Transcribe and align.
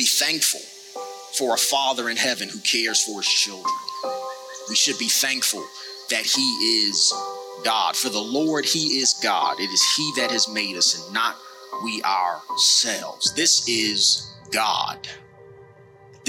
be 0.00 0.06
thankful 0.06 0.60
for 1.36 1.52
a 1.52 1.58
Father 1.58 2.08
in 2.08 2.16
heaven 2.16 2.48
who 2.48 2.58
cares 2.60 3.04
for 3.04 3.20
his 3.20 3.28
children. 3.28 3.74
We 4.70 4.74
should 4.74 4.98
be 4.98 5.10
thankful 5.10 5.62
that 6.08 6.24
he 6.24 6.86
is 6.88 7.12
God. 7.66 7.94
For 7.94 8.08
the 8.08 8.18
Lord, 8.18 8.64
he 8.64 8.98
is 8.98 9.12
God. 9.22 9.60
It 9.60 9.68
is 9.68 9.94
he 9.94 10.10
that 10.16 10.30
has 10.30 10.48
made 10.48 10.74
us 10.76 11.04
and 11.04 11.12
not 11.12 11.36
we 11.84 12.02
ourselves. 12.02 13.34
This 13.34 13.68
is 13.68 14.26
God. 14.50 15.06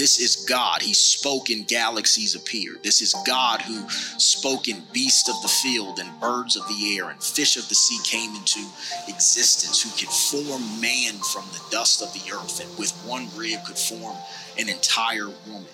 This 0.02 0.18
is 0.18 0.34
God. 0.34 0.82
He 0.82 0.94
spoke 0.94 1.48
and 1.48 1.64
galaxies 1.64 2.34
appeared. 2.34 2.82
This 2.82 3.00
is 3.00 3.14
God 3.24 3.62
who 3.62 3.88
spoke 4.18 4.66
and 4.66 4.82
beasts 4.92 5.28
of 5.28 5.40
the 5.42 5.48
field 5.48 6.00
and 6.00 6.20
birds 6.20 6.56
of 6.56 6.66
the 6.66 6.96
air 6.96 7.10
and 7.10 7.22
fish 7.22 7.56
of 7.56 7.68
the 7.68 7.76
sea 7.76 8.00
came 8.02 8.34
into 8.34 8.58
existence, 9.06 9.80
who 9.80 9.90
could 9.90 10.12
form 10.12 10.80
man 10.80 11.14
from 11.32 11.44
the 11.52 11.62
dust 11.70 12.02
of 12.02 12.12
the 12.14 12.32
earth 12.34 12.60
and 12.60 12.78
with 12.80 12.90
one 13.06 13.28
rib 13.36 13.60
could 13.64 13.78
form 13.78 14.16
an 14.58 14.68
entire 14.68 15.28
woman. 15.46 15.70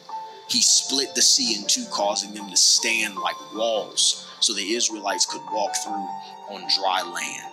He 0.51 0.61
split 0.61 1.15
the 1.15 1.23
sea 1.23 1.59
in 1.59 1.67
two, 1.67 1.87
causing 1.91 2.35
them 2.35 2.51
to 2.51 2.57
stand 2.59 3.17
like 3.17 3.55
walls 3.55 4.29
so 4.41 4.53
the 4.53 4.75
Israelites 4.75 5.25
could 5.25 5.41
walk 5.51 5.75
through 5.77 6.07
on 6.55 6.69
dry 6.77 7.01
land. 7.01 7.51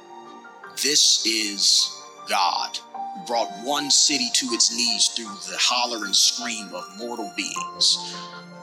This 0.83 1.25
is 1.25 1.94
God 2.27 2.79
brought 3.27 3.49
one 3.63 3.89
city 3.89 4.29
to 4.33 4.47
its 4.47 4.75
knees 4.75 5.07
through 5.09 5.25
the 5.51 5.57
holler 5.57 6.05
and 6.05 6.15
scream 6.15 6.69
of 6.73 6.97
mortal 6.97 7.31
beings, 7.35 8.15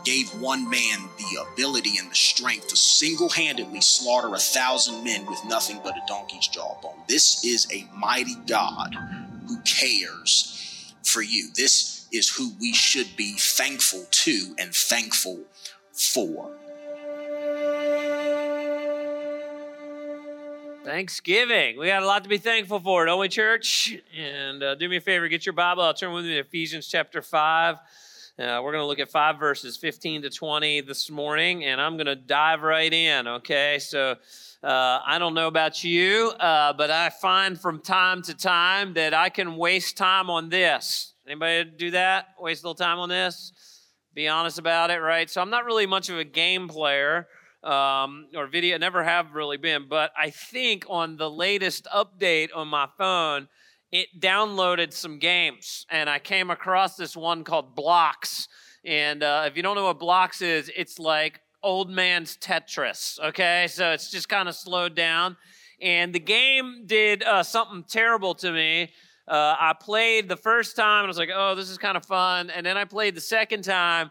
gave 0.04 0.28
one 0.40 0.68
man 0.68 1.08
the 1.18 1.46
ability 1.52 1.98
and 1.98 2.10
the 2.10 2.14
strength 2.14 2.68
to 2.68 2.76
single 2.76 3.28
handedly 3.28 3.80
slaughter 3.80 4.34
a 4.34 4.38
thousand 4.38 5.02
men 5.04 5.26
with 5.26 5.44
nothing 5.46 5.80
but 5.82 5.96
a 5.96 6.02
donkey's 6.06 6.48
jawbone. 6.48 7.00
This 7.08 7.44
is 7.44 7.66
a 7.72 7.88
mighty 7.96 8.34
God 8.46 8.94
who 9.48 9.58
cares 9.60 10.94
for 11.02 11.22
you. 11.22 11.48
This 11.54 12.06
is 12.12 12.28
who 12.28 12.52
we 12.60 12.72
should 12.72 13.16
be 13.16 13.34
thankful 13.38 14.06
to 14.10 14.54
and 14.58 14.74
thankful 14.74 15.40
for. 15.92 16.50
Thanksgiving. 20.84 21.78
We 21.78 21.86
got 21.86 22.02
a 22.02 22.06
lot 22.06 22.24
to 22.24 22.28
be 22.28 22.38
thankful 22.38 22.80
for, 22.80 23.06
don't 23.06 23.20
we, 23.20 23.28
church? 23.28 23.96
And 24.16 24.62
uh, 24.62 24.74
do 24.74 24.88
me 24.88 24.96
a 24.96 25.00
favor, 25.00 25.28
get 25.28 25.46
your 25.46 25.52
Bible. 25.52 25.82
I'll 25.84 25.94
turn 25.94 26.12
with 26.12 26.24
me 26.24 26.32
to 26.32 26.40
Ephesians 26.40 26.88
chapter 26.88 27.22
5. 27.22 27.76
Uh, 27.76 27.80
we're 28.36 28.72
going 28.72 28.82
to 28.82 28.86
look 28.86 28.98
at 28.98 29.08
five 29.08 29.38
verses, 29.38 29.76
15 29.76 30.22
to 30.22 30.30
20 30.30 30.80
this 30.80 31.08
morning, 31.08 31.64
and 31.64 31.80
I'm 31.80 31.96
going 31.96 32.06
to 32.06 32.16
dive 32.16 32.62
right 32.62 32.92
in, 32.92 33.28
okay? 33.28 33.78
So 33.78 34.16
uh, 34.64 34.98
I 35.06 35.18
don't 35.20 35.34
know 35.34 35.46
about 35.46 35.84
you, 35.84 36.32
uh, 36.40 36.72
but 36.72 36.90
I 36.90 37.10
find 37.10 37.60
from 37.60 37.78
time 37.80 38.22
to 38.22 38.34
time 38.34 38.94
that 38.94 39.14
I 39.14 39.28
can 39.28 39.56
waste 39.56 39.96
time 39.96 40.30
on 40.30 40.48
this. 40.48 41.12
Anybody 41.26 41.70
do 41.70 41.90
that? 41.92 42.28
Waste 42.40 42.64
a 42.64 42.66
little 42.66 42.74
time 42.74 42.98
on 42.98 43.08
this? 43.08 43.52
Be 44.14 44.26
honest 44.26 44.58
about 44.58 44.90
it, 44.90 44.98
right? 44.98 45.30
So 45.30 45.40
I'm 45.40 45.50
not 45.50 45.64
really 45.64 45.86
much 45.86 46.08
of 46.08 46.18
a 46.18 46.24
game 46.24 46.66
player 46.66 47.28
um, 47.62 48.26
or 48.34 48.46
video. 48.46 48.78
Never 48.78 49.02
have 49.02 49.34
really 49.34 49.56
been, 49.56 49.86
but 49.88 50.12
I 50.16 50.30
think 50.30 50.84
on 50.88 51.16
the 51.16 51.30
latest 51.30 51.86
update 51.94 52.48
on 52.54 52.68
my 52.68 52.88
phone, 52.98 53.48
it 53.90 54.08
downloaded 54.18 54.92
some 54.92 55.18
games, 55.18 55.86
and 55.90 56.08
I 56.08 56.18
came 56.18 56.50
across 56.50 56.96
this 56.96 57.16
one 57.16 57.44
called 57.44 57.74
Blocks. 57.74 58.48
And 58.84 59.22
uh, 59.22 59.44
if 59.46 59.56
you 59.56 59.62
don't 59.62 59.76
know 59.76 59.84
what 59.84 59.98
Blocks 59.98 60.40
is, 60.40 60.70
it's 60.74 60.98
like 60.98 61.40
old 61.62 61.90
man's 61.90 62.36
Tetris. 62.36 63.20
Okay, 63.20 63.66
so 63.68 63.92
it's 63.92 64.10
just 64.10 64.28
kind 64.28 64.48
of 64.48 64.54
slowed 64.54 64.94
down, 64.94 65.36
and 65.80 66.14
the 66.14 66.20
game 66.20 66.84
did 66.86 67.22
uh, 67.22 67.42
something 67.42 67.84
terrible 67.88 68.34
to 68.36 68.50
me. 68.50 68.90
Uh, 69.28 69.54
I 69.58 69.74
played 69.80 70.28
the 70.28 70.36
first 70.36 70.74
time 70.74 71.00
and 71.00 71.06
I 71.06 71.08
was 71.08 71.18
like, 71.18 71.30
oh, 71.32 71.54
this 71.54 71.70
is 71.70 71.78
kind 71.78 71.96
of 71.96 72.04
fun. 72.04 72.50
And 72.50 72.66
then 72.66 72.76
I 72.76 72.84
played 72.84 73.14
the 73.14 73.20
second 73.20 73.62
time 73.62 74.10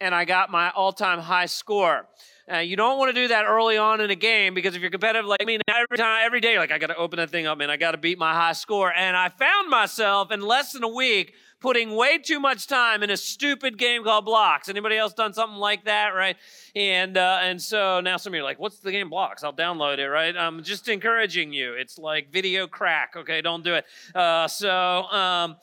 and 0.00 0.14
I 0.14 0.24
got 0.24 0.50
my 0.50 0.70
all 0.70 0.92
time 0.92 1.18
high 1.18 1.46
score. 1.46 2.06
Uh, 2.52 2.58
you 2.58 2.76
don't 2.76 2.98
want 2.98 3.08
to 3.08 3.12
do 3.12 3.28
that 3.28 3.44
early 3.44 3.76
on 3.76 4.00
in 4.00 4.10
a 4.10 4.14
game 4.16 4.54
because 4.54 4.74
if 4.74 4.82
you're 4.82 4.90
competitive, 4.90 5.26
like 5.26 5.44
mean, 5.46 5.60
every 5.68 5.96
time, 5.96 6.22
every 6.24 6.40
day, 6.40 6.58
like 6.58 6.72
I 6.72 6.78
got 6.78 6.88
to 6.88 6.96
open 6.96 7.18
that 7.18 7.30
thing 7.30 7.46
up, 7.46 7.58
man, 7.58 7.70
I 7.70 7.76
got 7.76 7.92
to 7.92 7.98
beat 7.98 8.18
my 8.18 8.32
high 8.32 8.52
score. 8.54 8.92
And 8.92 9.16
I 9.16 9.28
found 9.28 9.68
myself 9.70 10.32
in 10.32 10.40
less 10.40 10.72
than 10.72 10.82
a 10.82 10.88
week 10.88 11.34
putting 11.60 11.94
way 11.94 12.18
too 12.18 12.40
much 12.40 12.66
time 12.66 13.02
in 13.02 13.10
a 13.10 13.16
stupid 13.16 13.78
game 13.78 14.02
called 14.02 14.24
Blocks. 14.24 14.68
Anybody 14.68 14.96
else 14.96 15.12
done 15.12 15.32
something 15.32 15.58
like 15.58 15.84
that, 15.84 16.08
right? 16.08 16.36
And 16.74 17.16
uh, 17.16 17.38
and 17.42 17.60
so 17.60 18.00
now 18.00 18.16
some 18.16 18.32
of 18.32 18.34
you 18.36 18.40
are 18.40 18.44
like, 18.44 18.58
"What's 18.58 18.78
the 18.78 18.90
game 18.90 19.10
Blocks?" 19.10 19.44
I'll 19.44 19.52
download 19.52 19.98
it, 19.98 20.08
right? 20.08 20.36
I'm 20.36 20.62
just 20.62 20.88
encouraging 20.88 21.52
you. 21.52 21.74
It's 21.74 21.98
like 21.98 22.32
video 22.32 22.66
crack. 22.66 23.14
Okay, 23.16 23.42
don't 23.42 23.62
do 23.62 23.74
it. 23.74 23.84
Uh, 24.14 24.48
so. 24.48 25.04
Um, 25.04 25.56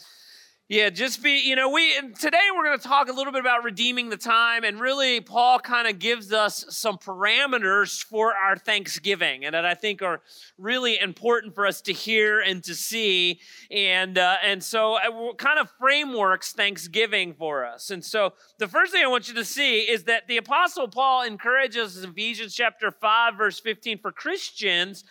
yeah, 0.69 0.89
just 0.89 1.23
be, 1.23 1.39
you 1.45 1.55
know, 1.55 1.69
we 1.69 1.95
today 2.19 2.39
we're 2.53 2.66
going 2.66 2.78
to 2.78 2.85
talk 2.85 3.07
a 3.07 3.13
little 3.13 3.31
bit 3.31 3.39
about 3.39 3.63
redeeming 3.63 4.09
the 4.09 4.17
time 4.17 4.66
and 4.66 4.81
really 4.81 5.22
Paul 5.22 5.59
kind 5.59 5.88
of 5.88 5.97
gives 5.97 6.33
us 6.33 6.66
some 6.67 6.97
parameters 6.97 8.03
for 8.03 8.33
our 8.33 8.57
Thanksgiving 8.57 9.45
and 9.45 9.55
that 9.55 9.66
I 9.66 9.75
think 9.75 10.01
are 10.01 10.22
really 10.57 11.00
important 11.00 11.55
for 11.55 11.66
us 11.66 11.79
to 11.83 11.94
hear 11.94 12.41
and 12.41 12.61
to 12.66 12.75
see 12.75 13.39
and 13.72 14.17
uh, 14.17 14.35
and 14.44 14.61
so 14.61 14.95
uh, 14.95 15.33
kind 15.35 15.57
of 15.57 15.69
frameworks 15.79 16.51
Thanksgiving 16.51 17.34
for 17.34 17.66
us. 17.66 17.89
And 17.89 18.03
so 18.03 18.34
the 18.57 18.67
first 18.67 18.91
thing 18.91 19.05
I 19.05 19.07
want 19.07 19.29
you 19.29 19.35
to 19.35 19.45
see 19.45 19.89
is 19.89 20.03
that 20.03 20.28
the 20.28 20.35
apostle 20.35 20.89
Paul 20.89 21.23
encourages 21.23 22.03
Ephesians 22.03 22.53
chapter 22.53 22.91
5 22.91 23.35
verse 23.38 23.61
15 23.61 23.99
for 23.99 24.11
Christians 24.11 25.05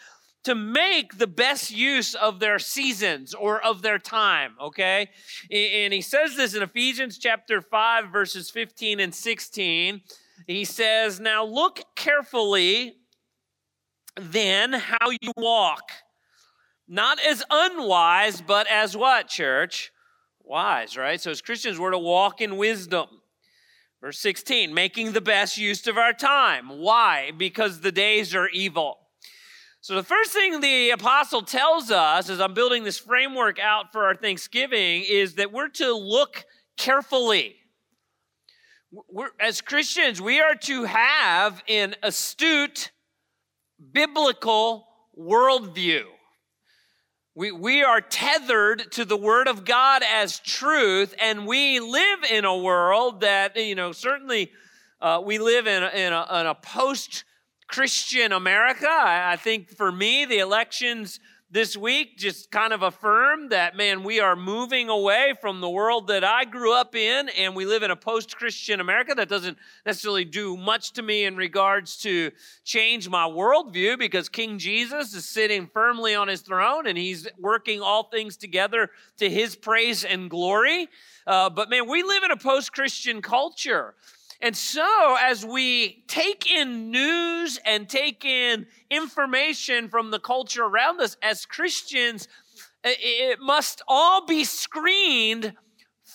to 0.47 0.55
make 0.55 1.19
the 1.19 1.27
best 1.27 1.73
use 1.73 2.15
of 2.15 2.39
their 2.39 2.61
seasons 2.61 3.35
or 3.35 3.61
of 3.61 3.83
their 3.83 3.99
time, 3.99 4.55
okay? 4.63 5.11
And 5.51 5.93
he 5.93 6.01
says 6.01 6.37
this 6.37 6.55
in 6.55 6.63
Ephesians 6.63 7.19
chapter 7.19 7.61
5, 7.61 8.13
verses 8.13 8.49
15 8.49 9.01
and 9.01 9.13
16. 9.13 10.03
He 10.47 10.65
says, 10.65 11.19
Now 11.19 11.45
look 11.45 11.81
carefully 11.97 12.95
then 14.15 14.73
how 14.73 15.11
you 15.11 15.33
walk, 15.37 15.91
not 16.87 17.19
as 17.21 17.43
unwise, 17.51 18.41
but 18.41 18.69
as 18.69 18.97
what, 18.97 19.27
church? 19.27 19.91
Wise, 20.45 20.97
right? 20.97 21.21
So 21.21 21.33
as 21.33 21.43
Christians, 21.43 21.81
we're 21.81 21.91
to 21.91 21.99
walk 21.99 22.41
in 22.41 22.57
wisdom. 22.57 23.09
Verse 24.01 24.21
16, 24.21 24.73
making 24.73 25.11
the 25.11 25.21
best 25.21 25.59
use 25.59 25.89
of 25.89 25.99
our 25.99 26.13
time. 26.13 26.69
Why? 26.69 27.33
Because 27.37 27.81
the 27.81 27.91
days 27.91 28.33
are 28.33 28.49
evil. 28.51 28.99
So, 29.81 29.95
the 29.95 30.03
first 30.03 30.33
thing 30.33 30.61
the 30.61 30.91
apostle 30.91 31.43
tells 31.43 31.91
us 31.91 32.29
as 32.29 32.41
I'm 32.41 32.55
building 32.55 32.83
this 32.83 32.99
framework 32.99 33.59
out 33.59 33.93
for 33.93 34.05
our 34.07 34.17
Thanksgiving 34.17 35.05
is 35.09 35.35
that 35.35 35.53
we're 35.53 35.69
to 35.69 35.95
look 35.95 36.45
carefully. 36.77 37.57
We're, 38.91 39.31
as 39.39 39.61
Christians, 39.61 40.21
we 40.21 40.41
are 40.41 40.55
to 40.55 40.85
have 40.85 41.63
an 41.69 41.95
astute 42.03 42.91
biblical 43.93 44.87
worldview. 45.19 46.05
We, 47.35 47.53
we 47.53 47.83
are 47.83 48.01
tethered 48.01 48.91
to 48.93 49.05
the 49.05 49.17
Word 49.17 49.47
of 49.47 49.67
God 49.67 50.03
as 50.11 50.39
truth, 50.39 51.15
and 51.21 51.47
we 51.47 51.81
live 51.81 52.25
in 52.31 52.47
a 52.47 52.57
world 52.57 53.21
that, 53.21 53.57
you 53.57 53.75
know, 53.75 53.93
certainly 53.93 54.51
uh, 55.03 55.21
we 55.23 55.39
live 55.39 55.67
in 55.67 55.83
a, 55.83 55.89
in 55.89 56.13
a, 56.15 56.41
in 56.41 56.47
a 56.47 56.55
post 56.55 57.25
Christian 57.69 58.33
America. 58.33 58.89
I 58.91 59.37
think 59.37 59.71
for 59.71 59.91
me, 59.91 60.25
the 60.25 60.39
elections 60.39 61.21
this 61.51 61.77
week 61.77 62.19
just 62.19 62.51
kind 62.51 62.73
of 62.73 62.83
affirmed 62.83 63.51
that, 63.51 63.77
man, 63.77 64.03
we 64.03 64.19
are 64.19 64.35
moving 64.35 64.89
away 64.89 65.33
from 65.41 65.61
the 65.61 65.71
world 65.71 66.09
that 66.09 66.25
I 66.25 66.45
grew 66.45 66.75
up 66.75 66.97
in, 66.97 67.29
and 67.31 67.55
we 67.55 67.65
live 67.65 67.85
in 67.85 67.93
a 67.93 67.97
post 67.97 68.37
Christian 68.37 68.81
America 68.81 69.15
that 69.15 69.29
doesn't 69.29 69.57
necessarily 69.85 70.25
do 70.25 70.57
much 70.57 70.93
to 70.95 71.03
me 71.03 71.25
in 71.25 71.37
regards 71.37 71.99
to 71.99 72.33
change 72.65 73.09
my 73.09 73.25
worldview 73.29 73.97
because 73.97 74.29
King 74.29 74.59
Jesus 74.59 75.15
is 75.15 75.25
sitting 75.25 75.71
firmly 75.73 76.17
on 76.17 76.27
his 76.27 76.41
throne 76.41 76.87
and 76.87 76.99
he's 76.99 77.29
working 77.39 77.81
all 77.81 78.05
things 78.11 78.37
together 78.37 78.91
to 79.19 79.31
his 79.31 79.55
praise 79.55 80.05
and 80.05 80.29
glory. 80.29 80.89
Uh, 81.29 81.49
but 81.49 81.71
man, 81.71 81.89
we 81.89 82.03
live 82.03 82.25
in 82.25 82.33
a 82.33 82.37
post 82.37 82.73
Christian 82.73 83.23
culture. 83.23 83.95
And 84.41 84.57
so, 84.57 85.17
as 85.21 85.45
we 85.45 86.05
take 86.09 86.51
in 86.51 86.91
news 86.91 87.59
and 87.65 87.89
take 87.89 88.25
in 88.25 88.67
information 88.91 89.89
from 89.89 90.11
the 90.11 90.21
culture 90.21 90.65
around 90.65 91.01
us 91.01 91.17
as 91.23 91.47
Christians, 91.47 92.29
it 92.85 93.41
must 93.41 93.83
all 93.89 94.27
be 94.27 94.45
screened 94.45 95.55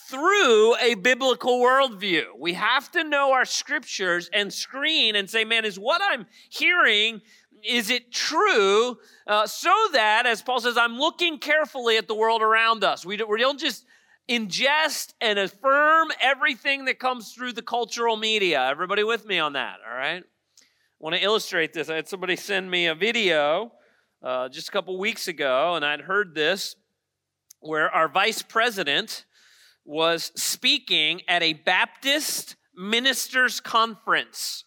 through 0.09 0.75
a 0.77 0.95
biblical 0.95 1.59
worldview. 1.59 2.25
We 2.37 2.53
have 2.53 2.91
to 2.91 3.03
know 3.03 3.31
our 3.31 3.45
scriptures 3.45 4.29
and 4.33 4.53
screen 4.53 5.15
and 5.15 5.29
say, 5.29 5.43
man, 5.43 5.65
is 5.65 5.79
what 5.79 6.01
I'm 6.03 6.25
hearing, 6.49 7.21
is 7.63 7.89
it 7.89 8.11
true? 8.11 8.97
Uh, 9.25 9.47
so 9.47 9.73
that, 9.93 10.25
as 10.25 10.41
Paul 10.41 10.59
says, 10.59 10.77
I'm 10.77 10.97
looking 10.97 11.39
carefully 11.39 11.97
at 11.97 12.07
the 12.07 12.15
world 12.15 12.41
around 12.41 12.83
us. 12.83 13.05
We 13.05 13.17
don't, 13.17 13.29
we 13.29 13.39
don't 13.39 13.59
just 13.59 13.85
ingest 14.31 15.13
and 15.19 15.37
affirm 15.37 16.07
everything 16.21 16.85
that 16.85 16.99
comes 16.99 17.33
through 17.33 17.51
the 17.51 17.61
cultural 17.61 18.15
media. 18.15 18.65
Everybody 18.69 19.03
with 19.03 19.25
me 19.25 19.39
on 19.39 19.53
that, 19.53 19.79
all 19.85 19.93
right? 19.93 20.23
I 20.23 20.63
want 20.99 21.15
to 21.15 21.21
illustrate 21.21 21.73
this. 21.73 21.89
I 21.89 21.95
had 21.95 22.07
somebody 22.07 22.37
send 22.37 22.71
me 22.71 22.87
a 22.87 22.95
video 22.95 23.73
uh, 24.23 24.47
just 24.47 24.69
a 24.69 24.71
couple 24.71 24.97
weeks 24.97 25.27
ago, 25.27 25.75
and 25.75 25.83
I'd 25.83 26.01
heard 26.01 26.33
this 26.33 26.77
where 27.59 27.89
our 27.93 28.07
vice 28.07 28.41
president 28.41 29.25
was 29.83 30.31
speaking 30.35 31.21
at 31.27 31.43
a 31.43 31.53
Baptist 31.53 32.55
ministers 32.73 33.59
conference. 33.59 34.63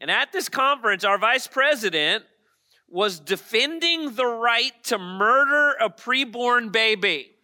And 0.00 0.10
at 0.10 0.32
this 0.32 0.48
conference, 0.48 1.04
our 1.04 1.18
vice 1.18 1.46
president 1.46 2.24
was 2.88 3.20
defending 3.20 4.14
the 4.14 4.26
right 4.26 4.72
to 4.84 4.98
murder 4.98 5.76
a 5.80 5.88
preborn 5.88 6.72
baby. 6.72 7.35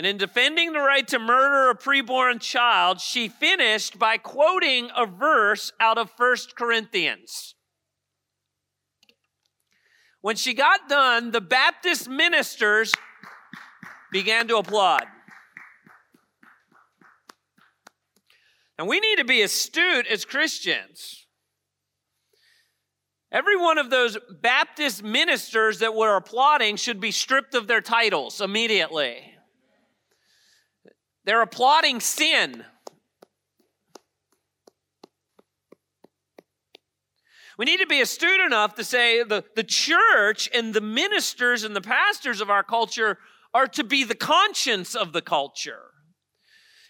And 0.00 0.06
in 0.06 0.16
defending 0.16 0.72
the 0.72 0.80
right 0.80 1.06
to 1.08 1.18
murder 1.18 1.68
a 1.68 1.76
preborn 1.76 2.40
child, 2.40 3.02
she 3.02 3.28
finished 3.28 3.98
by 3.98 4.16
quoting 4.16 4.88
a 4.96 5.04
verse 5.04 5.74
out 5.78 5.98
of 5.98 6.10
First 6.12 6.56
Corinthians. 6.56 7.54
When 10.22 10.36
she 10.36 10.54
got 10.54 10.88
done, 10.88 11.32
the 11.32 11.42
Baptist 11.42 12.08
ministers 12.08 12.94
began 14.10 14.48
to 14.48 14.56
applaud. 14.56 15.04
And 18.78 18.88
we 18.88 19.00
need 19.00 19.16
to 19.16 19.24
be 19.26 19.42
astute 19.42 20.06
as 20.06 20.24
Christians. 20.24 21.26
Every 23.30 23.58
one 23.58 23.76
of 23.76 23.90
those 23.90 24.16
Baptist 24.40 25.02
ministers 25.02 25.80
that 25.80 25.94
were 25.94 26.16
applauding 26.16 26.76
should 26.76 27.00
be 27.00 27.10
stripped 27.10 27.54
of 27.54 27.66
their 27.66 27.82
titles 27.82 28.40
immediately. 28.40 29.36
They're 31.24 31.42
applauding 31.42 32.00
sin. 32.00 32.64
We 37.58 37.66
need 37.66 37.80
to 37.80 37.86
be 37.86 38.00
astute 38.00 38.40
enough 38.40 38.74
to 38.76 38.84
say 38.84 39.22
the, 39.22 39.44
the 39.54 39.62
church 39.62 40.48
and 40.54 40.72
the 40.72 40.80
ministers 40.80 41.62
and 41.62 41.76
the 41.76 41.82
pastors 41.82 42.40
of 42.40 42.48
our 42.48 42.62
culture 42.62 43.18
are 43.52 43.66
to 43.66 43.84
be 43.84 44.02
the 44.02 44.14
conscience 44.14 44.94
of 44.94 45.12
the 45.12 45.20
culture. 45.20 45.90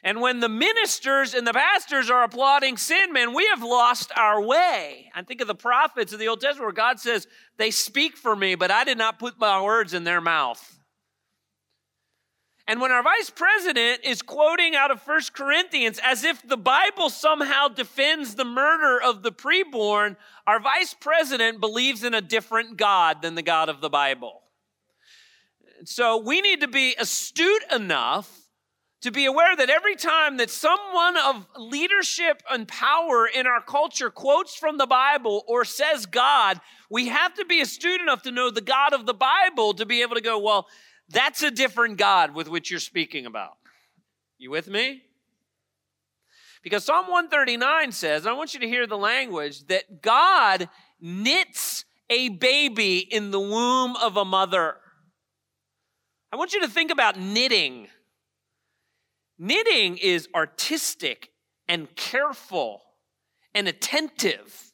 And 0.03 0.21
when 0.21 0.41
the 0.41 0.49
ministers 0.49 1.35
and 1.35 1.47
the 1.47 1.53
pastors 1.53 2.09
are 2.09 2.23
applauding 2.23 2.77
sin, 2.77 3.13
man, 3.13 3.35
we 3.35 3.47
have 3.49 3.63
lost 3.63 4.13
our 4.17 4.41
way. 4.41 5.11
I 5.15 5.23
think 5.23 5.41
of 5.41 5.49
the 5.49 5.55
prophets 5.55 6.13
of 6.13 6.19
the 6.19 6.29
Old 6.29 6.41
Testament 6.41 6.67
where 6.67 6.73
God 6.73 7.01
says, 7.01 7.27
They 7.59 7.71
speak 7.71 8.17
for 8.17 8.35
me, 8.35 8.55
but 8.55 8.71
I 8.71 8.85
did 8.85 8.97
not 8.97 9.19
put 9.19 9.39
my 9.39 9.61
words 9.61 9.93
in 9.93 10.05
their 10.05 10.21
mouth. 10.21 10.80
And 12.71 12.81
when 12.81 12.93
our 12.93 13.03
vice 13.03 13.31
president 13.31 14.03
is 14.05 14.23
quoting 14.23 14.77
out 14.77 14.93
of 14.93 15.03
First 15.03 15.35
Corinthians 15.35 15.99
as 16.05 16.23
if 16.23 16.41
the 16.47 16.57
Bible 16.57 17.11
somehow 17.11 17.67
defends 17.67 18.37
the 18.37 18.45
murder 18.45 19.03
of 19.03 19.25
the 19.25 19.33
preborn, 19.33 20.15
our 20.47 20.61
vice 20.61 20.95
president 20.95 21.59
believes 21.59 22.05
in 22.05 22.15
a 22.15 22.21
different 22.21 22.77
God 22.77 23.23
than 23.23 23.35
the 23.35 23.43
God 23.43 23.71
of 23.71 23.81
the 23.81 23.91
Bible. 23.91 24.43
So 25.85 26.19
we 26.19 26.41
need 26.41 26.61
to 26.61 26.69
be 26.69 26.95
astute 26.97 27.65
enough 27.75 28.41
to 29.01 29.11
be 29.11 29.25
aware 29.25 29.57
that 29.57 29.69
every 29.69 29.97
time 29.97 30.37
that 30.37 30.49
someone 30.49 31.17
of 31.17 31.49
leadership 31.57 32.41
and 32.49 32.69
power 32.69 33.27
in 33.27 33.49
our 33.49 33.63
culture 33.63 34.11
quotes 34.11 34.55
from 34.55 34.79
the 34.79 34.87
Bible 34.87 35.43
or 35.49 35.65
says 35.65 36.07
God, 36.07 36.61
we 36.89 37.09
have 37.09 37.35
to 37.35 37.45
be 37.45 37.61
astute 37.61 38.01
enough 38.01 38.23
to 38.23 38.31
know 38.31 38.49
the 38.49 38.61
God 38.61 38.93
of 38.93 39.07
the 39.07 39.15
Bible 39.15 39.75
to 39.75 39.87
be 39.87 40.03
able 40.03 40.15
to 40.15 40.21
go, 40.21 40.39
well, 40.39 40.69
that's 41.11 41.43
a 41.43 41.51
different 41.51 41.99
God 41.99 42.35
with 42.35 42.49
which 42.49 42.71
you're 42.71 42.81
speaking 42.81 43.27
about. 43.27 43.57
You 44.39 44.51
with 44.51 44.69
me? 44.69 45.03
Because 46.63 46.85
Psalm 46.85 47.07
139 47.07 47.93
says, 47.93 48.27
I 48.27 48.33
want 48.33 48.55
you 48.55 48.61
to 48.61 48.69
hear 48.69 48.87
the 48.87 48.99
language, 48.99 49.67
that 49.67 50.03
God 50.03 50.69
knits 51.01 51.85
a 52.11 52.29
baby 52.29 52.99
in 52.99 53.31
the 53.31 53.41
womb 53.41 53.97
of 53.97 54.17
a 54.17 54.25
mother. 54.25 54.77
I 56.33 56.37
want 56.37 56.53
you 56.53 56.61
to 56.61 56.69
think 56.69 56.91
about 56.91 57.19
knitting. 57.19 57.89
Knitting 59.39 59.97
is 59.97 60.29
artistic 60.35 61.31
and 61.67 61.95
careful 61.97 62.83
and 63.55 63.67
attentive. 63.67 64.70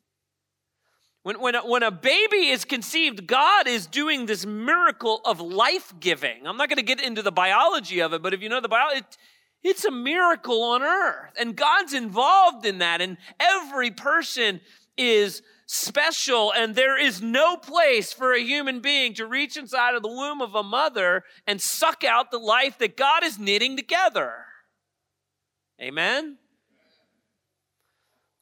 When, 1.27 1.41
when, 1.41 1.57
a, 1.57 1.67
when 1.67 1.83
a 1.83 1.91
baby 1.91 2.51
is 2.51 2.65
conceived, 2.65 3.27
God 3.27 3.67
is 3.67 3.89
doing 3.89 4.27
this 4.27 4.47
miracle 4.47 5.21
of 5.25 5.41
life 5.41 5.93
giving. 5.99 6.47
I'm 6.47 6.57
not 6.57 6.69
going 6.69 6.77
to 6.77 6.85
get 6.85 7.01
into 7.01 7.21
the 7.21 7.33
biology 7.33 8.01
of 8.01 8.13
it, 8.13 8.23
but 8.23 8.33
if 8.33 8.43
you 8.43 8.49
know 8.49 8.61
the 8.61 8.69
biology, 8.69 8.99
it, 8.99 9.19
it's 9.65 9.85
a 9.85 9.91
miracle 9.91 10.63
on 10.63 10.85
earth. 10.85 11.33
And 11.37 11.57
God's 11.57 11.95
involved 11.95 12.65
in 12.65 12.79
that. 12.79 13.01
And 13.01 13.17
every 13.41 13.91
person 13.91 14.61
is 14.97 15.43
special. 15.67 16.53
And 16.53 16.77
there 16.77 16.97
is 16.97 17.21
no 17.21 17.57
place 17.57 18.13
for 18.13 18.33
a 18.33 18.41
human 18.41 18.79
being 18.79 19.13
to 19.15 19.27
reach 19.27 19.57
inside 19.57 19.97
of 19.97 20.03
the 20.03 20.09
womb 20.09 20.41
of 20.41 20.55
a 20.55 20.63
mother 20.63 21.25
and 21.45 21.61
suck 21.61 22.05
out 22.05 22.31
the 22.31 22.39
life 22.39 22.79
that 22.79 22.97
God 22.97 23.25
is 23.25 23.37
knitting 23.37 23.77
together. 23.77 24.45
Amen? 25.83 26.39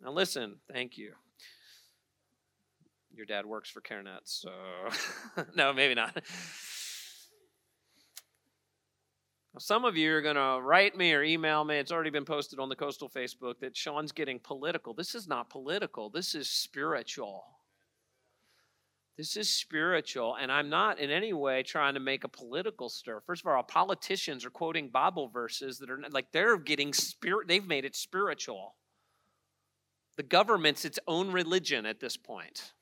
Now, 0.02 0.12
listen, 0.12 0.56
thank 0.70 0.98
you 0.98 1.14
your 3.16 3.26
dad 3.26 3.46
works 3.46 3.70
for 3.70 3.80
CareNet, 3.80 4.20
so 4.24 4.50
no, 5.56 5.72
maybe 5.72 5.94
not. 5.94 6.22
Some 9.58 9.84
of 9.84 9.96
you 9.96 10.12
are 10.12 10.22
going 10.22 10.34
to 10.34 10.60
write 10.60 10.96
me 10.96 11.12
or 11.12 11.22
email 11.22 11.64
me. 11.64 11.76
It's 11.76 11.92
already 11.92 12.10
been 12.10 12.24
posted 12.24 12.58
on 12.58 12.68
the 12.68 12.74
Coastal 12.74 13.08
Facebook 13.08 13.60
that 13.60 13.76
Shaun's 13.76 14.10
getting 14.10 14.40
political. 14.40 14.94
This 14.94 15.14
is 15.14 15.28
not 15.28 15.48
political, 15.48 16.10
this 16.10 16.34
is 16.34 16.48
spiritual. 16.48 17.44
This 19.16 19.36
is 19.36 19.48
spiritual, 19.48 20.34
and 20.34 20.50
I'm 20.50 20.68
not 20.68 20.98
in 20.98 21.08
any 21.08 21.32
way 21.32 21.62
trying 21.62 21.94
to 21.94 22.00
make 22.00 22.24
a 22.24 22.28
political 22.28 22.88
stir. 22.88 23.20
First 23.20 23.42
of 23.42 23.46
all, 23.46 23.62
politicians 23.62 24.44
are 24.44 24.50
quoting 24.50 24.88
Bible 24.88 25.28
verses 25.28 25.78
that 25.78 25.88
are 25.88 26.00
like 26.10 26.32
they're 26.32 26.58
getting 26.58 26.92
spirit, 26.92 27.46
they've 27.46 27.66
made 27.66 27.84
it 27.84 27.94
spiritual. 27.94 28.74
The 30.16 30.24
government's 30.24 30.84
its 30.84 30.98
own 31.06 31.30
religion 31.30 31.86
at 31.86 32.00
this 32.00 32.16
point. 32.16 32.73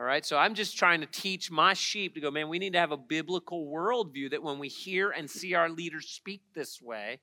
All 0.00 0.06
right, 0.06 0.24
so 0.24 0.38
I'm 0.38 0.54
just 0.54 0.78
trying 0.78 1.02
to 1.02 1.06
teach 1.06 1.50
my 1.50 1.74
sheep 1.74 2.14
to 2.14 2.22
go, 2.22 2.30
man, 2.30 2.48
we 2.48 2.58
need 2.58 2.72
to 2.72 2.78
have 2.78 2.90
a 2.90 2.96
biblical 2.96 3.66
worldview 3.66 4.30
that 4.30 4.42
when 4.42 4.58
we 4.58 4.68
hear 4.68 5.10
and 5.10 5.30
see 5.30 5.52
our 5.52 5.68
leaders 5.68 6.08
speak 6.08 6.40
this 6.54 6.80
way, 6.80 7.20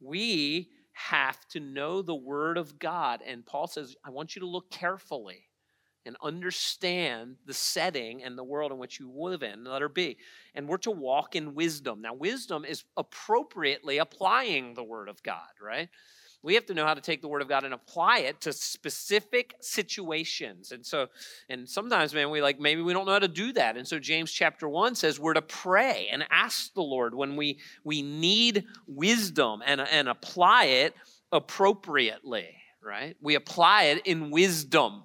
we 0.00 0.70
have 0.94 1.38
to 1.48 1.60
know 1.60 2.00
the 2.00 2.14
word 2.14 2.56
of 2.56 2.78
God. 2.78 3.20
And 3.26 3.44
Paul 3.44 3.66
says, 3.66 3.94
I 4.02 4.08
want 4.08 4.34
you 4.34 4.40
to 4.40 4.46
look 4.46 4.70
carefully 4.70 5.50
and 6.06 6.16
understand 6.22 7.36
the 7.44 7.52
setting 7.52 8.24
and 8.24 8.38
the 8.38 8.44
world 8.44 8.72
in 8.72 8.78
which 8.78 8.98
you 8.98 9.12
live 9.14 9.42
in, 9.42 9.62
let 9.62 9.82
her 9.82 9.90
be. 9.90 10.16
And 10.54 10.66
we're 10.66 10.78
to 10.78 10.90
walk 10.92 11.36
in 11.36 11.54
wisdom. 11.54 12.00
Now, 12.00 12.14
wisdom 12.14 12.64
is 12.64 12.84
appropriately 12.96 13.98
applying 13.98 14.72
the 14.72 14.82
word 14.82 15.10
of 15.10 15.22
God, 15.22 15.50
right? 15.62 15.90
We 16.44 16.54
have 16.54 16.66
to 16.66 16.74
know 16.74 16.84
how 16.84 16.92
to 16.92 17.00
take 17.00 17.22
the 17.22 17.28
word 17.28 17.40
of 17.40 17.48
God 17.48 17.64
and 17.64 17.72
apply 17.72 18.18
it 18.18 18.42
to 18.42 18.52
specific 18.52 19.54
situations. 19.60 20.72
And 20.72 20.84
so, 20.84 21.08
and 21.48 21.66
sometimes, 21.66 22.12
man, 22.12 22.30
we 22.30 22.42
like 22.42 22.60
maybe 22.60 22.82
we 22.82 22.92
don't 22.92 23.06
know 23.06 23.12
how 23.12 23.18
to 23.18 23.28
do 23.28 23.54
that. 23.54 23.78
And 23.78 23.88
so 23.88 23.98
James 23.98 24.30
chapter 24.30 24.68
one 24.68 24.94
says 24.94 25.18
we're 25.18 25.32
to 25.32 25.42
pray 25.42 26.08
and 26.12 26.24
ask 26.30 26.74
the 26.74 26.82
Lord 26.82 27.14
when 27.14 27.36
we 27.36 27.60
we 27.82 28.02
need 28.02 28.66
wisdom 28.86 29.62
and, 29.64 29.80
and 29.80 30.06
apply 30.06 30.66
it 30.66 30.94
appropriately, 31.32 32.48
right? 32.82 33.16
We 33.22 33.36
apply 33.36 33.84
it 33.84 34.06
in 34.06 34.30
wisdom. 34.30 35.04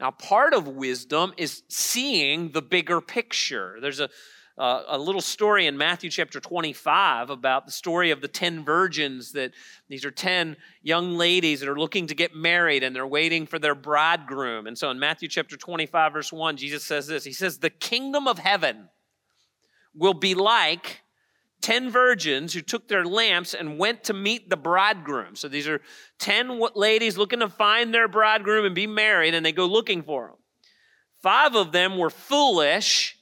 Now, 0.00 0.10
part 0.10 0.52
of 0.52 0.66
wisdom 0.66 1.32
is 1.36 1.62
seeing 1.68 2.50
the 2.50 2.60
bigger 2.60 3.00
picture. 3.00 3.78
There's 3.80 4.00
a 4.00 4.10
uh, 4.56 4.82
a 4.86 4.98
little 4.98 5.20
story 5.20 5.66
in 5.66 5.76
Matthew 5.76 6.10
chapter 6.10 6.38
25 6.38 7.30
about 7.30 7.66
the 7.66 7.72
story 7.72 8.12
of 8.12 8.20
the 8.20 8.28
10 8.28 8.64
virgins 8.64 9.32
that 9.32 9.52
these 9.88 10.04
are 10.04 10.12
10 10.12 10.56
young 10.82 11.16
ladies 11.16 11.60
that 11.60 11.68
are 11.68 11.78
looking 11.78 12.06
to 12.06 12.14
get 12.14 12.36
married 12.36 12.84
and 12.84 12.94
they're 12.94 13.06
waiting 13.06 13.46
for 13.46 13.58
their 13.58 13.74
bridegroom. 13.74 14.68
And 14.68 14.78
so 14.78 14.90
in 14.90 14.98
Matthew 15.00 15.28
chapter 15.28 15.56
25, 15.56 16.12
verse 16.12 16.32
1, 16.32 16.56
Jesus 16.56 16.84
says 16.84 17.08
this 17.08 17.24
He 17.24 17.32
says, 17.32 17.58
The 17.58 17.70
kingdom 17.70 18.28
of 18.28 18.38
heaven 18.38 18.88
will 19.92 20.14
be 20.14 20.36
like 20.36 21.00
10 21.62 21.90
virgins 21.90 22.52
who 22.52 22.60
took 22.60 22.86
their 22.86 23.04
lamps 23.04 23.54
and 23.54 23.78
went 23.78 24.04
to 24.04 24.12
meet 24.12 24.50
the 24.50 24.56
bridegroom. 24.56 25.34
So 25.34 25.48
these 25.48 25.66
are 25.66 25.80
10 26.20 26.60
ladies 26.76 27.18
looking 27.18 27.40
to 27.40 27.48
find 27.48 27.92
their 27.92 28.06
bridegroom 28.06 28.66
and 28.66 28.74
be 28.74 28.86
married, 28.86 29.34
and 29.34 29.44
they 29.44 29.52
go 29.52 29.66
looking 29.66 30.02
for 30.02 30.28
him. 30.28 30.36
Five 31.22 31.56
of 31.56 31.72
them 31.72 31.96
were 31.96 32.10
foolish 32.10 33.13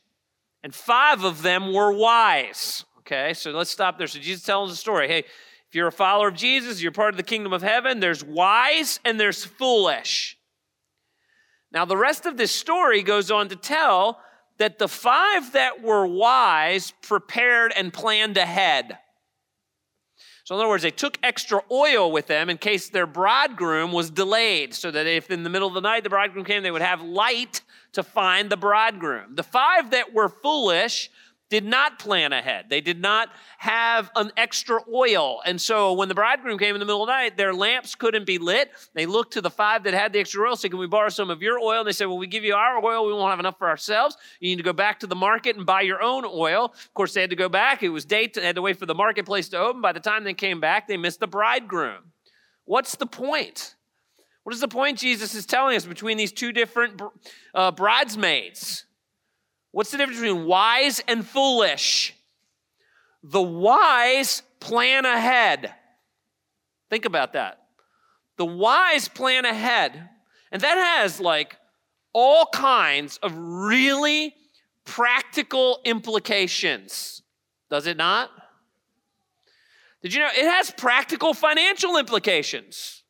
and 0.62 0.74
five 0.74 1.24
of 1.24 1.42
them 1.42 1.72
were 1.72 1.92
wise. 1.92 2.84
Okay, 3.00 3.34
so 3.34 3.50
let's 3.50 3.70
stop 3.70 3.98
there. 3.98 4.06
So 4.06 4.18
Jesus 4.18 4.44
tells 4.44 4.70
a 4.72 4.76
story. 4.76 5.08
Hey, 5.08 5.18
if 5.18 5.74
you're 5.74 5.88
a 5.88 5.92
follower 5.92 6.28
of 6.28 6.34
Jesus, 6.34 6.82
you're 6.82 6.92
part 6.92 7.14
of 7.14 7.16
the 7.16 7.22
kingdom 7.22 7.52
of 7.52 7.62
heaven, 7.62 8.00
there's 8.00 8.22
wise 8.22 9.00
and 9.04 9.18
there's 9.18 9.44
foolish. 9.44 10.38
Now, 11.72 11.86
the 11.86 11.96
rest 11.96 12.26
of 12.26 12.36
this 12.36 12.52
story 12.54 13.02
goes 13.02 13.30
on 13.30 13.48
to 13.48 13.56
tell 13.56 14.20
that 14.58 14.78
the 14.78 14.88
five 14.88 15.52
that 15.52 15.82
were 15.82 16.06
wise 16.06 16.92
prepared 17.02 17.72
and 17.74 17.92
planned 17.92 18.36
ahead. 18.36 18.98
So, 20.44 20.54
in 20.56 20.60
other 20.60 20.68
words, 20.68 20.82
they 20.82 20.90
took 20.90 21.18
extra 21.22 21.62
oil 21.70 22.10
with 22.10 22.26
them 22.26 22.50
in 22.50 22.58
case 22.58 22.88
their 22.88 23.06
bridegroom 23.06 23.92
was 23.92 24.10
delayed, 24.10 24.74
so 24.74 24.90
that 24.90 25.06
if 25.06 25.30
in 25.30 25.44
the 25.44 25.50
middle 25.50 25.68
of 25.68 25.74
the 25.74 25.80
night 25.80 26.02
the 26.02 26.10
bridegroom 26.10 26.44
came, 26.44 26.62
they 26.62 26.70
would 26.70 26.82
have 26.82 27.00
light 27.00 27.60
to 27.92 28.02
find 28.02 28.50
the 28.50 28.56
bridegroom. 28.56 29.36
The 29.36 29.44
five 29.44 29.90
that 29.90 30.12
were 30.12 30.28
foolish 30.28 31.10
did 31.52 31.66
not 31.66 31.98
plan 31.98 32.32
ahead. 32.32 32.70
They 32.70 32.80
did 32.80 32.98
not 32.98 33.28
have 33.58 34.10
an 34.16 34.32
extra 34.38 34.80
oil. 34.90 35.42
And 35.44 35.60
so 35.60 35.92
when 35.92 36.08
the 36.08 36.14
bridegroom 36.14 36.58
came 36.58 36.74
in 36.74 36.78
the 36.78 36.86
middle 36.86 37.02
of 37.02 37.08
the 37.08 37.12
night, 37.12 37.36
their 37.36 37.52
lamps 37.52 37.94
couldn't 37.94 38.24
be 38.24 38.38
lit. 38.38 38.70
They 38.94 39.04
looked 39.04 39.34
to 39.34 39.42
the 39.42 39.50
five 39.50 39.84
that 39.84 39.92
had 39.92 40.14
the 40.14 40.18
extra 40.18 40.48
oil, 40.48 40.56
said, 40.56 40.70
Can 40.70 40.80
we 40.80 40.86
borrow 40.86 41.10
some 41.10 41.28
of 41.28 41.42
your 41.42 41.58
oil? 41.58 41.80
And 41.80 41.86
they 41.86 41.92
said, 41.92 42.06
Well, 42.06 42.16
we 42.16 42.26
give 42.26 42.42
you 42.42 42.54
our 42.54 42.82
oil. 42.82 43.04
We 43.04 43.12
won't 43.12 43.28
have 43.28 43.38
enough 43.38 43.58
for 43.58 43.68
ourselves. 43.68 44.16
You 44.40 44.48
need 44.48 44.56
to 44.56 44.62
go 44.62 44.72
back 44.72 45.00
to 45.00 45.06
the 45.06 45.14
market 45.14 45.58
and 45.58 45.66
buy 45.66 45.82
your 45.82 46.02
own 46.02 46.24
oil. 46.24 46.72
Of 46.72 46.94
course, 46.94 47.12
they 47.12 47.20
had 47.20 47.28
to 47.28 47.36
go 47.36 47.50
back. 47.50 47.82
It 47.82 47.90
was 47.90 48.06
date, 48.06 48.32
they 48.32 48.46
had 48.46 48.56
to 48.56 48.62
wait 48.62 48.78
for 48.78 48.86
the 48.86 48.94
marketplace 48.94 49.50
to 49.50 49.58
open. 49.58 49.82
By 49.82 49.92
the 49.92 50.00
time 50.00 50.24
they 50.24 50.32
came 50.32 50.58
back, 50.58 50.88
they 50.88 50.96
missed 50.96 51.20
the 51.20 51.26
bridegroom. 51.26 52.12
What's 52.64 52.96
the 52.96 53.04
point? 53.04 53.74
What 54.44 54.54
is 54.54 54.62
the 54.62 54.68
point 54.68 55.00
Jesus 55.00 55.34
is 55.34 55.44
telling 55.44 55.76
us 55.76 55.84
between 55.84 56.16
these 56.16 56.32
two 56.32 56.52
different 56.52 57.02
uh, 57.54 57.72
bridesmaids? 57.72 58.86
What's 59.72 59.90
the 59.90 59.98
difference 59.98 60.20
between 60.20 60.44
wise 60.44 61.02
and 61.08 61.26
foolish? 61.26 62.14
The 63.22 63.42
wise 63.42 64.42
plan 64.60 65.04
ahead. 65.04 65.74
Think 66.90 67.04
about 67.04 67.32
that. 67.32 67.58
The 68.36 68.44
wise 68.44 69.08
plan 69.08 69.44
ahead. 69.44 70.10
And 70.50 70.62
that 70.62 70.76
has 70.76 71.20
like 71.20 71.56
all 72.12 72.46
kinds 72.46 73.16
of 73.18 73.32
really 73.36 74.34
practical 74.84 75.80
implications. 75.84 77.22
Does 77.70 77.86
it 77.86 77.96
not? 77.96 78.30
Did 80.02 80.12
you 80.12 80.20
know 80.20 80.26
it 80.26 80.44
has 80.44 80.70
practical 80.70 81.32
financial 81.32 81.96
implications? 81.96 83.01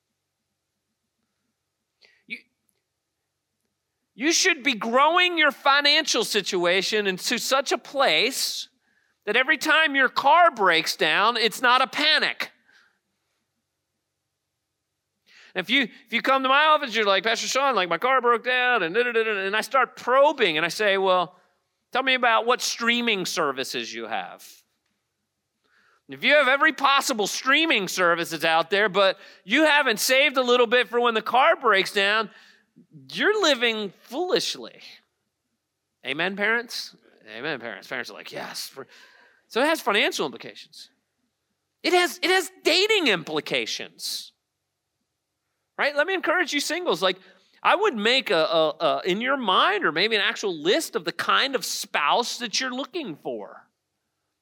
You 4.23 4.31
should 4.31 4.63
be 4.63 4.75
growing 4.75 5.37
your 5.37 5.51
financial 5.51 6.23
situation 6.23 7.09
into 7.09 7.39
such 7.39 7.73
a 7.73 7.77
place 7.77 8.69
that 9.27 9.35
every 9.35 9.59
time 9.59 9.97
your 9.97 10.09
car 10.09 10.53
breaks 10.53 10.95
down, 10.95 11.37
it's 11.37 11.61
not 11.61 11.83
a 11.83 11.89
panic. 11.89 12.53
If 15.57 15.71
you 15.71 15.89
if 16.07 16.13
you 16.13 16.23
come 16.23 16.45
to 16.45 16.49
my 16.49 16.67
office, 16.67 16.95
you're 16.95 17.05
like 17.05 17.25
Pastor 17.25 17.49
Shaun, 17.49 17.75
like 17.75 17.89
my 17.89 17.99
car 17.99 18.21
broke 18.21 18.45
down, 18.45 18.85
and 18.85 18.97
and 18.97 19.57
I 19.57 19.61
start 19.61 19.97
probing, 19.97 20.57
and 20.57 20.65
I 20.65 20.69
say, 20.69 20.99
well, 20.99 21.35
tell 21.91 22.05
me 22.05 22.15
about 22.15 22.47
what 22.47 22.63
streaming 22.63 23.27
services 23.27 23.93
you 23.93 24.07
have. 24.07 24.49
If 26.09 26.23
you 26.23 26.35
have 26.35 26.47
every 26.47 26.73
possible 26.73 27.27
streaming 27.27 27.89
services 27.89 28.45
out 28.45 28.71
there, 28.71 28.89
but 28.89 29.19
you 29.43 29.65
haven't 29.65 29.99
saved 29.99 30.37
a 30.37 30.43
little 30.43 30.69
bit 30.69 30.89
for 30.89 31.01
when 31.01 31.15
the 31.15 31.23
car 31.23 31.57
breaks 31.57 31.91
down, 31.91 32.31
you're 33.13 33.43
living 33.43 33.93
foolishly. 34.01 34.81
Amen, 36.07 36.37
parents? 36.37 36.97
Amen, 37.37 37.61
parents. 37.61 37.87
Parents 37.87 38.11
are 38.11 38.15
like, 38.15 38.33
yes. 38.33 38.73
So 39.49 39.61
it 39.61 39.67
has 39.67 39.81
financial 39.81 40.27
implications. 40.27 40.91
It 41.83 41.93
has, 41.93 42.19
it 42.23 42.31
has 42.31 42.51
dating 42.65 43.09
implications. 43.09 44.33
Right? 45.79 45.97
Let 45.97 46.07
me 46.07 46.15
encourage 46.15 46.53
you 46.53 46.61
singles. 46.61 47.03
Like, 47.03 47.19
I 47.63 47.77
would 47.77 47.95
make 47.95 48.31
a, 48.31 48.45
a, 48.45 48.69
a, 48.81 49.03
in 49.05 49.21
your 49.21 49.37
mind 49.37 49.85
or 49.85 49.93
maybe 49.93 50.17
an 50.17 50.23
actual 50.23 50.55
list 50.55 50.97
of 50.97 51.05
the 51.05 51.13
kind 51.13 51.55
of 51.55 51.65
spouse 51.65 52.39
that 52.39 52.61
you're 52.61 52.75
looking 52.75 53.17
for. 53.17 53.69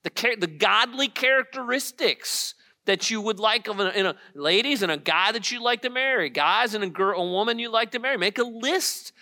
The, 0.03 0.37
the 0.39 0.47
godly 0.47 1.09
characteristics 1.09 2.55
that 2.87 3.11
you 3.11 3.21
would 3.21 3.39
like 3.39 3.69
of 3.69 3.81
a, 3.81 3.99
in 3.99 4.07
a 4.07 4.17
ladies 4.35 4.83
and 4.83 4.91
a 4.91 4.97
guy 4.97 5.33
that 5.33 5.51
you'd 5.51 5.63
like 5.63 5.83
to 5.83 5.91
marry, 5.91 6.31
guys 6.31 6.75
and 6.75 6.83
a 6.83 6.89
girl, 6.89 7.21
a 7.21 7.31
woman 7.31 7.59
you'd 7.59 7.71
like 7.71 7.91
to 7.93 7.99
marry. 7.99 8.17
Make 8.17 8.39
a 8.39 8.45
list 8.45 9.13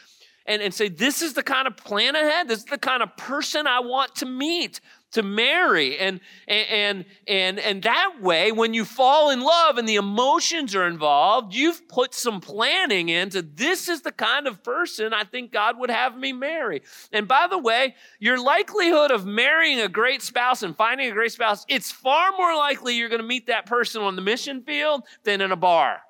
and, 0.46 0.62
and 0.62 0.72
say, 0.72 0.88
this 0.88 1.22
is 1.22 1.34
the 1.34 1.42
kind 1.42 1.66
of 1.66 1.76
plan 1.76 2.16
ahead. 2.16 2.48
This 2.48 2.60
is 2.60 2.64
the 2.64 2.78
kind 2.78 3.02
of 3.02 3.16
person 3.16 3.66
I 3.66 3.80
want 3.80 4.16
to 4.16 4.26
meet 4.26 4.80
to 5.12 5.22
marry. 5.22 5.98
And 5.98 6.20
and 6.46 7.04
and 7.26 7.58
and 7.58 7.82
that 7.82 8.20
way 8.20 8.52
when 8.52 8.74
you 8.74 8.84
fall 8.84 9.30
in 9.30 9.40
love 9.40 9.78
and 9.78 9.88
the 9.88 9.96
emotions 9.96 10.74
are 10.74 10.86
involved 10.86 11.54
you've 11.54 11.86
put 11.88 12.14
some 12.14 12.40
planning 12.40 13.08
into 13.08 13.42
this 13.42 13.88
is 13.88 14.02
the 14.02 14.12
kind 14.12 14.46
of 14.46 14.62
person 14.62 15.12
i 15.12 15.24
think 15.24 15.52
god 15.52 15.78
would 15.78 15.90
have 15.90 16.16
me 16.16 16.32
marry. 16.32 16.82
And 17.12 17.26
by 17.26 17.46
the 17.48 17.58
way 17.58 17.94
your 18.18 18.42
likelihood 18.42 19.10
of 19.10 19.26
marrying 19.26 19.80
a 19.80 19.88
great 19.88 20.22
spouse 20.22 20.62
and 20.62 20.76
finding 20.76 21.10
a 21.10 21.12
great 21.12 21.32
spouse 21.32 21.64
it's 21.68 21.90
far 21.90 22.32
more 22.36 22.54
likely 22.56 22.96
you're 22.96 23.08
going 23.08 23.22
to 23.22 23.26
meet 23.26 23.46
that 23.46 23.66
person 23.66 24.02
on 24.02 24.16
the 24.16 24.22
mission 24.22 24.62
field 24.62 25.02
than 25.24 25.40
in 25.40 25.52
a 25.52 25.56
bar. 25.56 26.00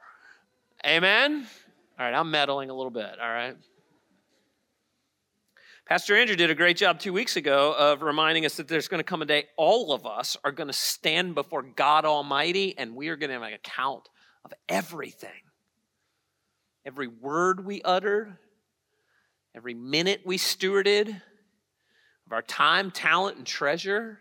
Amen? 0.87 1.47
All 1.99 2.07
right 2.07 2.15
i'm 2.15 2.31
meddling 2.31 2.71
a 2.71 2.75
little 2.75 2.91
bit 2.91 3.19
all 3.21 3.29
right 3.29 3.57
Pastor 5.89 6.15
Andrew 6.19 6.37
did 6.37 6.51
a 6.51 6.55
great 6.55 6.77
job 6.77 7.01
two 7.01 7.15
weeks 7.15 7.37
ago 7.37 7.75
of 7.79 8.03
reminding 8.03 8.45
us 8.45 8.57
that 8.57 8.69
there's 8.69 8.89
going 8.89 8.99
to 8.99 9.05
come 9.05 9.23
a 9.23 9.25
day 9.25 9.47
all 9.57 9.95
of 9.95 10.05
us 10.05 10.37
are 10.45 10.53
going 10.53 10.67
to 10.67 10.75
stand 10.75 11.35
before 11.35 11.63
God 11.63 12.05
Almighty 12.05 12.77
and 12.77 12.95
we 12.95 13.09
are 13.09 13.17
going 13.17 13.31
to 13.31 13.35
have 13.37 13.43
an 13.43 13.55
account 13.55 14.07
of 14.45 14.53
everything. 14.69 15.31
Every 16.85 17.07
word 17.07 17.65
we 17.65 17.81
uttered, 17.81 18.37
every 19.55 19.73
minute 19.73 20.21
we 20.27 20.37
stewarded, 20.37 21.09
of 21.09 22.33
our 22.33 22.43
time, 22.43 22.91
talent, 22.91 23.39
and 23.39 23.47
treasure. 23.47 24.21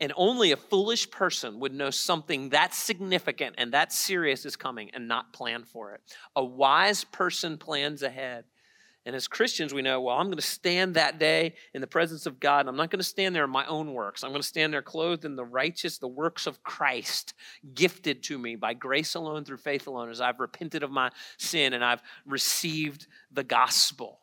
And 0.00 0.12
only 0.16 0.52
a 0.52 0.56
foolish 0.58 1.10
person 1.10 1.60
would 1.60 1.72
know 1.72 1.88
something 1.88 2.50
that 2.50 2.74
significant 2.74 3.54
and 3.56 3.72
that 3.72 3.90
serious 3.90 4.44
is 4.44 4.54
coming 4.54 4.90
and 4.92 5.08
not 5.08 5.32
plan 5.32 5.64
for 5.64 5.94
it. 5.94 6.02
A 6.36 6.44
wise 6.44 7.04
person 7.04 7.56
plans 7.56 8.02
ahead. 8.02 8.44
And 9.06 9.14
as 9.14 9.28
Christians, 9.28 9.74
we 9.74 9.82
know, 9.82 10.00
well, 10.00 10.16
I'm 10.16 10.26
going 10.26 10.36
to 10.36 10.42
stand 10.42 10.94
that 10.94 11.18
day 11.18 11.54
in 11.74 11.82
the 11.82 11.86
presence 11.86 12.24
of 12.24 12.40
God. 12.40 12.60
And 12.60 12.70
I'm 12.70 12.76
not 12.76 12.90
going 12.90 13.00
to 13.00 13.04
stand 13.04 13.34
there 13.34 13.44
in 13.44 13.50
my 13.50 13.66
own 13.66 13.92
works. 13.92 14.24
I'm 14.24 14.30
going 14.30 14.40
to 14.40 14.48
stand 14.48 14.72
there 14.72 14.80
clothed 14.80 15.26
in 15.26 15.36
the 15.36 15.44
righteous, 15.44 15.98
the 15.98 16.08
works 16.08 16.46
of 16.46 16.62
Christ, 16.62 17.34
gifted 17.74 18.22
to 18.24 18.38
me 18.38 18.56
by 18.56 18.72
grace 18.72 19.14
alone, 19.14 19.44
through 19.44 19.58
faith 19.58 19.86
alone, 19.86 20.08
as 20.08 20.22
I've 20.22 20.40
repented 20.40 20.82
of 20.82 20.90
my 20.90 21.10
sin 21.36 21.74
and 21.74 21.84
I've 21.84 22.02
received 22.24 23.06
the 23.30 23.44
gospel. 23.44 24.20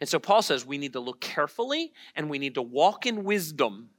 And 0.00 0.08
so 0.08 0.18
Paul 0.18 0.40
says 0.40 0.64
we 0.64 0.78
need 0.78 0.94
to 0.94 1.00
look 1.00 1.20
carefully 1.20 1.92
and 2.14 2.30
we 2.30 2.38
need 2.38 2.54
to 2.54 2.62
walk 2.62 3.04
in 3.04 3.24
wisdom. 3.24 3.90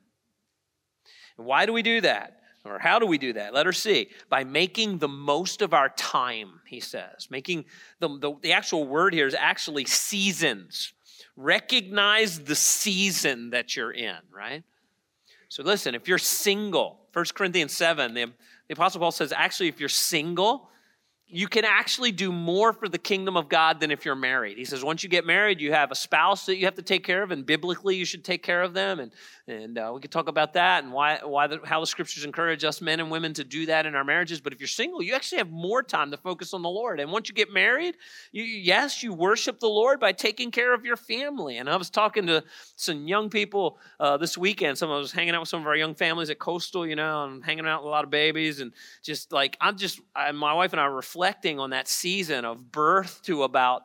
Why 1.35 1.67
do 1.67 1.73
we 1.73 1.83
do 1.83 2.01
that? 2.01 2.39
Or 2.67 2.79
how 2.79 2.99
do 2.99 3.05
we 3.05 3.17
do 3.17 3.33
that? 3.33 3.53
Letter 3.53 3.73
C, 3.73 4.09
by 4.29 4.43
making 4.43 4.99
the 4.99 5.07
most 5.07 5.61
of 5.61 5.73
our 5.73 5.89
time, 5.89 6.61
he 6.67 6.79
says. 6.79 7.27
Making 7.29 7.65
the, 7.99 8.09
the, 8.19 8.33
the 8.41 8.53
actual 8.53 8.85
word 8.85 9.13
here 9.13 9.27
is 9.27 9.35
actually 9.35 9.85
seasons. 9.85 10.93
Recognize 11.35 12.39
the 12.39 12.55
season 12.55 13.51
that 13.51 13.75
you're 13.75 13.91
in, 13.91 14.17
right? 14.31 14.63
So 15.49 15.63
listen, 15.63 15.95
if 15.95 16.07
you're 16.07 16.17
single, 16.17 16.99
1 17.13 17.25
Corinthians 17.33 17.75
7, 17.75 18.13
the, 18.13 18.25
the 18.67 18.73
Apostle 18.73 18.99
Paul 18.99 19.11
says, 19.11 19.31
actually, 19.31 19.69
if 19.69 19.79
you're 19.79 19.89
single, 19.89 20.69
you 21.29 21.49
can 21.49 21.65
actually 21.65 22.13
do 22.13 22.31
more 22.31 22.71
for 22.71 22.87
the 22.87 22.97
kingdom 22.97 23.35
of 23.35 23.49
God 23.49 23.81
than 23.81 23.91
if 23.91 24.05
you're 24.05 24.15
married. 24.15 24.57
He 24.57 24.63
says, 24.63 24.81
once 24.81 25.03
you 25.03 25.09
get 25.09 25.25
married, 25.25 25.59
you 25.59 25.73
have 25.73 25.91
a 25.91 25.95
spouse 25.95 26.45
that 26.45 26.55
you 26.55 26.63
have 26.63 26.75
to 26.75 26.81
take 26.81 27.03
care 27.03 27.21
of, 27.21 27.31
and 27.31 27.45
biblically, 27.45 27.97
you 27.97 28.05
should 28.05 28.23
take 28.23 28.43
care 28.43 28.61
of 28.61 28.73
them. 28.73 29.01
And, 29.01 29.11
and 29.45 29.77
uh, 29.77 29.91
we 29.93 29.99
could 29.99 30.11
talk 30.11 30.29
about 30.29 30.53
that 30.53 30.85
and 30.85 30.93
why, 30.93 31.19
why 31.21 31.47
the, 31.47 31.59
how 31.65 31.81
the 31.81 31.85
scriptures 31.87 32.23
encourage 32.23 32.63
us 32.63 32.79
men 32.81 33.01
and 33.01 33.11
women 33.11 33.33
to 33.33 33.43
do 33.43 33.65
that 33.65 33.85
in 33.85 33.93
our 33.93 34.05
marriages. 34.05 34.39
But 34.39 34.53
if 34.53 34.61
you're 34.61 34.69
single, 34.69 35.01
you 35.03 35.15
actually 35.15 35.39
have 35.39 35.49
more 35.49 35.83
time 35.83 36.11
to 36.11 36.17
focus 36.17 36.53
on 36.53 36.61
the 36.61 36.69
Lord. 36.69 37.01
And 37.01 37.11
once 37.11 37.27
you 37.27 37.35
get 37.35 37.51
married, 37.51 37.97
you, 38.31 38.43
yes, 38.43 39.03
you 39.03 39.13
worship 39.13 39.59
the 39.59 39.67
Lord 39.67 39.99
by 39.99 40.13
taking 40.13 40.49
care 40.49 40.73
of 40.73 40.85
your 40.85 40.95
family. 40.95 41.57
And 41.57 41.69
I 41.69 41.75
was 41.75 41.89
talking 41.89 42.27
to 42.27 42.41
some 42.77 43.05
young 43.05 43.29
people 43.29 43.79
uh, 43.99 44.15
this 44.15 44.37
weekend. 44.37 44.77
Some 44.77 44.89
of 44.89 45.03
us 45.03 45.11
hanging 45.11 45.35
out 45.35 45.41
with 45.41 45.49
some 45.49 45.59
of 45.59 45.67
our 45.67 45.75
young 45.75 45.93
families 45.93 46.29
at 46.29 46.39
Coastal, 46.39 46.87
you 46.87 46.95
know, 46.95 47.25
and 47.25 47.43
hanging 47.43 47.67
out 47.67 47.81
with 47.81 47.87
a 47.87 47.91
lot 47.91 48.05
of 48.05 48.09
babies. 48.09 48.61
And 48.61 48.71
just 49.03 49.33
like, 49.33 49.57
I'm 49.59 49.75
just, 49.75 49.99
I, 50.15 50.31
my 50.31 50.53
wife 50.53 50.71
and 50.71 50.79
I 50.79 50.85
reflect 50.85 51.16
reflecting 51.17 51.59
on 51.59 51.71
that 51.71 51.87
season 51.87 52.45
of 52.45 52.71
birth 52.71 53.21
to 53.23 53.41
about 53.41 53.81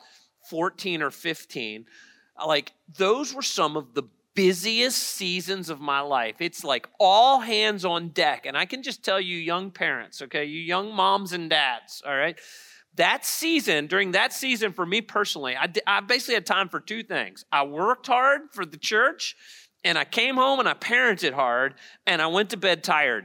14 0.51 1.01
or 1.01 1.11
15, 1.11 1.87
like 2.47 2.73
those 2.99 3.33
were 3.33 3.43
some 3.43 3.75
of 3.75 3.95
the 3.95 4.03
busiest 4.35 4.99
seasons 4.99 5.71
of 5.71 5.81
my 5.81 6.01
life. 6.01 6.37
It's 6.41 6.62
like 6.62 6.87
all 7.01 7.41
hands 7.41 7.87
on 7.87 8.09
deck. 8.09 8.45
And 8.45 8.55
I 8.55 8.67
can 8.67 8.83
just 8.83 9.03
tell 9.03 9.19
you, 9.19 9.39
young 9.39 9.71
parents, 9.71 10.21
okay, 10.21 10.45
you 10.45 10.61
young 10.61 10.95
moms 10.95 11.33
and 11.33 11.49
dads, 11.49 12.03
all 12.07 12.15
right, 12.15 12.39
that 12.97 13.25
season, 13.25 13.87
during 13.87 14.12
that 14.12 14.35
season 14.35 14.75
for 14.75 14.85
me 14.85 15.01
personally, 15.01 15.57
I, 15.57 15.73
I 15.87 16.01
basically 16.01 16.35
had 16.35 16.45
time 16.45 16.69
for 16.69 16.81
two 16.81 17.03
things. 17.03 17.47
I 17.51 17.62
worked 17.62 18.09
hard 18.09 18.43
for 18.51 18.67
the 18.67 18.77
church, 18.77 19.37
and 19.85 19.97
I 19.97 20.05
came 20.05 20.35
home 20.35 20.61
and 20.61 20.69
I 20.69 20.75
parented 20.75 21.33
hard, 21.33 21.77
and 22.07 22.21
I 22.21 22.27
went 22.27 22.51
to 22.51 22.59
bed 22.59 22.85
tired. 22.85 23.25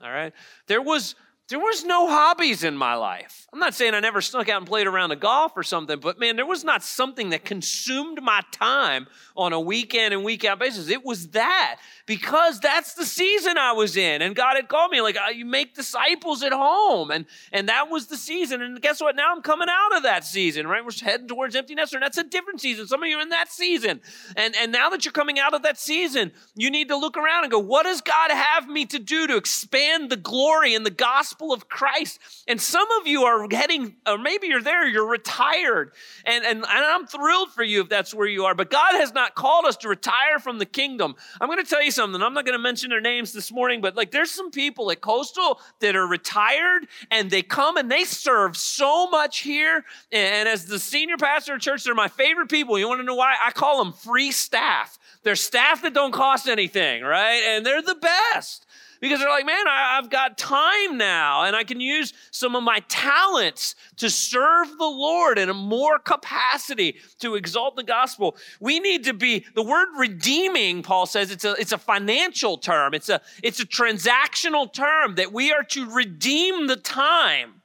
All 0.00 0.12
right. 0.12 0.32
There 0.68 0.82
was 0.82 1.16
there 1.48 1.58
was 1.58 1.84
no 1.84 2.08
hobbies 2.08 2.64
in 2.64 2.74
my 2.76 2.94
life. 2.94 3.46
I'm 3.52 3.58
not 3.58 3.74
saying 3.74 3.92
I 3.92 4.00
never 4.00 4.22
snuck 4.22 4.48
out 4.48 4.58
and 4.58 4.66
played 4.66 4.86
around 4.86 5.10
a 5.10 5.16
golf 5.16 5.52
or 5.56 5.62
something, 5.62 6.00
but 6.00 6.18
man, 6.18 6.36
there 6.36 6.46
was 6.46 6.64
not 6.64 6.82
something 6.82 7.30
that 7.30 7.44
consumed 7.44 8.20
my 8.22 8.40
time 8.50 9.06
on 9.36 9.52
a 9.52 9.60
weekend 9.60 10.14
and 10.14 10.24
week 10.24 10.44
out 10.44 10.58
basis. 10.58 10.88
It 10.88 11.04
was 11.04 11.28
that. 11.28 11.76
Because 12.06 12.60
that's 12.60 12.94
the 12.94 13.06
season 13.06 13.56
I 13.56 13.72
was 13.72 13.96
in. 13.96 14.20
And 14.20 14.36
God 14.36 14.56
had 14.56 14.68
called 14.68 14.90
me, 14.90 15.00
like, 15.00 15.16
uh, 15.16 15.30
you 15.30 15.46
make 15.46 15.74
disciples 15.74 16.42
at 16.42 16.52
home. 16.52 17.10
And, 17.10 17.24
and 17.52 17.68
that 17.68 17.88
was 17.88 18.08
the 18.08 18.16
season. 18.16 18.60
And 18.60 18.80
guess 18.82 19.00
what? 19.00 19.16
Now 19.16 19.32
I'm 19.34 19.40
coming 19.40 19.68
out 19.70 19.96
of 19.96 20.02
that 20.02 20.24
season, 20.24 20.66
right? 20.66 20.84
We're 20.84 20.90
heading 21.00 21.28
towards 21.28 21.56
empty 21.56 21.74
nester. 21.74 21.96
And 21.96 22.02
that's 22.02 22.18
a 22.18 22.24
different 22.24 22.60
season. 22.60 22.86
Some 22.86 23.02
of 23.02 23.08
you 23.08 23.16
are 23.16 23.22
in 23.22 23.30
that 23.30 23.50
season. 23.50 24.02
And, 24.36 24.54
and 24.56 24.70
now 24.70 24.90
that 24.90 25.04
you're 25.04 25.12
coming 25.12 25.38
out 25.38 25.54
of 25.54 25.62
that 25.62 25.78
season, 25.78 26.32
you 26.54 26.70
need 26.70 26.88
to 26.88 26.96
look 26.96 27.16
around 27.16 27.44
and 27.44 27.50
go, 27.50 27.58
what 27.58 27.84
does 27.84 28.02
God 28.02 28.30
have 28.30 28.68
me 28.68 28.84
to 28.86 28.98
do 28.98 29.26
to 29.26 29.36
expand 29.36 30.10
the 30.10 30.16
glory 30.16 30.74
and 30.74 30.84
the 30.84 30.90
gospel 30.90 31.52
of 31.52 31.68
Christ? 31.70 32.18
And 32.46 32.60
some 32.60 32.86
of 33.00 33.06
you 33.06 33.22
are 33.22 33.46
heading, 33.50 33.96
or 34.06 34.18
maybe 34.18 34.48
you're 34.48 34.62
there, 34.62 34.86
you're 34.86 35.08
retired. 35.08 35.92
And, 36.26 36.44
and, 36.44 36.58
and 36.58 36.66
I'm 36.68 37.06
thrilled 37.06 37.50
for 37.52 37.62
you 37.62 37.80
if 37.80 37.88
that's 37.88 38.12
where 38.12 38.26
you 38.26 38.44
are. 38.44 38.54
But 38.54 38.70
God 38.70 38.92
has 38.92 39.14
not 39.14 39.34
called 39.34 39.64
us 39.64 39.78
to 39.78 39.88
retire 39.88 40.38
from 40.38 40.58
the 40.58 40.66
kingdom. 40.66 41.14
I'm 41.40 41.48
going 41.48 41.64
to 41.64 41.68
tell 41.68 41.82
you 41.82 41.93
something. 41.94 42.20
I'm 42.22 42.34
not 42.34 42.44
going 42.44 42.58
to 42.58 42.62
mention 42.62 42.90
their 42.90 43.00
names 43.00 43.32
this 43.32 43.52
morning, 43.52 43.80
but 43.80 43.96
like 43.96 44.10
there's 44.10 44.30
some 44.30 44.50
people 44.50 44.90
at 44.90 45.00
Coastal 45.00 45.60
that 45.80 45.96
are 45.96 46.06
retired 46.06 46.86
and 47.10 47.30
they 47.30 47.42
come 47.42 47.76
and 47.76 47.90
they 47.90 48.04
serve 48.04 48.56
so 48.56 49.08
much 49.08 49.38
here. 49.38 49.84
And 50.12 50.48
as 50.48 50.66
the 50.66 50.78
senior 50.78 51.16
pastor 51.16 51.54
of 51.54 51.60
church, 51.60 51.84
they're 51.84 51.94
my 51.94 52.08
favorite 52.08 52.50
people. 52.50 52.78
You 52.78 52.88
want 52.88 53.00
to 53.00 53.04
know 53.04 53.14
why? 53.14 53.36
I 53.44 53.50
call 53.52 53.82
them 53.82 53.92
free 53.92 54.30
staff. 54.30 54.98
They're 55.22 55.36
staff 55.36 55.82
that 55.82 55.94
don't 55.94 56.12
cost 56.12 56.48
anything, 56.48 57.02
right? 57.02 57.42
And 57.46 57.64
they're 57.64 57.82
the 57.82 57.94
best 57.94 58.63
because 59.04 59.20
they're 59.20 59.28
like, 59.28 59.44
man, 59.44 59.68
I, 59.68 59.96
have 59.96 60.08
got 60.08 60.38
time 60.38 60.96
now 60.96 61.44
and 61.44 61.54
I 61.54 61.62
can 61.62 61.78
use 61.78 62.14
some 62.30 62.56
of 62.56 62.62
my 62.62 62.78
talents 62.88 63.74
to 63.98 64.08
serve 64.08 64.78
the 64.78 64.86
Lord 64.86 65.38
in 65.38 65.50
a 65.50 65.54
more 65.54 65.98
capacity 65.98 66.96
to 67.18 67.34
exalt 67.34 67.76
the 67.76 67.82
gospel. 67.82 68.34
We 68.60 68.80
need 68.80 69.04
to 69.04 69.12
be, 69.12 69.44
the 69.54 69.62
word 69.62 69.88
redeeming, 69.98 70.82
Paul 70.82 71.04
says, 71.04 71.30
it's 71.30 71.44
a, 71.44 71.52
it's 71.58 71.72
a 71.72 71.76
financial 71.76 72.56
term. 72.56 72.94
It's 72.94 73.10
a, 73.10 73.20
it's 73.42 73.60
a 73.60 73.66
transactional 73.66 74.72
term 74.72 75.16
that 75.16 75.34
we 75.34 75.52
are 75.52 75.64
to 75.64 75.90
redeem 75.90 76.66
the 76.66 76.76
time. 76.76 77.60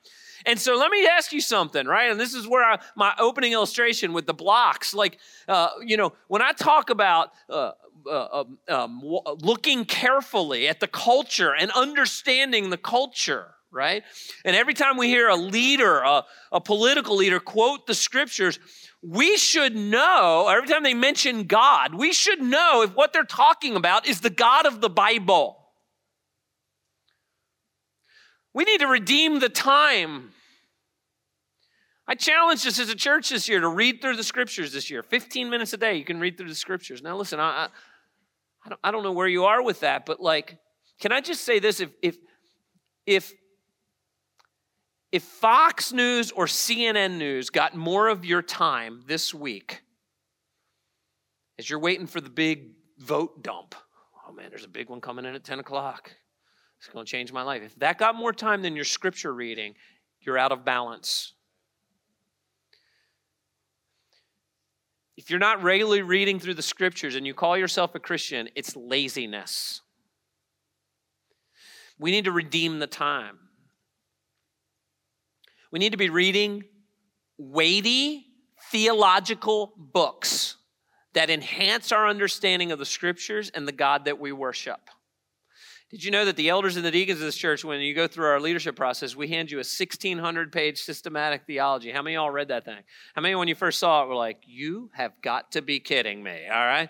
And 0.45 0.59
so 0.59 0.75
let 0.75 0.91
me 0.91 1.07
ask 1.07 1.31
you 1.31 1.39
something, 1.39 1.87
right? 1.87 2.11
And 2.11 2.19
this 2.19 2.33
is 2.33 2.49
where 2.49 2.65
I, 2.65 2.79
my 2.97 3.13
opening 3.17 3.53
illustration 3.53 4.11
with 4.11 4.25
the 4.25 4.33
blocks, 4.33 4.93
like, 4.93 5.19
uh, 5.47 5.69
you 5.85 5.95
know, 5.95 6.11
when 6.27 6.41
I 6.41 6.51
talk 6.51 6.89
about 6.89 7.31
uh, 7.49 7.71
uh, 8.09 8.43
um, 8.43 8.57
um 8.67 9.01
looking 9.41 9.85
carefully 9.85 10.67
at 10.67 10.79
the 10.79 10.87
culture 10.87 11.53
and 11.55 11.71
understanding 11.71 12.69
the 12.69 12.77
culture, 12.77 13.47
right? 13.71 14.03
And 14.43 14.55
every 14.55 14.73
time 14.73 14.97
we 14.97 15.07
hear 15.07 15.29
a 15.29 15.35
leader, 15.35 15.99
a, 15.99 16.25
a 16.51 16.61
political 16.61 17.15
leader, 17.15 17.39
quote 17.39 17.87
the 17.87 17.93
scriptures, 17.93 18.59
we 19.01 19.37
should 19.37 19.75
know, 19.75 20.47
every 20.49 20.67
time 20.67 20.83
they 20.83 20.93
mention 20.93 21.43
God, 21.43 21.95
we 21.95 22.11
should 22.11 22.41
know 22.41 22.81
if 22.81 22.95
what 22.95 23.13
they're 23.13 23.23
talking 23.23 23.75
about 23.75 24.07
is 24.07 24.21
the 24.21 24.29
God 24.29 24.65
of 24.65 24.81
the 24.81 24.89
Bible. 24.89 25.55
We 28.53 28.65
need 28.65 28.79
to 28.79 28.87
redeem 28.87 29.39
the 29.39 29.49
time. 29.49 30.31
I 32.07 32.15
challenge 32.15 32.65
us 32.65 32.79
as 32.79 32.89
a 32.89 32.95
church 32.95 33.29
this 33.29 33.47
year 33.47 33.59
to 33.59 33.69
read 33.69 34.01
through 34.01 34.15
the 34.15 34.23
scriptures 34.23 34.73
this 34.73 34.89
year. 34.89 35.03
15 35.03 35.47
minutes 35.49 35.73
a 35.73 35.77
day, 35.77 35.95
you 35.95 36.03
can 36.03 36.19
read 36.19 36.37
through 36.37 36.49
the 36.49 36.55
scriptures. 36.55 37.03
Now, 37.03 37.15
listen, 37.15 37.39
I, 37.39 37.69
I, 38.69 38.73
don't, 38.73 38.79
I 38.83 38.91
don't 38.91 39.03
know 39.03 39.11
where 39.11 39.27
you 39.27 39.45
are 39.45 39.63
with 39.63 39.79
that, 39.79 40.05
but 40.05 40.19
like, 40.19 40.59
can 40.99 41.11
I 41.11 41.21
just 41.21 41.43
say 41.43 41.57
this? 41.57 41.79
If, 41.79 41.89
if, 42.03 42.17
if, 43.07 43.33
if 45.11 45.23
Fox 45.23 45.91
News 45.91 46.31
or 46.31 46.45
CNN 46.45 47.17
News 47.17 47.49
got 47.49 47.75
more 47.75 48.09
of 48.09 48.25
your 48.25 48.43
time 48.43 49.01
this 49.07 49.33
week 49.33 49.81
as 51.57 51.67
you're 51.67 51.79
waiting 51.79 52.05
for 52.05 52.21
the 52.21 52.29
big 52.29 52.73
vote 52.99 53.41
dump, 53.41 53.73
oh 54.27 54.33
man, 54.33 54.51
there's 54.51 54.65
a 54.65 54.69
big 54.69 54.89
one 54.89 55.01
coming 55.01 55.25
in 55.25 55.33
at 55.33 55.43
10 55.43 55.59
o'clock. 55.59 56.11
It's 56.77 56.87
going 56.89 57.05
to 57.05 57.11
change 57.11 57.33
my 57.33 57.41
life. 57.41 57.63
If 57.63 57.75
that 57.79 57.97
got 57.97 58.15
more 58.15 58.31
time 58.31 58.61
than 58.61 58.75
your 58.75 58.85
scripture 58.85 59.33
reading, 59.33 59.73
you're 60.21 60.37
out 60.37 60.51
of 60.51 60.63
balance. 60.63 61.33
If 65.19 65.29
you're 65.29 65.37
not 65.37 65.61
regularly 65.61 66.01
reading 66.01 66.39
through 66.39 66.53
the 66.53 66.61
scriptures 66.61 67.15
and 67.15 67.27
you 67.27 67.33
call 67.33 67.57
yourself 67.57 67.93
a 67.93 67.99
Christian, 67.99 68.47
it's 68.55 68.73
laziness. 68.77 69.81
We 71.99 72.11
need 72.11 72.23
to 72.23 72.31
redeem 72.31 72.79
the 72.79 72.87
time. 72.87 73.37
We 75.73 75.79
need 75.79 75.91
to 75.91 75.97
be 75.97 76.09
reading 76.09 76.63
weighty 77.37 78.27
theological 78.71 79.73
books 79.75 80.55
that 81.11 81.29
enhance 81.29 81.91
our 81.91 82.07
understanding 82.07 82.71
of 82.71 82.79
the 82.79 82.85
scriptures 82.85 83.51
and 83.53 83.67
the 83.67 83.73
God 83.73 84.05
that 84.05 84.21
we 84.21 84.31
worship. 84.31 84.79
Did 85.89 86.03
you 86.03 86.11
know 86.11 86.23
that 86.25 86.35
the 86.35 86.49
elders 86.49 86.75
and 86.75 86.85
the 86.85 86.91
deacons 86.91 87.19
of 87.19 87.25
this 87.25 87.35
church, 87.35 87.65
when 87.65 87.81
you 87.81 87.95
go 87.95 88.05
through 88.05 88.27
our 88.27 88.39
leadership 88.39 88.75
process, 88.75 89.15
we 89.15 89.27
hand 89.27 89.49
you 89.49 89.57
a 89.57 89.65
1,600 89.65 90.51
page 90.51 90.81
systematic 90.81 91.47
theology? 91.47 91.91
How 91.91 92.03
many 92.03 92.15
of 92.15 92.21
y'all 92.21 92.29
read 92.29 92.49
that 92.49 92.63
thing? 92.63 92.77
How 93.15 93.23
many, 93.23 93.33
when 93.33 93.47
you 93.47 93.55
first 93.55 93.79
saw 93.79 94.03
it, 94.03 94.07
were 94.07 94.15
like, 94.15 94.43
you 94.45 94.91
have 94.93 95.19
got 95.23 95.53
to 95.53 95.63
be 95.63 95.79
kidding 95.79 96.21
me, 96.21 96.45
all 96.47 96.65
right? 96.65 96.89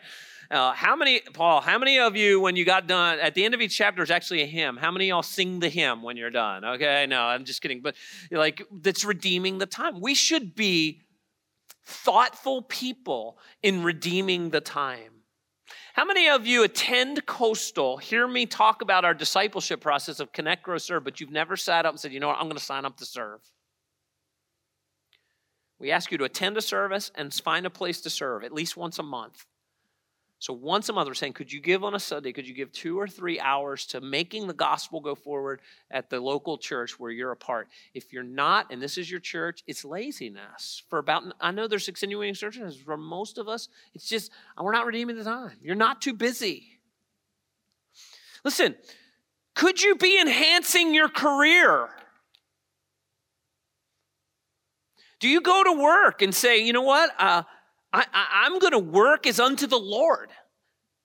Uh, 0.51 0.73
how 0.73 0.97
many, 0.97 1.21
Paul, 1.33 1.61
how 1.61 1.77
many 1.77 1.97
of 1.97 2.17
you, 2.17 2.41
when 2.41 2.57
you 2.57 2.65
got 2.65 2.87
done, 2.87 3.19
at 3.19 3.35
the 3.35 3.45
end 3.45 3.53
of 3.53 3.61
each 3.61 3.77
chapter 3.77 4.03
is 4.03 4.11
actually 4.11 4.41
a 4.41 4.47
hymn? 4.47 4.75
How 4.75 4.91
many 4.91 5.07
y'all 5.07 5.23
sing 5.23 5.61
the 5.61 5.69
hymn 5.69 6.03
when 6.03 6.17
you're 6.17 6.29
done? 6.29 6.65
Okay, 6.65 7.05
no, 7.07 7.21
I'm 7.21 7.45
just 7.45 7.61
kidding. 7.61 7.79
But 7.81 7.95
like, 8.31 8.63
that's 8.69 9.05
redeeming 9.05 9.59
the 9.59 9.65
time. 9.65 10.01
We 10.01 10.13
should 10.13 10.55
be 10.55 11.03
thoughtful 11.85 12.63
people 12.63 13.37
in 13.63 13.81
redeeming 13.83 14.49
the 14.49 14.59
time. 14.59 15.18
How 15.99 16.05
many 16.05 16.29
of 16.29 16.47
you 16.47 16.63
attend 16.63 17.25
Coastal, 17.25 17.97
hear 17.97 18.25
me 18.25 18.45
talk 18.45 18.81
about 18.81 19.03
our 19.03 19.13
discipleship 19.13 19.81
process 19.81 20.21
of 20.21 20.31
connect, 20.31 20.63
grow, 20.63 20.77
serve, 20.77 21.03
but 21.03 21.19
you've 21.19 21.29
never 21.29 21.57
sat 21.57 21.85
up 21.85 21.91
and 21.91 21.99
said, 21.99 22.13
you 22.13 22.21
know 22.21 22.29
what, 22.29 22.37
I'm 22.37 22.45
going 22.45 22.55
to 22.55 22.63
sign 22.63 22.85
up 22.85 22.95
to 22.99 23.05
serve? 23.05 23.41
We 25.77 25.91
ask 25.91 26.09
you 26.09 26.17
to 26.19 26.23
attend 26.23 26.55
a 26.55 26.61
service 26.61 27.11
and 27.15 27.33
find 27.33 27.65
a 27.65 27.69
place 27.69 27.99
to 27.99 28.09
serve 28.09 28.45
at 28.45 28.53
least 28.53 28.77
once 28.77 28.97
a 28.97 29.03
month. 29.03 29.45
So 30.41 30.53
once 30.53 30.87
a 30.87 30.93
month, 30.93 31.09
we're 31.09 31.15
saying, 31.15 31.33
could 31.33 31.51
you 31.51 31.59
give 31.59 31.83
on 31.83 31.95
a 31.95 31.99
Sunday? 31.99 32.31
Could 32.31 32.47
you 32.47 32.53
give 32.53 32.71
two 32.71 32.97
or 32.97 33.09
three 33.09 33.41
hours 33.41 33.85
to 33.87 33.99
making 33.99 34.47
the 34.47 34.53
gospel 34.53 35.01
go 35.01 35.13
forward 35.13 35.59
at 35.91 36.09
the 36.09 36.21
local 36.21 36.57
church 36.57 36.97
where 36.97 37.11
you're 37.11 37.31
a 37.31 37.37
part? 37.37 37.67
If 37.93 38.13
you're 38.13 38.23
not, 38.23 38.71
and 38.71 38.81
this 38.81 38.97
is 38.97 39.11
your 39.11 39.19
church, 39.19 39.63
it's 39.67 39.83
laziness. 39.83 40.81
For 40.89 40.97
about, 40.97 41.23
I 41.41 41.51
know 41.51 41.67
there's 41.67 41.89
extenuating 41.89 42.35
circumstances. 42.35 42.81
For 42.81 42.95
most 42.95 43.37
of 43.37 43.49
us, 43.49 43.67
it's 43.93 44.07
just 44.07 44.31
we're 44.57 44.71
not 44.71 44.85
redeeming 44.85 45.17
the 45.17 45.25
time. 45.25 45.57
You're 45.61 45.75
not 45.75 46.01
too 46.01 46.13
busy. 46.13 46.79
Listen, 48.45 48.75
could 49.55 49.81
you 49.81 49.95
be 49.95 50.21
enhancing 50.21 50.93
your 50.93 51.09
career? 51.09 51.89
Do 55.19 55.27
you 55.27 55.41
go 55.41 55.65
to 55.65 55.73
work 55.73 56.21
and 56.21 56.33
say, 56.33 56.63
you 56.63 56.71
know 56.71 56.81
what? 56.81 57.11
Uh, 57.19 57.43
I, 57.91 58.45
am 58.45 58.59
going 58.59 58.73
to 58.73 58.79
work 58.79 59.25
as 59.25 59.39
unto 59.39 59.67
the 59.67 59.79
Lord. 59.79 60.29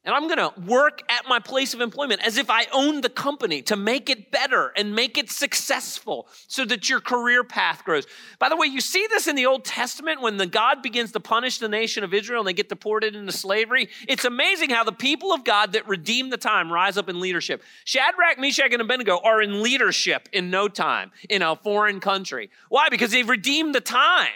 And 0.07 0.15
I'm 0.15 0.29
going 0.29 0.39
to 0.39 0.53
work 0.71 1.01
at 1.09 1.27
my 1.27 1.39
place 1.39 1.73
of 1.73 1.81
employment 1.81 2.21
as 2.27 2.37
if 2.37 2.51
I 2.51 2.67
own 2.75 3.01
the 3.01 3.09
company 3.09 3.63
to 3.63 3.77
make 3.77 4.11
it 4.11 4.31
better 4.31 4.71
and 4.77 4.95
make 4.95 5.17
it 5.17 5.31
successful 5.31 6.29
so 6.47 6.67
that 6.67 6.91
your 6.91 7.01
career 7.01 7.43
path 7.43 7.85
grows. 7.85 8.07
By 8.39 8.51
the 8.51 8.57
way, 8.57 8.67
you 8.67 8.83
see 8.83 9.07
this 9.09 9.27
in 9.27 9.35
the 9.35 9.47
Old 9.47 9.65
Testament 9.65 10.21
when 10.21 10.37
the 10.37 10.47
God 10.47 10.83
begins 10.83 11.13
to 11.13 11.21
punish 11.21 11.57
the 11.57 11.71
nation 11.71 12.05
of 12.05 12.13
Israel 12.13 12.41
and 12.41 12.49
they 12.49 12.53
get 12.53 12.69
deported 12.69 13.17
into 13.17 13.33
slavery. 13.33 13.89
It's 14.07 14.27
amazing 14.27 14.69
how 14.69 14.85
the 14.85 14.93
people 14.93 15.33
of 15.33 15.43
God 15.43 15.73
that 15.73 15.89
redeem 15.89 16.29
the 16.29 16.37
time 16.37 16.71
rise 16.71 16.99
up 16.99 17.09
in 17.09 17.19
leadership. 17.19 17.63
Shadrach, 17.85 18.39
Meshach, 18.39 18.73
and 18.75 18.83
Abednego 18.83 19.21
are 19.25 19.41
in 19.41 19.63
leadership 19.63 20.29
in 20.33 20.51
no 20.51 20.69
time 20.69 21.13
in 21.31 21.41
a 21.41 21.57
foreign 21.57 22.01
country. 22.01 22.51
Why? 22.69 22.91
Because 22.91 23.11
they've 23.11 23.27
redeemed 23.27 23.75
the 23.75 23.81
time. 23.81 24.29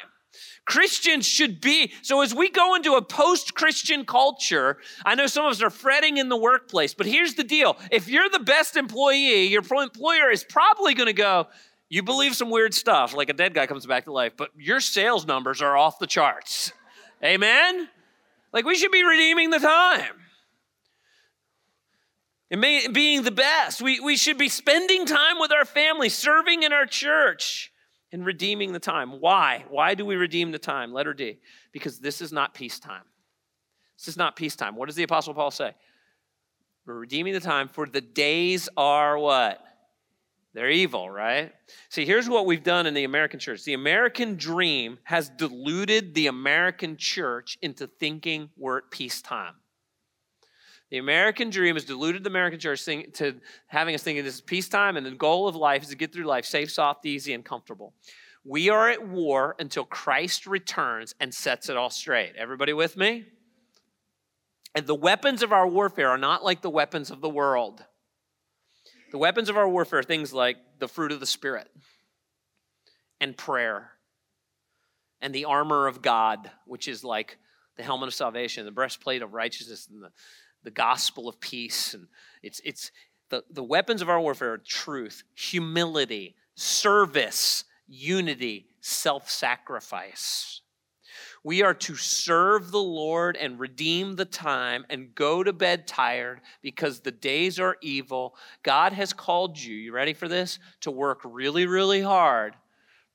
Christians 0.68 1.26
should 1.26 1.62
be. 1.62 1.92
So 2.02 2.20
as 2.20 2.34
we 2.34 2.50
go 2.50 2.74
into 2.74 2.92
a 2.92 3.02
post-Christian 3.02 4.04
culture, 4.04 4.76
I 5.02 5.14
know 5.14 5.26
some 5.26 5.46
of 5.46 5.52
us 5.52 5.62
are 5.62 5.70
fretting 5.70 6.18
in 6.18 6.28
the 6.28 6.36
workplace, 6.36 6.92
but 6.92 7.06
here's 7.06 7.34
the 7.34 7.42
deal. 7.42 7.78
If 7.90 8.06
you're 8.06 8.28
the 8.28 8.38
best 8.38 8.76
employee, 8.76 9.46
your 9.46 9.62
employer 9.62 10.30
is 10.30 10.44
probably 10.44 10.92
going 10.92 11.06
to 11.06 11.14
go, 11.14 11.46
you 11.88 12.02
believe 12.02 12.36
some 12.36 12.50
weird 12.50 12.74
stuff, 12.74 13.16
like 13.16 13.30
a 13.30 13.32
dead 13.32 13.54
guy 13.54 13.66
comes 13.66 13.86
back 13.86 14.04
to 14.04 14.12
life, 14.12 14.34
but 14.36 14.50
your 14.58 14.80
sales 14.80 15.26
numbers 15.26 15.62
are 15.62 15.74
off 15.74 15.98
the 15.98 16.06
charts. 16.06 16.70
Amen? 17.24 17.88
Like 18.52 18.66
we 18.66 18.74
should 18.74 18.92
be 18.92 19.02
redeeming 19.02 19.48
the 19.48 19.60
time. 19.60 20.16
And 22.50 22.60
being 22.60 23.22
the 23.22 23.30
best. 23.30 23.80
We, 23.80 24.00
we 24.00 24.16
should 24.16 24.36
be 24.36 24.50
spending 24.50 25.06
time 25.06 25.38
with 25.38 25.50
our 25.50 25.64
family, 25.64 26.10
serving 26.10 26.62
in 26.62 26.74
our 26.74 26.84
church 26.84 27.72
and 28.12 28.24
redeeming 28.24 28.72
the 28.72 28.78
time. 28.78 29.20
Why? 29.20 29.64
Why 29.68 29.94
do 29.94 30.04
we 30.04 30.16
redeem 30.16 30.52
the 30.52 30.58
time? 30.58 30.92
Letter 30.92 31.14
D. 31.14 31.38
Because 31.72 31.98
this 31.98 32.20
is 32.20 32.32
not 32.32 32.54
peacetime. 32.54 33.04
This 33.98 34.08
is 34.08 34.16
not 34.16 34.36
peacetime. 34.36 34.76
What 34.76 34.86
does 34.86 34.96
the 34.96 35.02
Apostle 35.02 35.34
Paul 35.34 35.50
say? 35.50 35.74
We're 36.86 36.94
redeeming 36.94 37.34
the 37.34 37.40
time, 37.40 37.68
for 37.68 37.86
the 37.86 38.00
days 38.00 38.68
are 38.76 39.18
what? 39.18 39.62
They're 40.54 40.70
evil, 40.70 41.10
right? 41.10 41.52
See, 41.90 42.06
here's 42.06 42.28
what 42.28 42.46
we've 42.46 42.62
done 42.62 42.86
in 42.86 42.94
the 42.94 43.04
American 43.04 43.38
church. 43.38 43.64
The 43.64 43.74
American 43.74 44.36
dream 44.36 44.98
has 45.04 45.28
deluded 45.28 46.14
the 46.14 46.28
American 46.28 46.96
church 46.96 47.58
into 47.60 47.86
thinking 47.86 48.48
we're 48.56 48.78
at 48.78 48.90
peacetime. 48.90 49.54
The 50.90 50.98
American 50.98 51.50
dream 51.50 51.76
has 51.76 51.84
deluded 51.84 52.24
the 52.24 52.30
American 52.30 52.58
church 52.58 52.84
to 52.84 53.34
having 53.66 53.94
us 53.94 54.02
thinking 54.02 54.24
this 54.24 54.36
is 54.36 54.40
peacetime 54.40 54.96
and 54.96 55.04
the 55.04 55.10
goal 55.10 55.46
of 55.46 55.54
life 55.54 55.82
is 55.82 55.90
to 55.90 55.96
get 55.96 56.12
through 56.12 56.24
life 56.24 56.46
safe, 56.46 56.70
soft, 56.70 57.04
easy, 57.04 57.34
and 57.34 57.44
comfortable. 57.44 57.92
We 58.44 58.70
are 58.70 58.88
at 58.88 59.06
war 59.06 59.54
until 59.58 59.84
Christ 59.84 60.46
returns 60.46 61.14
and 61.20 61.34
sets 61.34 61.68
it 61.68 61.76
all 61.76 61.90
straight. 61.90 62.32
Everybody 62.36 62.72
with 62.72 62.96
me? 62.96 63.26
And 64.74 64.86
the 64.86 64.94
weapons 64.94 65.42
of 65.42 65.52
our 65.52 65.66
warfare 65.66 66.08
are 66.08 66.18
not 66.18 66.42
like 66.42 66.62
the 66.62 66.70
weapons 66.70 67.10
of 67.10 67.20
the 67.20 67.28
world. 67.28 67.84
The 69.10 69.18
weapons 69.18 69.48
of 69.48 69.56
our 69.56 69.68
warfare 69.68 69.98
are 69.98 70.04
things 70.04 70.32
like 70.32 70.56
the 70.78 70.88
fruit 70.88 71.12
of 71.12 71.20
the 71.20 71.26
Spirit 71.26 71.68
and 73.20 73.36
prayer 73.36 73.92
and 75.20 75.34
the 75.34 75.46
armor 75.46 75.86
of 75.86 76.00
God, 76.00 76.50
which 76.66 76.88
is 76.88 77.04
like 77.04 77.38
the 77.76 77.82
helmet 77.82 78.08
of 78.08 78.14
salvation, 78.14 78.64
the 78.64 78.70
breastplate 78.70 79.22
of 79.22 79.34
righteousness, 79.34 79.88
and 79.90 80.02
the, 80.02 80.10
the 80.62 80.70
gospel 80.70 81.28
of 81.28 81.40
peace. 81.40 81.94
And 81.94 82.08
it's, 82.42 82.60
it's 82.64 82.90
the, 83.30 83.44
the 83.50 83.62
weapons 83.62 84.02
of 84.02 84.08
our 84.08 84.20
warfare 84.20 84.52
are 84.52 84.58
truth, 84.58 85.22
humility, 85.34 86.36
service, 86.54 87.64
unity, 87.86 88.66
self 88.80 89.30
sacrifice. 89.30 90.62
We 91.44 91.62
are 91.62 91.74
to 91.74 91.94
serve 91.94 92.70
the 92.70 92.82
Lord 92.82 93.36
and 93.36 93.60
redeem 93.60 94.16
the 94.16 94.24
time 94.24 94.84
and 94.90 95.14
go 95.14 95.42
to 95.42 95.52
bed 95.52 95.86
tired 95.86 96.40
because 96.62 97.00
the 97.00 97.12
days 97.12 97.60
are 97.60 97.76
evil. 97.80 98.34
God 98.62 98.92
has 98.92 99.12
called 99.12 99.58
you, 99.58 99.74
you 99.74 99.92
ready 99.92 100.14
for 100.14 100.28
this? 100.28 100.58
To 100.82 100.90
work 100.90 101.20
really, 101.24 101.66
really 101.66 102.02
hard 102.02 102.56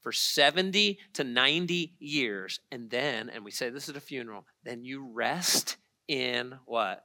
for 0.02 0.12
70 0.12 1.00
to 1.14 1.24
90 1.24 1.94
years. 2.00 2.60
And 2.72 2.90
then, 2.90 3.30
and 3.30 3.44
we 3.44 3.52
say 3.52 3.70
this 3.70 3.90
at 3.90 3.96
a 3.96 4.02
funeral, 4.02 4.46
then 4.64 4.84
you 4.84 5.10
rest 5.12 5.78
in 6.08 6.56
what? 6.66 7.04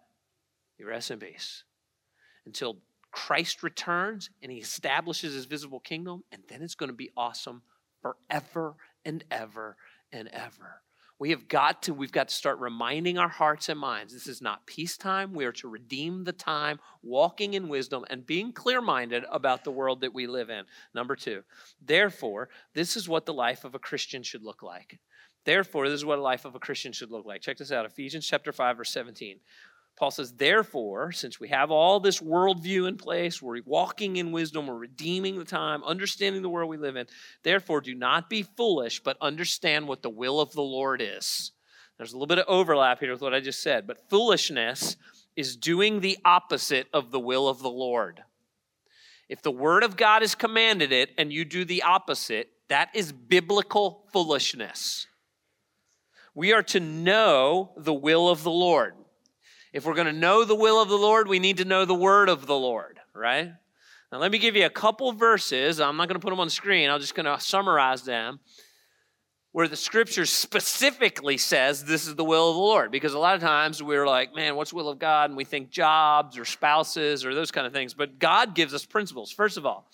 You 0.78 0.86
rest 0.86 1.10
in 1.10 1.18
peace 1.18 1.64
until 2.46 2.78
Christ 3.10 3.62
returns 3.62 4.30
and 4.42 4.52
he 4.52 4.58
establishes 4.58 5.34
his 5.34 5.44
visible 5.44 5.80
kingdom, 5.80 6.24
and 6.30 6.42
then 6.48 6.62
it's 6.62 6.74
going 6.74 6.90
to 6.90 6.96
be 6.96 7.10
awesome 7.16 7.62
forever 8.00 8.76
and 9.04 9.24
ever 9.30 9.76
and 10.12 10.28
ever. 10.28 10.82
We 11.20 11.30
have 11.30 11.48
got 11.48 11.82
to, 11.82 11.94
we've 11.94 12.12
got 12.12 12.28
to 12.28 12.34
start 12.34 12.60
reminding 12.60 13.18
our 13.18 13.28
hearts 13.28 13.68
and 13.68 13.80
minds 13.80 14.12
this 14.12 14.28
is 14.28 14.40
not 14.40 14.66
peacetime. 14.66 15.34
We 15.34 15.46
are 15.46 15.52
to 15.52 15.68
redeem 15.68 16.22
the 16.22 16.32
time, 16.32 16.78
walking 17.02 17.54
in 17.54 17.68
wisdom, 17.68 18.04
and 18.08 18.24
being 18.24 18.52
clear 18.52 18.80
minded 18.80 19.24
about 19.30 19.64
the 19.64 19.72
world 19.72 20.02
that 20.02 20.14
we 20.14 20.28
live 20.28 20.48
in. 20.48 20.64
Number 20.94 21.16
two, 21.16 21.42
therefore, 21.84 22.50
this 22.72 22.96
is 22.96 23.08
what 23.08 23.26
the 23.26 23.34
life 23.34 23.64
of 23.64 23.74
a 23.74 23.80
Christian 23.80 24.22
should 24.22 24.44
look 24.44 24.62
like. 24.62 25.00
Therefore, 25.44 25.88
this 25.88 25.96
is 25.96 26.04
what 26.04 26.18
a 26.18 26.22
life 26.22 26.44
of 26.44 26.54
a 26.54 26.60
Christian 26.60 26.92
should 26.92 27.10
look 27.10 27.26
like. 27.26 27.40
Check 27.40 27.56
this 27.56 27.72
out 27.72 27.86
Ephesians 27.86 28.26
chapter 28.26 28.52
5, 28.52 28.76
verse 28.76 28.90
17. 28.90 29.40
Paul 29.98 30.12
says, 30.12 30.32
therefore, 30.32 31.10
since 31.10 31.40
we 31.40 31.48
have 31.48 31.72
all 31.72 31.98
this 31.98 32.20
worldview 32.20 32.86
in 32.86 32.96
place, 32.96 33.42
we're 33.42 33.60
walking 33.66 34.16
in 34.16 34.30
wisdom, 34.30 34.68
we're 34.68 34.76
redeeming 34.76 35.36
the 35.36 35.44
time, 35.44 35.82
understanding 35.82 36.40
the 36.40 36.48
world 36.48 36.70
we 36.70 36.76
live 36.76 36.94
in, 36.94 37.06
therefore 37.42 37.80
do 37.80 37.96
not 37.96 38.30
be 38.30 38.44
foolish, 38.44 39.00
but 39.02 39.16
understand 39.20 39.88
what 39.88 40.02
the 40.02 40.08
will 40.08 40.40
of 40.40 40.52
the 40.52 40.62
Lord 40.62 41.02
is. 41.02 41.50
There's 41.96 42.12
a 42.12 42.16
little 42.16 42.28
bit 42.28 42.38
of 42.38 42.44
overlap 42.46 43.00
here 43.00 43.10
with 43.10 43.20
what 43.20 43.34
I 43.34 43.40
just 43.40 43.60
said, 43.60 43.88
but 43.88 44.08
foolishness 44.08 44.96
is 45.34 45.56
doing 45.56 45.98
the 45.98 46.18
opposite 46.24 46.86
of 46.92 47.10
the 47.10 47.18
will 47.18 47.48
of 47.48 47.58
the 47.58 47.68
Lord. 47.68 48.22
If 49.28 49.42
the 49.42 49.50
word 49.50 49.82
of 49.82 49.96
God 49.96 50.22
has 50.22 50.36
commanded 50.36 50.92
it 50.92 51.10
and 51.18 51.32
you 51.32 51.44
do 51.44 51.64
the 51.64 51.82
opposite, 51.82 52.50
that 52.68 52.90
is 52.94 53.10
biblical 53.10 54.04
foolishness. 54.12 55.08
We 56.36 56.52
are 56.52 56.62
to 56.64 56.78
know 56.78 57.72
the 57.76 57.92
will 57.92 58.28
of 58.28 58.44
the 58.44 58.50
Lord. 58.52 58.94
If 59.72 59.84
we're 59.84 59.94
going 59.94 60.06
to 60.06 60.12
know 60.12 60.44
the 60.44 60.54
will 60.54 60.80
of 60.80 60.88
the 60.88 60.96
Lord, 60.96 61.28
we 61.28 61.38
need 61.38 61.58
to 61.58 61.64
know 61.64 61.84
the 61.84 61.94
word 61.94 62.28
of 62.28 62.46
the 62.46 62.56
Lord, 62.56 63.00
right? 63.14 63.52
Now, 64.10 64.18
let 64.18 64.32
me 64.32 64.38
give 64.38 64.56
you 64.56 64.66
a 64.66 64.70
couple 64.70 65.12
verses. 65.12 65.80
I'm 65.80 65.96
not 65.96 66.08
going 66.08 66.18
to 66.18 66.24
put 66.24 66.30
them 66.30 66.40
on 66.40 66.46
the 66.46 66.52
screen, 66.52 66.90
I'm 66.90 67.00
just 67.00 67.14
going 67.14 67.26
to 67.26 67.38
summarize 67.40 68.02
them 68.02 68.40
where 69.52 69.66
the 69.66 69.76
scripture 69.76 70.26
specifically 70.26 71.36
says 71.36 71.84
this 71.84 72.06
is 72.06 72.14
the 72.14 72.24
will 72.24 72.50
of 72.50 72.54
the 72.54 72.60
Lord. 72.60 72.92
Because 72.92 73.14
a 73.14 73.18
lot 73.18 73.34
of 73.34 73.40
times 73.40 73.82
we're 73.82 74.06
like, 74.06 74.34
man, 74.34 74.56
what's 74.56 74.70
the 74.70 74.76
will 74.76 74.88
of 74.88 74.98
God? 74.98 75.30
And 75.30 75.36
we 75.36 75.44
think 75.44 75.70
jobs 75.70 76.38
or 76.38 76.44
spouses 76.44 77.24
or 77.24 77.34
those 77.34 77.50
kind 77.50 77.66
of 77.66 77.72
things. 77.72 77.94
But 77.94 78.18
God 78.18 78.54
gives 78.54 78.74
us 78.74 78.84
principles. 78.84 79.32
First 79.32 79.56
of 79.56 79.66
all, 79.66 79.90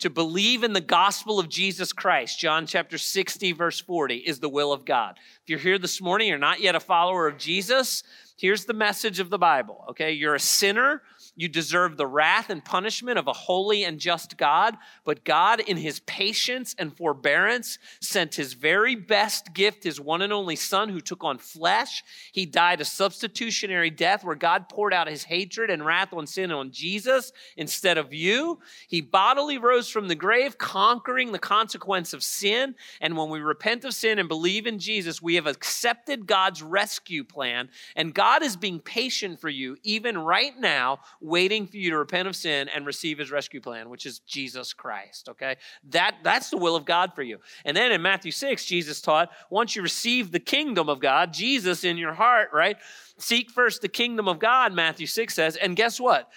to 0.00 0.10
believe 0.10 0.62
in 0.62 0.74
the 0.74 0.80
gospel 0.82 1.38
of 1.38 1.48
Jesus 1.48 1.92
Christ, 1.92 2.38
John 2.38 2.66
chapter 2.66 2.98
60, 2.98 3.52
verse 3.52 3.80
40, 3.80 4.16
is 4.16 4.40
the 4.40 4.48
will 4.48 4.72
of 4.72 4.84
God. 4.84 5.18
If 5.42 5.48
you're 5.48 5.58
here 5.58 5.78
this 5.78 6.02
morning, 6.02 6.28
you're 6.28 6.36
not 6.36 6.60
yet 6.60 6.74
a 6.74 6.80
follower 6.80 7.26
of 7.26 7.38
Jesus, 7.38 8.02
Here's 8.36 8.66
the 8.66 8.74
message 8.74 9.18
of 9.18 9.30
the 9.30 9.38
Bible, 9.38 9.84
okay? 9.90 10.12
You're 10.12 10.34
a 10.34 10.40
sinner 10.40 11.02
you 11.36 11.48
deserve 11.48 11.96
the 11.96 12.06
wrath 12.06 12.48
and 12.48 12.64
punishment 12.64 13.18
of 13.18 13.28
a 13.28 13.32
holy 13.32 13.84
and 13.84 14.00
just 14.00 14.38
God, 14.38 14.76
but 15.04 15.22
God, 15.22 15.60
in 15.60 15.76
his 15.76 16.00
patience 16.00 16.74
and 16.78 16.96
forbearance, 16.96 17.78
sent 18.00 18.34
his 18.34 18.54
very 18.54 18.94
best 18.94 19.52
gift, 19.52 19.84
his 19.84 20.00
one 20.00 20.22
and 20.22 20.32
only 20.32 20.56
Son, 20.56 20.88
who 20.88 21.00
took 21.00 21.22
on 21.22 21.36
flesh. 21.36 22.02
He 22.32 22.46
died 22.46 22.80
a 22.80 22.86
substitutionary 22.86 23.90
death 23.90 24.24
where 24.24 24.34
God 24.34 24.70
poured 24.70 24.94
out 24.94 25.08
his 25.08 25.24
hatred 25.24 25.68
and 25.68 25.84
wrath 25.84 26.14
on 26.14 26.26
sin 26.26 26.50
on 26.50 26.70
Jesus 26.70 27.32
instead 27.56 27.98
of 27.98 28.14
you. 28.14 28.58
He 28.88 29.02
bodily 29.02 29.58
rose 29.58 29.90
from 29.90 30.08
the 30.08 30.14
grave, 30.14 30.56
conquering 30.56 31.32
the 31.32 31.38
consequence 31.38 32.14
of 32.14 32.22
sin. 32.22 32.74
And 33.02 33.14
when 33.14 33.28
we 33.28 33.40
repent 33.40 33.84
of 33.84 33.92
sin 33.92 34.18
and 34.18 34.28
believe 34.28 34.66
in 34.66 34.78
Jesus, 34.78 35.20
we 35.20 35.34
have 35.34 35.46
accepted 35.46 36.26
God's 36.26 36.62
rescue 36.62 37.24
plan. 37.24 37.68
And 37.94 38.14
God 38.14 38.42
is 38.42 38.56
being 38.56 38.80
patient 38.80 39.38
for 39.38 39.50
you, 39.50 39.76
even 39.82 40.16
right 40.16 40.58
now 40.58 41.00
waiting 41.26 41.66
for 41.66 41.76
you 41.76 41.90
to 41.90 41.98
repent 41.98 42.28
of 42.28 42.36
sin 42.36 42.68
and 42.74 42.86
receive 42.86 43.18
his 43.18 43.30
rescue 43.30 43.60
plan, 43.60 43.90
which 43.90 44.06
is 44.06 44.20
Jesus 44.20 44.72
Christ, 44.72 45.28
okay? 45.28 45.56
That, 45.90 46.16
that's 46.22 46.50
the 46.50 46.56
will 46.56 46.76
of 46.76 46.84
God 46.84 47.14
for 47.14 47.22
you. 47.22 47.38
And 47.64 47.76
then 47.76 47.90
in 47.90 48.00
Matthew 48.00 48.30
6, 48.30 48.64
Jesus 48.64 49.00
taught 49.00 49.30
once 49.50 49.74
you 49.74 49.82
receive 49.82 50.30
the 50.30 50.40
kingdom 50.40 50.88
of 50.88 51.00
God, 51.00 51.32
Jesus 51.32 51.84
in 51.84 51.96
your 51.96 52.14
heart, 52.14 52.50
right? 52.52 52.76
Seek 53.18 53.50
first 53.50 53.82
the 53.82 53.88
kingdom 53.88 54.28
of 54.28 54.38
God, 54.38 54.72
Matthew 54.72 55.06
6 55.06 55.34
says, 55.34 55.56
and 55.56 55.74
guess 55.74 56.00
what? 56.00 56.30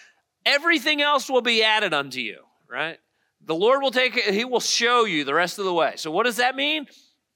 Everything 0.46 1.02
else 1.02 1.30
will 1.30 1.42
be 1.42 1.64
added 1.64 1.94
unto 1.94 2.20
you, 2.20 2.40
right? 2.68 2.98
The 3.46 3.56
Lord 3.56 3.82
will 3.82 3.92
take 3.92 4.18
it, 4.18 4.34
He 4.34 4.44
will 4.44 4.60
show 4.60 5.06
you 5.06 5.24
the 5.24 5.34
rest 5.34 5.60
of 5.60 5.66
the 5.66 5.74
way. 5.74 5.94
So, 5.96 6.12
what 6.12 6.26
does 6.26 6.38
that 6.38 6.56
mean? 6.56 6.88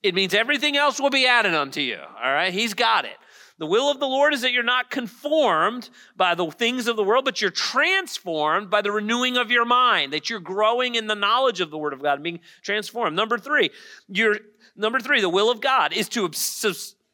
It 0.01 0.15
means 0.15 0.33
everything 0.33 0.75
else 0.75 0.99
will 0.99 1.09
be 1.09 1.27
added 1.27 1.53
unto 1.53 1.79
you, 1.79 1.97
all 1.97 2.33
right? 2.33 2.53
He's 2.53 2.73
got 2.73 3.05
it. 3.05 3.17
The 3.59 3.67
will 3.67 3.91
of 3.91 3.99
the 3.99 4.07
Lord 4.07 4.33
is 4.33 4.41
that 4.41 4.51
you're 4.51 4.63
not 4.63 4.89
conformed 4.89 5.89
by 6.17 6.33
the 6.33 6.49
things 6.49 6.87
of 6.87 6.95
the 6.95 7.03
world, 7.03 7.23
but 7.23 7.39
you're 7.39 7.51
transformed 7.51 8.69
by 8.69 8.81
the 8.81 8.91
renewing 8.91 9.37
of 9.37 9.51
your 9.51 9.63
mind, 9.63 10.11
that 10.11 10.29
you're 10.29 10.39
growing 10.39 10.95
in 10.95 11.07
the 11.07 11.15
knowledge 11.15 11.61
of 11.61 11.69
the 11.69 11.77
Word 11.77 11.93
of 11.93 12.01
God 12.01 12.15
and 12.15 12.23
being 12.23 12.39
transformed. 12.63 13.15
Number 13.15 13.37
three, 13.37 13.69
you're, 14.07 14.37
number 14.75 14.99
three, 14.99 15.21
the 15.21 15.29
will 15.29 15.51
of 15.51 15.61
God 15.61 15.93
is 15.93 16.09
to 16.09 16.25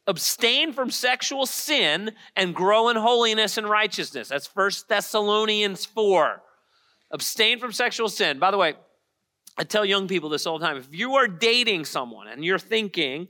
abstain 0.07 0.73
from 0.73 0.89
sexual 0.89 1.45
sin 1.45 2.11
and 2.37 2.55
grow 2.55 2.87
in 2.87 2.95
holiness 2.95 3.57
and 3.57 3.69
righteousness. 3.69 4.29
That's 4.29 4.47
First 4.47 4.87
Thessalonians 4.87 5.85
4. 5.85 6.41
Abstain 7.11 7.59
from 7.59 7.73
sexual 7.73 8.07
sin. 8.07 8.39
By 8.39 8.51
the 8.51 8.57
way, 8.57 8.75
I 9.57 9.65
tell 9.65 9.83
young 9.83 10.07
people 10.07 10.29
this 10.29 10.47
all 10.47 10.57
the 10.57 10.65
time. 10.65 10.77
If 10.77 10.87
you 10.95 11.15
are 11.15 11.27
dating 11.27 11.83
someone 11.83 12.27
and 12.27 12.45
you're 12.45 12.57
thinking, 12.57 13.27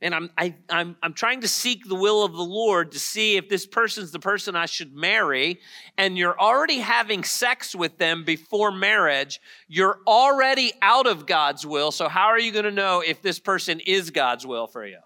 and 0.00 0.14
I'm, 0.14 0.30
I, 0.38 0.54
I'm, 0.70 0.96
I'm 1.02 1.12
trying 1.12 1.40
to 1.40 1.48
seek 1.48 1.88
the 1.88 1.94
will 1.94 2.24
of 2.24 2.32
the 2.32 2.42
Lord 2.42 2.92
to 2.92 2.98
see 2.98 3.36
if 3.36 3.48
this 3.48 3.66
person's 3.66 4.12
the 4.12 4.20
person 4.20 4.54
I 4.54 4.66
should 4.66 4.94
marry, 4.94 5.60
and 5.96 6.16
you're 6.16 6.38
already 6.38 6.78
having 6.78 7.24
sex 7.24 7.74
with 7.74 7.98
them 7.98 8.24
before 8.24 8.70
marriage, 8.70 9.40
you're 9.66 9.98
already 10.06 10.72
out 10.82 11.06
of 11.06 11.26
God's 11.26 11.66
will. 11.66 11.90
So, 11.90 12.08
how 12.08 12.26
are 12.26 12.38
you 12.38 12.52
going 12.52 12.64
to 12.64 12.70
know 12.70 13.02
if 13.04 13.22
this 13.22 13.40
person 13.40 13.80
is 13.80 14.10
God's 14.10 14.46
will 14.46 14.68
for 14.68 14.86
you? 14.86 14.98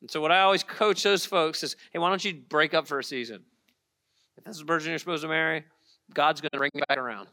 And 0.00 0.10
so, 0.10 0.20
what 0.20 0.30
I 0.30 0.42
always 0.42 0.62
coach 0.62 1.02
those 1.02 1.26
folks 1.26 1.64
is 1.64 1.74
hey, 1.92 1.98
why 1.98 2.08
don't 2.08 2.24
you 2.24 2.34
break 2.48 2.72
up 2.72 2.86
for 2.86 3.00
a 3.00 3.04
season? 3.04 3.42
If 4.38 4.44
this 4.44 4.54
is 4.54 4.60
the 4.60 4.66
person 4.66 4.90
you're 4.90 4.98
supposed 4.98 5.22
to 5.22 5.28
marry, 5.28 5.64
God's 6.14 6.40
going 6.40 6.50
to 6.52 6.58
bring 6.58 6.70
you 6.72 6.82
back 6.88 6.98
around. 6.98 7.28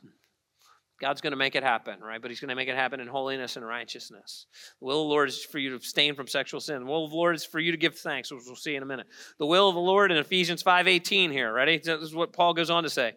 God's 0.99 1.21
going 1.21 1.32
to 1.32 1.38
make 1.38 1.56
it 1.56 1.63
happen, 1.63 1.99
right? 1.99 2.21
But 2.21 2.32
He's 2.32 2.39
going 2.39 2.49
to 2.49 2.56
make 2.56 2.69
it 2.69 2.75
happen 2.75 2.99
in 2.99 3.08
holiness 3.08 3.58
and 3.58 3.65
righteousness. 3.65 4.45
The 4.79 4.86
will 4.86 5.01
of 5.01 5.06
the 5.06 5.10
Lord 5.10 5.29
is 5.29 5.43
for 5.43 5.60
you 5.60 5.71
to 5.71 5.75
abstain 5.75 6.15
from 6.15 6.27
sexual 6.27 6.60
sin. 6.60 6.79
The 6.79 6.86
will 6.86 7.06
of 7.06 7.12
the 7.12 7.17
Lord 7.17 7.36
is 7.36 7.43
for 7.43 7.60
you 7.60 7.71
to 7.71 7.77
give 7.77 7.97
thanks, 7.97 8.32
which 8.32 8.43
we'll 8.45 8.56
see 8.56 8.75
in 8.75 8.84
a 8.84 8.86
minute. 8.86 9.08
The 9.39 9.45
will 9.45 9.67
of 9.67 9.75
the 9.75 9.82
Lord 9.82 10.12
in 10.12 10.17
Ephesians 10.17 10.63
5.18 10.63 11.32
here, 11.32 11.51
ready? 11.51 11.77
This 11.77 12.01
is 12.01 12.15
what 12.15 12.32
Paul 12.32 12.53
goes 12.53 12.69
on 12.69 12.84
to 12.84 12.89
say. 12.89 13.13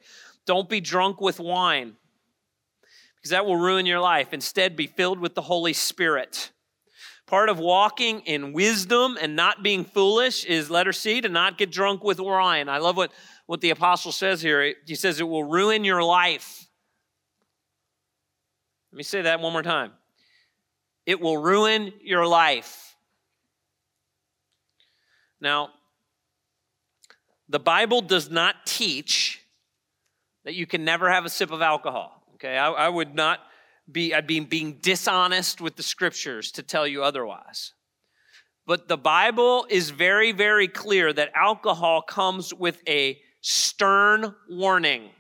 Don't 0.47 0.69
be 0.69 0.81
drunk 0.81 1.21
with 1.21 1.39
wine, 1.39 1.95
because 3.17 3.31
that 3.31 3.47
will 3.47 3.57
ruin 3.57 3.87
your 3.87 4.01
life. 4.01 4.33
Instead, 4.33 4.77
be 4.77 4.87
filled 4.87 5.21
with 5.21 5.35
the 5.35 5.43
Holy 5.43 5.73
Spirit. 5.73 6.51
Part 7.27 7.49
of 7.49 7.59
walking 7.59 8.21
in 8.21 8.53
wisdom 8.53 9.19
and 9.21 9.35
not 9.35 9.65
being 9.65 9.85
foolish 9.85 10.45
is 10.45 10.71
letter 10.71 10.93
C, 10.93 11.21
to 11.21 11.29
not 11.29 11.59
get 11.59 11.73
drunk 11.73 12.05
with 12.05 12.21
wine. 12.21 12.69
I 12.69 12.79
love 12.79 12.97
what, 12.97 13.12
what 13.47 13.61
the 13.61 13.71
apostle 13.71 14.12
says 14.12 14.41
here. 14.41 14.75
He 14.87 14.95
says 14.95 15.19
it 15.19 15.25
will 15.25 15.43
ruin 15.43 15.85
your 15.85 16.05
life. 16.05 16.66
Let 18.97 19.01
me 19.01 19.05
say 19.05 19.21
that 19.21 19.41
one 19.41 19.53
more 19.53 19.63
time. 19.63 19.93
It 21.05 21.21
will 21.21 21.37
ruin 21.37 21.93
your 22.03 22.27
life. 22.27 22.97
Now, 25.39 25.69
The 27.51 27.61
Bible 27.61 28.01
does 28.01 28.31
not 28.31 28.65
teach 28.65 29.43
that 30.47 30.55
you 30.55 30.65
can 30.65 30.83
never 30.83 31.11
have 31.11 31.27
a 31.27 31.29
sip 31.29 31.51
of 31.51 31.61
alcohol. 31.61 32.23
Okay, 32.37 32.57
I, 32.57 32.71
I 32.71 32.89
would 32.89 33.15
not 33.15 33.41
be, 33.93 34.15
I'd 34.15 34.27
be 34.27 34.41
being 34.41 34.79
dishonest 34.81 35.61
with 35.61 35.77
the 35.77 35.83
scriptures 35.83 36.51
to 36.53 36.63
tell 36.63 36.87
you 36.87 37.03
otherwise. 37.03 37.75
But 38.67 38.89
the 38.89 38.97
Bible 38.97 39.67
is 39.69 39.91
very, 39.91 40.33
very 40.33 40.69
clear 40.69 41.13
that 41.13 41.33
alcohol 41.35 42.01
comes 42.01 42.55
with 42.55 42.81
a 42.89 43.19
stern 43.43 44.35
warning. 44.49 45.11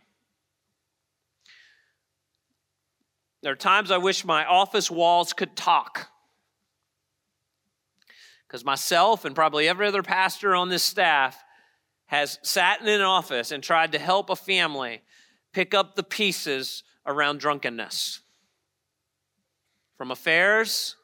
There 3.42 3.52
are 3.52 3.56
times 3.56 3.90
I 3.90 3.98
wish 3.98 4.24
my 4.24 4.44
office 4.44 4.90
walls 4.90 5.32
could 5.32 5.56
talk. 5.56 6.08
Because 8.46 8.64
myself 8.64 9.24
and 9.24 9.34
probably 9.34 9.68
every 9.68 9.86
other 9.86 10.02
pastor 10.02 10.54
on 10.54 10.68
this 10.68 10.82
staff 10.82 11.42
has 12.06 12.38
sat 12.42 12.80
in 12.80 12.88
an 12.88 13.02
office 13.02 13.50
and 13.50 13.62
tried 13.62 13.92
to 13.92 13.98
help 13.98 14.30
a 14.30 14.36
family 14.36 15.02
pick 15.52 15.74
up 15.74 15.94
the 15.94 16.02
pieces 16.02 16.84
around 17.04 17.40
drunkenness. 17.40 18.20
From 19.96 20.10
affairs 20.10 20.96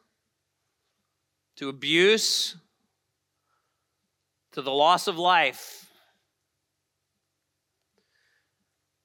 to 1.57 1.69
abuse 1.69 2.55
to 4.53 4.61
the 4.61 4.71
loss 4.71 5.07
of 5.07 5.17
life. 5.17 5.82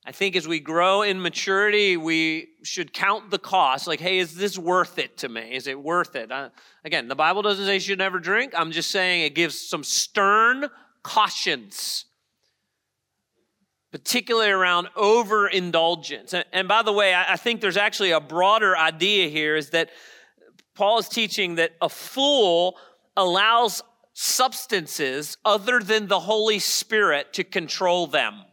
I 0.08 0.12
think 0.12 0.36
as 0.36 0.48
we 0.48 0.58
grow 0.58 1.02
in 1.02 1.20
maturity, 1.20 1.98
we 1.98 2.48
should 2.62 2.94
count 2.94 3.30
the 3.30 3.38
cost. 3.38 3.86
Like, 3.86 4.00
hey, 4.00 4.16
is 4.16 4.34
this 4.34 4.56
worth 4.56 4.98
it 4.98 5.18
to 5.18 5.28
me? 5.28 5.54
Is 5.54 5.66
it 5.66 5.78
worth 5.78 6.16
it? 6.16 6.32
Uh, 6.32 6.48
again, 6.82 7.08
the 7.08 7.14
Bible 7.14 7.42
doesn't 7.42 7.66
say 7.66 7.74
you 7.74 7.80
should 7.80 7.98
never 7.98 8.18
drink. 8.18 8.54
I'm 8.56 8.72
just 8.72 8.90
saying 8.90 9.20
it 9.20 9.34
gives 9.34 9.60
some 9.60 9.84
stern 9.84 10.70
cautions 11.02 12.06
particularly 13.90 14.50
around 14.50 14.88
overindulgence. 14.96 16.32
And, 16.32 16.44
and 16.54 16.68
by 16.68 16.82
the 16.82 16.92
way, 16.92 17.12
I, 17.12 17.34
I 17.34 17.36
think 17.36 17.60
there's 17.60 17.76
actually 17.76 18.12
a 18.12 18.20
broader 18.20 18.76
idea 18.76 19.28
here 19.28 19.56
is 19.56 19.70
that 19.70 19.90
Paul 20.74 20.98
is 20.98 21.08
teaching 21.08 21.56
that 21.56 21.72
a 21.82 21.88
fool 21.88 22.76
allows 23.14 23.82
substances 24.14 25.36
other 25.44 25.80
than 25.80 26.08
the 26.08 26.20
Holy 26.20 26.60
Spirit 26.60 27.34
to 27.34 27.44
control 27.44 28.06
them. 28.06 28.44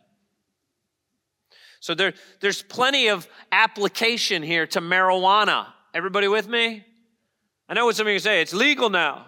So 1.86 1.94
there, 1.94 2.14
there's 2.40 2.64
plenty 2.64 3.10
of 3.10 3.28
application 3.52 4.42
here 4.42 4.66
to 4.66 4.82
marijuana. 4.82 5.68
Everybody 5.94 6.28
with 6.28 6.48
me? 6.48 6.84
I 7.70 7.76
know 7.76 7.86
what 7.86 7.96
some 7.96 8.08
of 8.08 8.14
you 8.14 8.18
say, 8.18 8.42
it's 8.42 8.56
legal 8.56 8.90
now. 8.90 9.28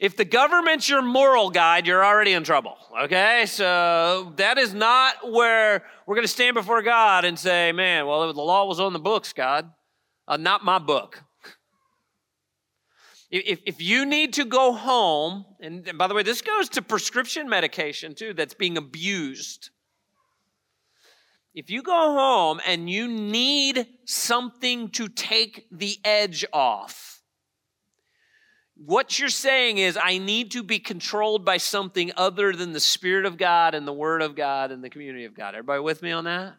If 0.00 0.16
the 0.16 0.24
government's 0.24 0.88
your 0.88 1.00
moral 1.00 1.50
guide, 1.50 1.86
you're 1.86 2.04
already 2.04 2.32
in 2.32 2.42
trouble. 2.42 2.76
Okay? 3.04 3.44
So 3.46 4.32
that 4.34 4.58
is 4.58 4.74
not 4.74 5.30
where 5.30 5.84
we're 6.06 6.16
going 6.16 6.24
to 6.24 6.32
stand 6.32 6.54
before 6.54 6.82
God 6.82 7.24
and 7.24 7.38
say, 7.38 7.70
man, 7.70 8.08
well, 8.08 8.32
the 8.32 8.42
law 8.42 8.66
was 8.66 8.80
on 8.80 8.92
the 8.92 8.98
books, 8.98 9.32
God. 9.32 9.70
Uh, 10.26 10.38
not 10.38 10.64
my 10.64 10.80
book. 10.80 11.22
If, 13.30 13.60
if 13.64 13.80
you 13.80 14.04
need 14.04 14.34
to 14.34 14.44
go 14.44 14.74
home, 14.74 15.46
and, 15.58 15.88
and 15.88 15.96
by 15.96 16.06
the 16.06 16.14
way, 16.14 16.22
this 16.22 16.42
goes 16.42 16.68
to 16.70 16.82
prescription 16.82 17.48
medication 17.48 18.14
too 18.14 18.34
that's 18.34 18.52
being 18.52 18.76
abused. 18.76 19.70
If 21.54 21.70
you 21.70 21.82
go 21.82 21.92
home 21.92 22.60
and 22.66 22.88
you 22.88 23.06
need 23.06 23.86
something 24.06 24.88
to 24.90 25.08
take 25.08 25.66
the 25.70 25.98
edge 26.04 26.44
off, 26.52 27.22
what 28.74 29.18
you're 29.18 29.28
saying 29.28 29.78
is, 29.78 29.98
I 30.02 30.18
need 30.18 30.52
to 30.52 30.62
be 30.62 30.78
controlled 30.78 31.44
by 31.44 31.58
something 31.58 32.10
other 32.16 32.52
than 32.52 32.72
the 32.72 32.80
Spirit 32.80 33.26
of 33.26 33.36
God 33.36 33.74
and 33.74 33.86
the 33.86 33.92
Word 33.92 34.22
of 34.22 34.34
God 34.34 34.70
and 34.70 34.82
the 34.82 34.90
community 34.90 35.24
of 35.24 35.34
God. 35.34 35.54
Everybody 35.54 35.80
with 35.80 36.02
me 36.02 36.10
on 36.10 36.24
that? 36.24 36.54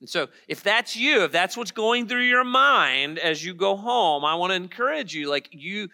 And 0.00 0.08
so, 0.08 0.28
if 0.46 0.62
that's 0.62 0.94
you, 0.94 1.24
if 1.24 1.32
that's 1.32 1.56
what's 1.56 1.72
going 1.72 2.06
through 2.06 2.22
your 2.22 2.44
mind 2.44 3.18
as 3.18 3.44
you 3.44 3.54
go 3.54 3.76
home, 3.76 4.24
I 4.24 4.36
want 4.36 4.50
to 4.52 4.54
encourage 4.54 5.14
you 5.14 5.28
like, 5.28 5.48
you, 5.52 5.88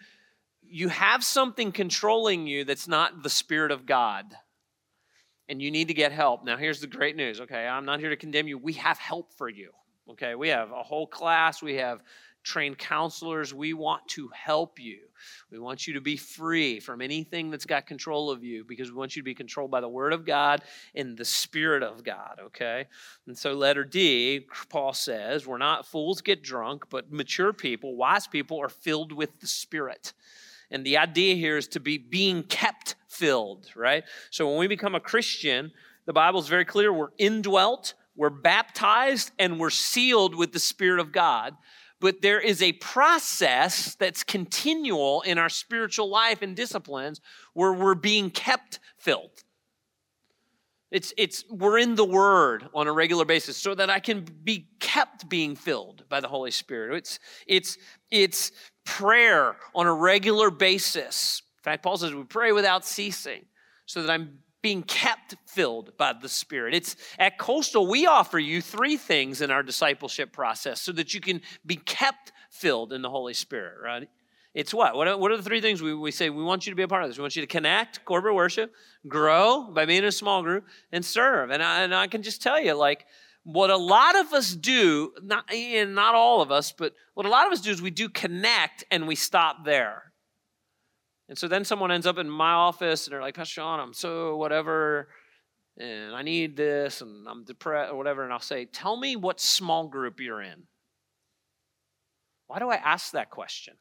you 0.61 0.89
have 0.89 1.23
something 1.23 1.71
controlling 1.71 2.45
you 2.45 2.63
that's 2.63 2.87
not 2.87 3.23
the 3.23 3.29
Spirit 3.29 3.71
of 3.71 3.85
God. 3.85 4.25
And 5.49 5.61
you 5.61 5.71
need 5.71 5.89
to 5.89 5.93
get 5.93 6.11
help. 6.11 6.45
Now, 6.45 6.57
here's 6.57 6.79
the 6.79 6.87
great 6.87 7.15
news, 7.15 7.41
okay? 7.41 7.67
I'm 7.67 7.85
not 7.85 7.99
here 7.99 8.09
to 8.09 8.15
condemn 8.15 8.47
you. 8.47 8.57
We 8.57 8.73
have 8.73 8.97
help 8.97 9.33
for 9.33 9.49
you, 9.49 9.71
okay? 10.09 10.35
We 10.35 10.49
have 10.49 10.71
a 10.71 10.83
whole 10.83 11.05
class, 11.05 11.61
we 11.61 11.75
have 11.75 12.01
trained 12.43 12.77
counselors. 12.77 13.53
We 13.53 13.73
want 13.73 14.07
to 14.09 14.29
help 14.33 14.79
you. 14.79 14.99
We 15.49 15.59
want 15.59 15.87
you 15.87 15.93
to 15.93 16.01
be 16.01 16.17
free 16.17 16.79
from 16.79 17.01
anything 17.01 17.49
that's 17.49 17.65
got 17.65 17.87
control 17.87 18.29
of 18.29 18.43
you 18.43 18.65
because 18.65 18.91
we 18.91 18.97
want 18.97 19.15
you 19.15 19.21
to 19.21 19.25
be 19.25 19.33
controlled 19.33 19.71
by 19.71 19.81
the 19.81 19.87
Word 19.87 20.13
of 20.13 20.25
God 20.25 20.61
and 20.93 21.17
the 21.17 21.25
Spirit 21.25 21.83
of 21.83 22.03
God, 22.03 22.39
okay? 22.47 22.87
And 23.27 23.37
so, 23.37 23.53
letter 23.53 23.83
D, 23.83 24.45
Paul 24.69 24.93
says, 24.93 25.47
we're 25.47 25.57
not 25.57 25.87
fools 25.87 26.21
get 26.21 26.43
drunk, 26.43 26.85
but 26.89 27.11
mature 27.11 27.53
people, 27.53 27.95
wise 27.95 28.27
people, 28.27 28.59
are 28.61 28.69
filled 28.69 29.13
with 29.13 29.39
the 29.39 29.47
Spirit. 29.47 30.13
And 30.69 30.85
the 30.85 30.97
idea 30.97 31.35
here 31.35 31.57
is 31.57 31.67
to 31.69 31.79
be 31.79 31.97
being 31.97 32.43
kept 32.43 32.95
filled, 33.13 33.69
right? 33.75 34.03
So, 34.31 34.49
when 34.49 34.57
we 34.57 34.67
become 34.67 34.95
a 34.95 34.99
Christian, 34.99 35.71
the 36.05 36.13
Bible 36.13 36.39
is 36.39 36.47
very 36.47 36.65
clear 36.65 36.91
we're 36.91 37.09
indwelt, 37.17 37.93
we're 38.15 38.29
baptized, 38.29 39.31
and 39.39 39.59
we're 39.59 39.69
sealed 39.69 40.35
with 40.35 40.51
the 40.51 40.59
Spirit 40.59 40.99
of 40.99 41.11
God 41.11 41.55
but 42.03 42.21
there 42.21 42.41
is 42.41 42.61
a 42.61 42.73
process 42.73 43.95
that's 43.95 44.25
continual 44.25 45.21
in 45.21 45.37
our 45.37 45.47
spiritual 45.47 46.09
life 46.09 46.41
and 46.41 46.53
disciplines 46.53 47.21
where 47.53 47.71
we're 47.71 47.95
being 47.95 48.29
kept 48.29 48.81
filled. 48.97 49.45
It's, 50.91 51.13
it's, 51.17 51.45
we're 51.49 51.77
in 51.77 51.95
the 51.95 52.03
Word 52.03 52.67
on 52.73 52.87
a 52.87 52.91
regular 52.91 53.23
basis 53.23 53.55
so 53.55 53.73
that 53.75 53.89
I 53.89 54.01
can 54.01 54.25
be 54.43 54.67
kept 54.81 55.29
being 55.29 55.55
filled 55.55 56.03
by 56.09 56.19
the 56.19 56.27
Holy 56.27 56.51
Spirit. 56.51 56.97
It's, 56.97 57.19
it's, 57.47 57.77
it's 58.11 58.51
prayer 58.83 59.55
on 59.73 59.87
a 59.87 59.93
regular 59.93 60.51
basis. 60.51 61.41
In 61.63 61.71
fact, 61.71 61.81
Paul 61.81 61.95
says 61.95 62.13
we 62.13 62.23
pray 62.23 62.51
without 62.51 62.83
ceasing 62.83 63.45
so 63.85 64.01
that 64.01 64.11
I'm 64.11 64.39
being 64.61 64.83
kept 64.83 65.35
filled 65.45 65.95
by 65.97 66.11
the 66.11 66.27
Spirit. 66.27 66.73
It's 66.73 66.97
at 67.17 67.37
Coastal, 67.37 67.87
we 67.87 68.05
offer 68.05 68.37
you 68.37 68.61
three 68.61 68.97
things 68.97 69.41
in 69.41 69.49
our 69.49 69.63
discipleship 69.63 70.33
process 70.33 70.81
so 70.81 70.91
that 70.93 71.13
you 71.13 71.21
can 71.21 71.41
be 71.65 71.77
kept 71.77 72.33
filled 72.49 72.91
in 72.91 73.01
the 73.01 73.09
Holy 73.09 73.33
Spirit, 73.33 73.75
right? 73.81 74.09
It's 74.53 74.73
what? 74.73 74.95
What 74.95 75.07
are, 75.07 75.17
what 75.17 75.31
are 75.31 75.37
the 75.37 75.43
three 75.43 75.61
things 75.61 75.81
we, 75.81 75.93
we 75.93 76.11
say? 76.11 76.29
We 76.29 76.43
want 76.43 76.65
you 76.65 76.71
to 76.71 76.75
be 76.75 76.83
a 76.83 76.87
part 76.87 77.03
of 77.03 77.09
this. 77.09 77.17
We 77.17 77.21
want 77.21 77.35
you 77.37 77.41
to 77.41 77.47
connect, 77.47 78.03
corporate 78.03 78.35
worship, 78.35 78.73
grow 79.07 79.69
by 79.71 79.85
being 79.85 79.99
in 79.99 80.05
a 80.05 80.11
small 80.11 80.43
group, 80.43 80.65
and 80.91 81.03
serve. 81.03 81.49
And 81.49 81.63
I, 81.63 81.83
and 81.83 81.95
I 81.95 82.07
can 82.07 82.23
just 82.23 82.41
tell 82.41 82.61
you, 82.61 82.73
like, 82.73 83.05
what 83.43 83.69
a 83.69 83.77
lot 83.77 84.17
of 84.17 84.31
us 84.33 84.53
do, 84.53 85.13
not, 85.23 85.51
and 85.51 85.95
not 85.95 86.13
all 86.13 86.41
of 86.41 86.51
us, 86.51 86.71
but 86.71 86.93
what 87.13 87.25
a 87.25 87.29
lot 87.29 87.47
of 87.47 87.53
us 87.53 87.61
do 87.61 87.71
is 87.71 87.81
we 87.81 87.89
do 87.89 88.09
connect 88.09 88.83
and 88.91 89.07
we 89.07 89.15
stop 89.15 89.65
there. 89.65 90.12
And 91.29 91.37
so 91.37 91.47
then 91.47 91.63
someone 91.63 91.91
ends 91.91 92.05
up 92.05 92.17
in 92.17 92.29
my 92.29 92.51
office 92.51 93.07
and 93.07 93.13
they're 93.13 93.21
like, 93.21 93.35
Pastor 93.35 93.53
Shaun, 93.53 93.79
I'm 93.79 93.93
so 93.93 94.35
whatever, 94.35 95.07
and 95.77 96.13
I 96.13 96.21
need 96.21 96.55
this, 96.55 97.01
and 97.01 97.27
I'm 97.27 97.45
depressed 97.45 97.91
or 97.91 97.97
whatever. 97.97 98.23
And 98.23 98.33
I'll 98.33 98.39
say, 98.39 98.65
Tell 98.65 98.97
me 98.97 99.15
what 99.15 99.39
small 99.39 99.87
group 99.87 100.19
you're 100.19 100.41
in. 100.41 100.63
Why 102.47 102.59
do 102.59 102.69
I 102.69 102.75
ask 102.75 103.11
that 103.11 103.29
question? 103.29 103.75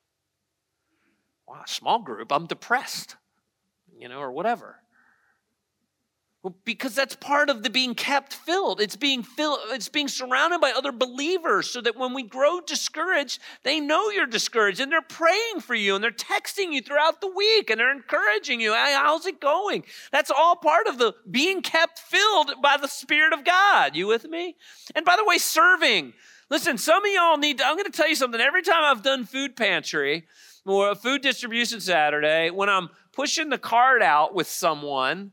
Wow, 1.46 1.62
small 1.66 2.00
group, 2.00 2.32
I'm 2.32 2.46
depressed, 2.46 3.16
you 3.94 4.08
know, 4.08 4.20
or 4.20 4.32
whatever. 4.32 4.81
Because 6.64 6.96
that's 6.96 7.14
part 7.14 7.50
of 7.50 7.62
the 7.62 7.70
being 7.70 7.94
kept 7.94 8.34
filled. 8.34 8.80
It's 8.80 8.96
being 8.96 9.22
filled, 9.22 9.60
it's 9.68 9.88
being 9.88 10.08
surrounded 10.08 10.60
by 10.60 10.72
other 10.72 10.90
believers 10.90 11.70
so 11.70 11.80
that 11.80 11.96
when 11.96 12.14
we 12.14 12.24
grow 12.24 12.60
discouraged, 12.60 13.40
they 13.62 13.78
know 13.78 14.10
you're 14.10 14.26
discouraged 14.26 14.80
and 14.80 14.90
they're 14.90 15.02
praying 15.02 15.60
for 15.60 15.76
you 15.76 15.94
and 15.94 16.02
they're 16.02 16.10
texting 16.10 16.72
you 16.72 16.82
throughout 16.82 17.20
the 17.20 17.28
week 17.28 17.70
and 17.70 17.78
they're 17.78 17.92
encouraging 17.92 18.60
you. 18.60 18.72
Hey, 18.72 18.92
how's 18.96 19.24
it 19.24 19.40
going? 19.40 19.84
That's 20.10 20.32
all 20.32 20.56
part 20.56 20.88
of 20.88 20.98
the 20.98 21.14
being 21.30 21.62
kept 21.62 22.00
filled 22.00 22.54
by 22.60 22.76
the 22.76 22.88
Spirit 22.88 23.32
of 23.32 23.44
God. 23.44 23.94
You 23.94 24.08
with 24.08 24.28
me? 24.28 24.56
And 24.96 25.04
by 25.04 25.14
the 25.14 25.24
way, 25.24 25.38
serving. 25.38 26.12
Listen, 26.50 26.76
some 26.76 27.04
of 27.04 27.12
y'all 27.12 27.38
need 27.38 27.58
to, 27.58 27.66
I'm 27.66 27.76
going 27.76 27.90
to 27.90 27.96
tell 27.96 28.08
you 28.08 28.16
something. 28.16 28.40
Every 28.40 28.62
time 28.62 28.82
I've 28.82 29.04
done 29.04 29.26
food 29.26 29.54
pantry 29.54 30.26
or 30.66 30.94
food 30.96 31.22
distribution 31.22 31.80
Saturday, 31.80 32.50
when 32.50 32.68
I'm 32.68 32.90
pushing 33.12 33.48
the 33.48 33.58
cart 33.58 34.02
out 34.02 34.34
with 34.34 34.48
someone, 34.48 35.30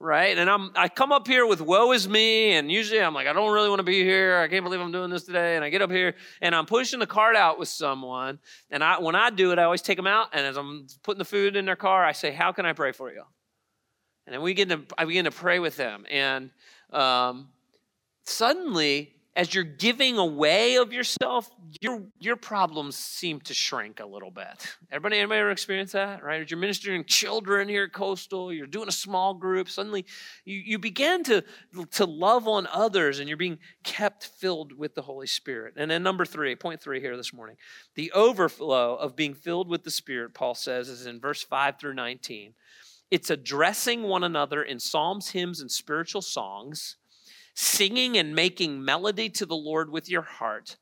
right? 0.00 0.36
And 0.36 0.50
I'm 0.50 0.72
I 0.74 0.88
come 0.88 1.12
up 1.12 1.28
here 1.28 1.46
with 1.46 1.60
woe 1.60 1.92
is 1.92 2.08
me, 2.08 2.52
and 2.52 2.72
usually 2.72 3.00
I'm 3.00 3.14
like, 3.14 3.26
I 3.26 3.32
don't 3.32 3.52
really 3.52 3.68
want 3.68 3.80
to 3.80 3.84
be 3.84 4.02
here. 4.02 4.38
I 4.38 4.48
can't 4.48 4.64
believe 4.64 4.80
I'm 4.80 4.90
doing 4.90 5.10
this 5.10 5.24
today. 5.24 5.54
And 5.54 5.64
I 5.64 5.68
get 5.68 5.82
up 5.82 5.90
here 5.90 6.14
and 6.40 6.54
I'm 6.54 6.66
pushing 6.66 6.98
the 6.98 7.06
cart 7.06 7.36
out 7.36 7.58
with 7.58 7.68
someone. 7.68 8.40
And 8.70 8.82
I 8.82 8.98
when 8.98 9.14
I 9.14 9.30
do 9.30 9.52
it, 9.52 9.58
I 9.58 9.64
always 9.64 9.82
take 9.82 9.98
them 9.98 10.06
out, 10.06 10.28
and 10.32 10.44
as 10.44 10.56
I'm 10.56 10.86
putting 11.02 11.18
the 11.18 11.24
food 11.24 11.54
in 11.54 11.66
their 11.66 11.76
car, 11.76 12.04
I 12.04 12.12
say, 12.12 12.32
How 12.32 12.50
can 12.50 12.66
I 12.66 12.72
pray 12.72 12.92
for 12.92 13.12
you? 13.12 13.22
And 14.26 14.34
then 14.34 14.42
we 14.42 14.52
begin 14.52 14.68
to 14.70 14.82
I 14.98 15.04
begin 15.04 15.26
to 15.26 15.30
pray 15.30 15.58
with 15.58 15.76
them. 15.76 16.04
And 16.10 16.50
um, 16.92 17.48
suddenly 18.24 19.14
as 19.36 19.54
you're 19.54 19.62
giving 19.64 20.18
away 20.18 20.76
of 20.76 20.92
yourself, 20.92 21.48
your 21.80 22.02
your 22.18 22.36
problems 22.36 22.96
seem 22.96 23.40
to 23.42 23.54
shrink 23.54 24.00
a 24.00 24.06
little 24.06 24.30
bit. 24.30 24.76
Everybody, 24.90 25.18
anybody 25.18 25.40
ever 25.40 25.50
experience 25.50 25.92
that? 25.92 26.24
Right? 26.24 26.40
As 26.40 26.50
you're 26.50 26.58
ministering 26.58 27.04
children 27.04 27.68
here 27.68 27.84
at 27.84 27.92
Coastal, 27.92 28.52
you're 28.52 28.66
doing 28.66 28.88
a 28.88 28.92
small 28.92 29.34
group. 29.34 29.68
Suddenly, 29.68 30.04
you 30.44 30.60
you 30.64 30.78
begin 30.78 31.22
to 31.24 31.44
to 31.92 32.04
love 32.06 32.48
on 32.48 32.66
others, 32.72 33.20
and 33.20 33.28
you're 33.28 33.36
being 33.36 33.58
kept 33.84 34.24
filled 34.26 34.76
with 34.76 34.94
the 34.94 35.02
Holy 35.02 35.28
Spirit. 35.28 35.74
And 35.76 35.90
then 35.90 36.02
number 36.02 36.24
three, 36.24 36.56
point 36.56 36.82
three 36.82 37.00
here 37.00 37.16
this 37.16 37.32
morning, 37.32 37.56
the 37.94 38.10
overflow 38.12 38.96
of 38.96 39.14
being 39.14 39.34
filled 39.34 39.68
with 39.68 39.84
the 39.84 39.90
Spirit. 39.92 40.34
Paul 40.34 40.54
says 40.54 40.88
is 40.88 41.06
in 41.06 41.20
verse 41.20 41.42
five 41.42 41.78
through 41.78 41.94
nineteen. 41.94 42.54
It's 43.12 43.30
addressing 43.30 44.02
one 44.02 44.24
another 44.24 44.62
in 44.62 44.78
psalms, 44.80 45.30
hymns, 45.30 45.60
and 45.60 45.70
spiritual 45.70 46.22
songs 46.22 46.96
singing 47.54 48.16
and 48.16 48.34
making 48.34 48.84
melody 48.84 49.28
to 49.30 49.46
the 49.46 49.56
Lord 49.56 49.90
with 49.90 50.08
your 50.08 50.22
heart. 50.22 50.76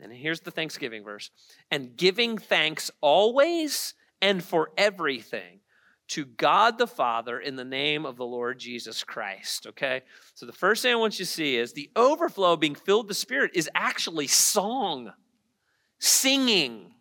And 0.00 0.12
here's 0.12 0.40
the 0.40 0.50
Thanksgiving 0.50 1.04
verse 1.04 1.30
and 1.70 1.96
giving 1.96 2.38
thanks 2.38 2.90
always 3.00 3.94
and 4.22 4.42
for 4.42 4.70
everything 4.76 5.60
to 6.08 6.24
God 6.24 6.76
the 6.78 6.86
Father 6.86 7.38
in 7.38 7.54
the 7.54 7.64
name 7.64 8.04
of 8.04 8.16
the 8.16 8.24
Lord 8.24 8.58
Jesus 8.58 9.04
Christ. 9.04 9.66
Okay? 9.68 10.02
So 10.34 10.44
the 10.44 10.52
first 10.52 10.82
thing 10.82 10.92
I 10.92 10.96
want 10.96 11.18
you 11.18 11.24
to 11.24 11.30
see 11.30 11.56
is 11.56 11.72
the 11.72 11.90
overflow 11.94 12.56
being 12.56 12.74
filled 12.74 13.06
with 13.06 13.16
the 13.16 13.20
Spirit 13.20 13.52
is 13.54 13.70
actually 13.74 14.26
song, 14.26 15.12
singing. 15.98 16.94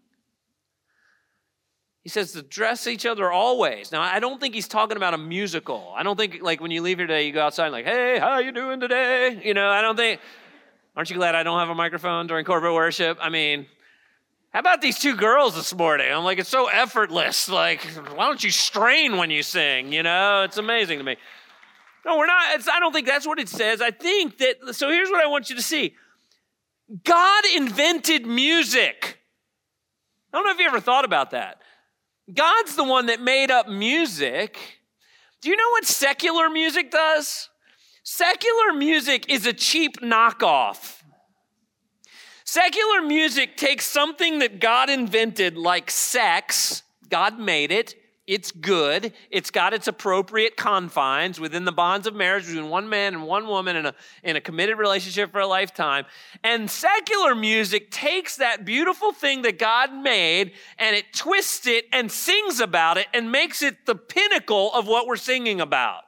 He 2.04 2.10
says 2.10 2.32
to 2.32 2.42
dress 2.42 2.88
each 2.88 3.06
other 3.06 3.30
always. 3.30 3.92
Now, 3.92 4.02
I 4.02 4.20
don't 4.20 4.40
think 4.40 4.56
he's 4.56 4.68
talking 4.68 4.96
about 4.96 5.14
a 5.14 5.18
musical. 5.18 5.94
I 5.96 6.04
don't 6.04 6.18
think 6.18 6.42
like 6.42 6.62
when 6.62 6.72
you 6.72 6.82
leave 6.82 6.98
here 6.98 7.08
today, 7.08 7.28
you 7.28 7.34
go 7.34 7.42
outside 7.42 7.66
and 7.66 7.74
like, 7.74 7.86
hey, 7.86 8.20
how 8.20 8.40
you 8.40 8.52
doing 8.52 8.80
today? 8.80 9.42
You 9.44 9.54
know, 9.54 9.70
I 9.70 9.82
don't 9.82 9.96
think. 9.96 10.22
Aren't 10.96 11.10
you 11.10 11.16
glad 11.16 11.36
I 11.36 11.44
don't 11.44 11.60
have 11.60 11.70
a 11.70 11.76
microphone 11.76 12.28
during 12.28 12.46
corporate 12.46 12.74
worship? 12.74 13.18
I 13.22 13.30
mean, 13.30 13.68
how 14.52 14.60
about 14.60 14.82
these 14.82 14.98
two 14.98 15.16
girls 15.16 15.56
this 15.56 15.74
morning? 15.76 16.12
I'm 16.12 16.24
like, 16.24 16.40
it's 16.40 16.50
so 16.50 16.68
effortless. 16.68 17.48
Like, 17.48 17.82
why 18.16 18.26
don't 18.26 18.44
you 18.44 18.52
strain 18.52 19.18
when 19.18 19.30
you 19.30 19.44
sing? 19.44 19.94
You 19.94 20.04
know, 20.04 20.44
it's 20.44 20.58
amazing 20.58 20.98
to 20.98 21.04
me. 21.04 21.18
No, 22.06 22.18
we're 22.18 22.26
not. 22.26 22.68
I 22.70 22.80
don't 22.80 22.92
think 22.92 23.08
that's 23.08 23.28
what 23.28 23.40
it 23.40 23.50
says. 23.50 23.82
I 23.82 23.92
think 23.92 24.38
that. 24.40 24.74
So 24.74 24.90
here's 24.90 25.10
what 25.10 25.24
I 25.24 25.28
want 25.28 25.50
you 25.50 25.56
to 25.56 25.62
see. 25.62 25.96
God 27.04 27.44
invented 27.56 28.26
music. 28.26 29.20
I 30.34 30.38
don't 30.38 30.46
know 30.46 30.52
if 30.52 30.60
you 30.60 30.66
ever 30.66 30.80
thought 30.80 31.06
about 31.06 31.32
that. 31.32 31.62
God's 32.34 32.76
the 32.76 32.84
one 32.84 33.08
that 33.08 33.22
made 33.22 33.52
up 33.52 33.68
music. 33.68 34.58
Do 35.42 35.50
you 35.50 35.56
know 35.56 35.70
what 35.72 35.86
secular 35.86 36.50
music 36.50 36.92
does? 36.92 37.50
Secular 38.04 38.74
music 38.74 39.30
is 39.30 39.46
a 39.46 39.54
cheap 39.54 40.02
knockoff. 40.02 41.02
Secular 42.44 43.02
music 43.02 43.58
takes 43.58 43.86
something 43.86 44.40
that 44.40 44.60
God 44.60 44.90
invented, 44.90 45.56
like 45.56 45.92
sex, 45.92 46.82
God 47.08 47.40
made 47.40 47.72
it, 47.72 47.96
it's 48.30 48.52
good. 48.52 49.12
It's 49.32 49.50
got 49.50 49.74
its 49.74 49.88
appropriate 49.88 50.56
confines 50.56 51.40
within 51.40 51.66
the 51.66 51.72
bonds 51.72 52.06
of 52.06 52.14
marriage 52.14 52.46
between 52.46 52.70
one 52.70 52.88
man 52.88 53.16
and 53.16 53.24
one 53.24 53.48
woman 53.48 53.76
in 53.76 53.88
a, 53.88 53.96
in 54.24 54.36
a 54.36 54.42
committed 54.42 54.78
relationship 54.78 55.32
for 55.32 55.40
a 55.40 55.48
lifetime. 55.48 56.06
And 56.44 56.70
secular 56.70 57.34
music 57.34 57.90
takes 57.90 58.38
that 58.38 58.66
beautiful 58.66 59.14
thing 59.14 59.42
that 59.42 59.58
God 59.58 59.92
made 59.92 60.52
and 60.78 60.96
it 60.96 61.12
twists 61.12 61.66
it 61.66 61.86
and 61.92 62.12
sings 62.12 62.60
about 62.60 62.98
it 62.98 63.08
and 63.16 63.32
makes 63.32 63.64
it 63.64 63.88
the 63.88 63.96
pinnacle 63.96 64.72
of 64.76 64.88
what 64.88 65.08
we're 65.08 65.16
singing 65.16 65.60
about. 65.60 66.04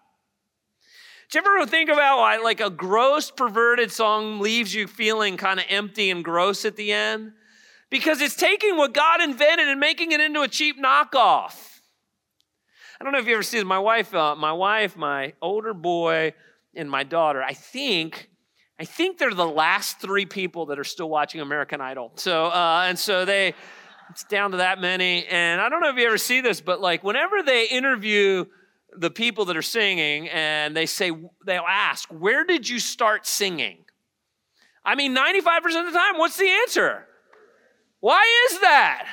Do 1.32 1.40
you 1.40 1.44
ever 1.44 1.66
think 1.66 1.90
about 1.90 2.20
why, 2.20 2.38
like, 2.38 2.62
a 2.62 2.70
gross, 2.70 3.32
perverted 3.32 3.92
song 3.92 4.42
leaves 4.42 4.76
you 4.76 4.86
feeling 4.86 5.38
kind 5.38 5.60
of 5.60 5.66
empty 5.70 6.12
and 6.12 6.24
gross 6.24 6.66
at 6.66 6.76
the 6.76 6.92
end? 6.92 7.32
Because 7.90 8.22
it's 8.22 8.36
taking 8.36 8.78
what 8.78 8.94
God 8.94 9.22
invented 9.22 9.70
and 9.70 9.80
making 9.80 10.12
it 10.12 10.22
into 10.22 10.42
a 10.42 10.48
cheap 10.48 10.78
knockoff. 10.80 11.71
I 13.02 13.04
don't 13.04 13.14
know 13.14 13.18
if 13.18 13.26
you 13.26 13.34
ever 13.34 13.42
see 13.42 13.58
this. 13.58 13.66
My 13.66 13.80
wife, 13.80 14.14
uh, 14.14 14.36
my 14.36 14.54
wife, 14.54 14.96
my 14.96 15.34
older 15.42 15.74
boy, 15.74 16.36
and 16.76 16.88
my 16.88 17.02
daughter. 17.02 17.42
I 17.42 17.54
think, 17.54 18.30
I 18.80 18.86
think 18.86 19.18
they're 19.18 19.34
the 19.34 19.44
last 19.44 20.00
three 20.00 20.28
people 20.28 20.68
that 20.68 20.78
are 20.78 20.84
still 20.84 21.10
watching 21.10 21.42
American 21.42 21.82
Idol. 21.82 22.12
So, 22.18 22.46
uh, 22.46 22.86
and 22.88 23.00
so 23.00 23.26
they, 23.26 23.56
it's 24.12 24.24
down 24.26 24.52
to 24.52 24.58
that 24.58 24.80
many. 24.80 25.26
And 25.26 25.60
I 25.60 25.68
don't 25.68 25.82
know 25.82 25.90
if 25.90 25.96
you 25.96 26.06
ever 26.06 26.20
see 26.20 26.42
this, 26.42 26.62
but 26.62 26.80
like 26.80 27.04
whenever 27.04 27.42
they 27.42 27.66
interview 27.70 28.46
the 28.96 29.10
people 29.10 29.46
that 29.46 29.58
are 29.58 29.64
singing, 29.64 30.30
and 30.30 30.78
they 30.78 30.86
say 30.86 31.12
they'll 31.44 31.64
ask, 31.68 32.08
"Where 32.10 32.44
did 32.44 32.70
you 32.70 32.78
start 32.78 33.26
singing?" 33.26 33.80
I 34.86 34.94
mean, 34.94 35.16
ninety-five 35.16 35.64
percent 35.64 35.88
of 35.88 35.94
the 35.94 35.98
time, 35.98 36.20
what's 36.20 36.38
the 36.38 36.50
answer? 36.50 37.08
Why 38.00 38.22
is 38.52 38.60
that? 38.60 39.08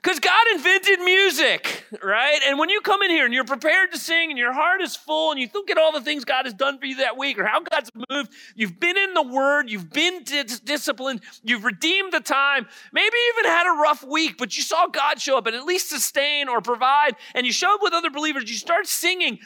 Because 0.00 0.20
God 0.20 0.46
invented 0.54 1.00
music, 1.00 1.84
right? 2.04 2.38
And 2.46 2.56
when 2.56 2.70
you 2.70 2.80
come 2.80 3.02
in 3.02 3.10
here 3.10 3.24
and 3.24 3.34
you're 3.34 3.44
prepared 3.44 3.90
to 3.92 3.98
sing 3.98 4.30
and 4.30 4.38
your 4.38 4.52
heart 4.52 4.80
is 4.80 4.94
full 4.94 5.32
and 5.32 5.40
you 5.40 5.48
look 5.52 5.70
at 5.70 5.76
all 5.76 5.90
the 5.90 6.00
things 6.00 6.24
God 6.24 6.44
has 6.44 6.54
done 6.54 6.78
for 6.78 6.86
you 6.86 6.98
that 6.98 7.18
week 7.18 7.36
or 7.36 7.44
how 7.44 7.60
God's 7.60 7.90
moved, 8.08 8.32
you've 8.54 8.78
been 8.78 8.96
in 8.96 9.14
the 9.14 9.22
Word, 9.22 9.68
you've 9.68 9.90
been 9.90 10.22
dis- 10.22 10.60
disciplined, 10.60 11.20
you've 11.42 11.64
redeemed 11.64 12.12
the 12.12 12.20
time, 12.20 12.68
maybe 12.92 13.16
even 13.34 13.50
had 13.50 13.66
a 13.66 13.76
rough 13.80 14.04
week, 14.04 14.38
but 14.38 14.56
you 14.56 14.62
saw 14.62 14.86
God 14.86 15.20
show 15.20 15.36
up 15.36 15.48
and 15.48 15.56
at 15.56 15.64
least 15.64 15.90
sustain 15.90 16.48
or 16.48 16.60
provide, 16.60 17.16
and 17.34 17.44
you 17.44 17.52
show 17.52 17.74
up 17.74 17.82
with 17.82 17.92
other 17.92 18.10
believers, 18.10 18.48
you 18.48 18.56
start 18.56 18.86
singing. 18.86 19.40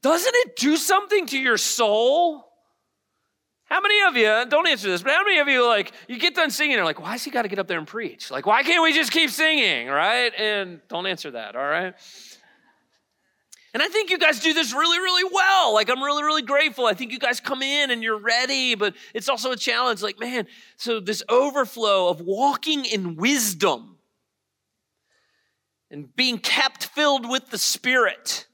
Doesn't 0.00 0.34
it 0.34 0.56
do 0.56 0.78
something 0.78 1.26
to 1.26 1.38
your 1.38 1.58
soul? 1.58 2.49
How 3.70 3.80
many 3.80 4.02
of 4.08 4.16
you, 4.16 4.50
don't 4.50 4.66
answer 4.66 4.88
this, 4.88 5.00
but 5.02 5.12
how 5.12 5.22
many 5.22 5.38
of 5.38 5.46
you, 5.46 5.64
like, 5.64 5.92
you 6.08 6.18
get 6.18 6.34
done 6.34 6.50
singing, 6.50 6.76
and 6.76 6.84
like, 6.84 7.00
why 7.00 7.12
has 7.12 7.22
he 7.22 7.30
got 7.30 7.42
to 7.42 7.48
get 7.48 7.60
up 7.60 7.68
there 7.68 7.78
and 7.78 7.86
preach? 7.86 8.28
Like, 8.28 8.44
why 8.44 8.64
can't 8.64 8.82
we 8.82 8.92
just 8.92 9.12
keep 9.12 9.30
singing, 9.30 9.86
right? 9.86 10.32
And 10.36 10.80
don't 10.88 11.06
answer 11.06 11.30
that, 11.30 11.54
all 11.54 11.62
right? 11.62 11.94
And 13.72 13.80
I 13.80 13.86
think 13.86 14.10
you 14.10 14.18
guys 14.18 14.40
do 14.40 14.52
this 14.52 14.72
really, 14.72 14.98
really 14.98 15.30
well. 15.32 15.72
Like, 15.72 15.88
I'm 15.88 16.02
really, 16.02 16.24
really 16.24 16.42
grateful. 16.42 16.86
I 16.86 16.94
think 16.94 17.12
you 17.12 17.20
guys 17.20 17.38
come 17.38 17.62
in 17.62 17.92
and 17.92 18.02
you're 18.02 18.18
ready, 18.18 18.74
but 18.74 18.96
it's 19.14 19.28
also 19.28 19.52
a 19.52 19.56
challenge. 19.56 20.02
Like, 20.02 20.18
man, 20.18 20.48
so 20.76 20.98
this 20.98 21.22
overflow 21.28 22.08
of 22.08 22.20
walking 22.20 22.84
in 22.84 23.14
wisdom 23.14 23.98
and 25.92 26.14
being 26.16 26.38
kept 26.38 26.86
filled 26.86 27.30
with 27.30 27.50
the 27.50 27.58
Spirit 27.58 28.48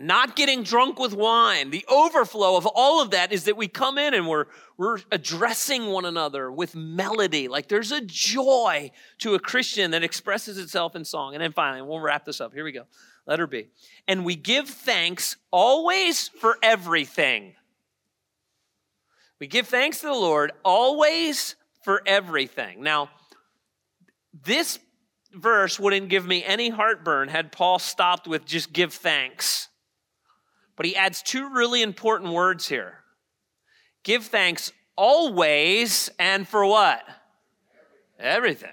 not 0.00 0.36
getting 0.36 0.62
drunk 0.62 0.98
with 0.98 1.14
wine. 1.14 1.70
The 1.70 1.84
overflow 1.88 2.56
of 2.56 2.66
all 2.66 3.00
of 3.00 3.10
that 3.10 3.32
is 3.32 3.44
that 3.44 3.56
we 3.56 3.68
come 3.68 3.98
in 3.98 4.14
and 4.14 4.28
we're, 4.28 4.46
we're 4.76 4.98
addressing 5.10 5.86
one 5.86 6.04
another 6.04 6.50
with 6.50 6.74
melody. 6.74 7.48
Like 7.48 7.68
there's 7.68 7.92
a 7.92 8.00
joy 8.00 8.90
to 9.18 9.34
a 9.34 9.38
Christian 9.38 9.90
that 9.92 10.02
expresses 10.02 10.58
itself 10.58 10.96
in 10.96 11.04
song. 11.04 11.34
And 11.34 11.42
then 11.42 11.52
finally, 11.52 11.82
we'll 11.82 12.00
wrap 12.00 12.24
this 12.24 12.40
up. 12.40 12.52
Here 12.52 12.64
we 12.64 12.72
go. 12.72 12.84
Letter 13.26 13.46
B. 13.46 13.66
And 14.06 14.24
we 14.24 14.36
give 14.36 14.68
thanks 14.68 15.36
always 15.50 16.28
for 16.28 16.56
everything. 16.62 17.54
We 19.38 19.46
give 19.46 19.66
thanks 19.66 20.00
to 20.00 20.06
the 20.06 20.12
Lord 20.12 20.52
always 20.64 21.56
for 21.82 22.02
everything. 22.06 22.82
Now, 22.82 23.10
this 24.44 24.78
verse 25.32 25.78
wouldn't 25.78 26.08
give 26.08 26.26
me 26.26 26.42
any 26.44 26.70
heartburn 26.70 27.28
had 27.28 27.52
Paul 27.52 27.78
stopped 27.78 28.26
with 28.26 28.46
just 28.46 28.72
give 28.72 28.94
thanks. 28.94 29.68
But 30.76 30.86
he 30.86 30.94
adds 30.94 31.22
two 31.22 31.48
really 31.50 31.82
important 31.82 32.32
words 32.32 32.68
here 32.68 32.98
give 34.02 34.26
thanks 34.26 34.72
always 34.94 36.10
and 36.18 36.46
for 36.46 36.64
what? 36.64 37.02
Everything. 38.18 38.70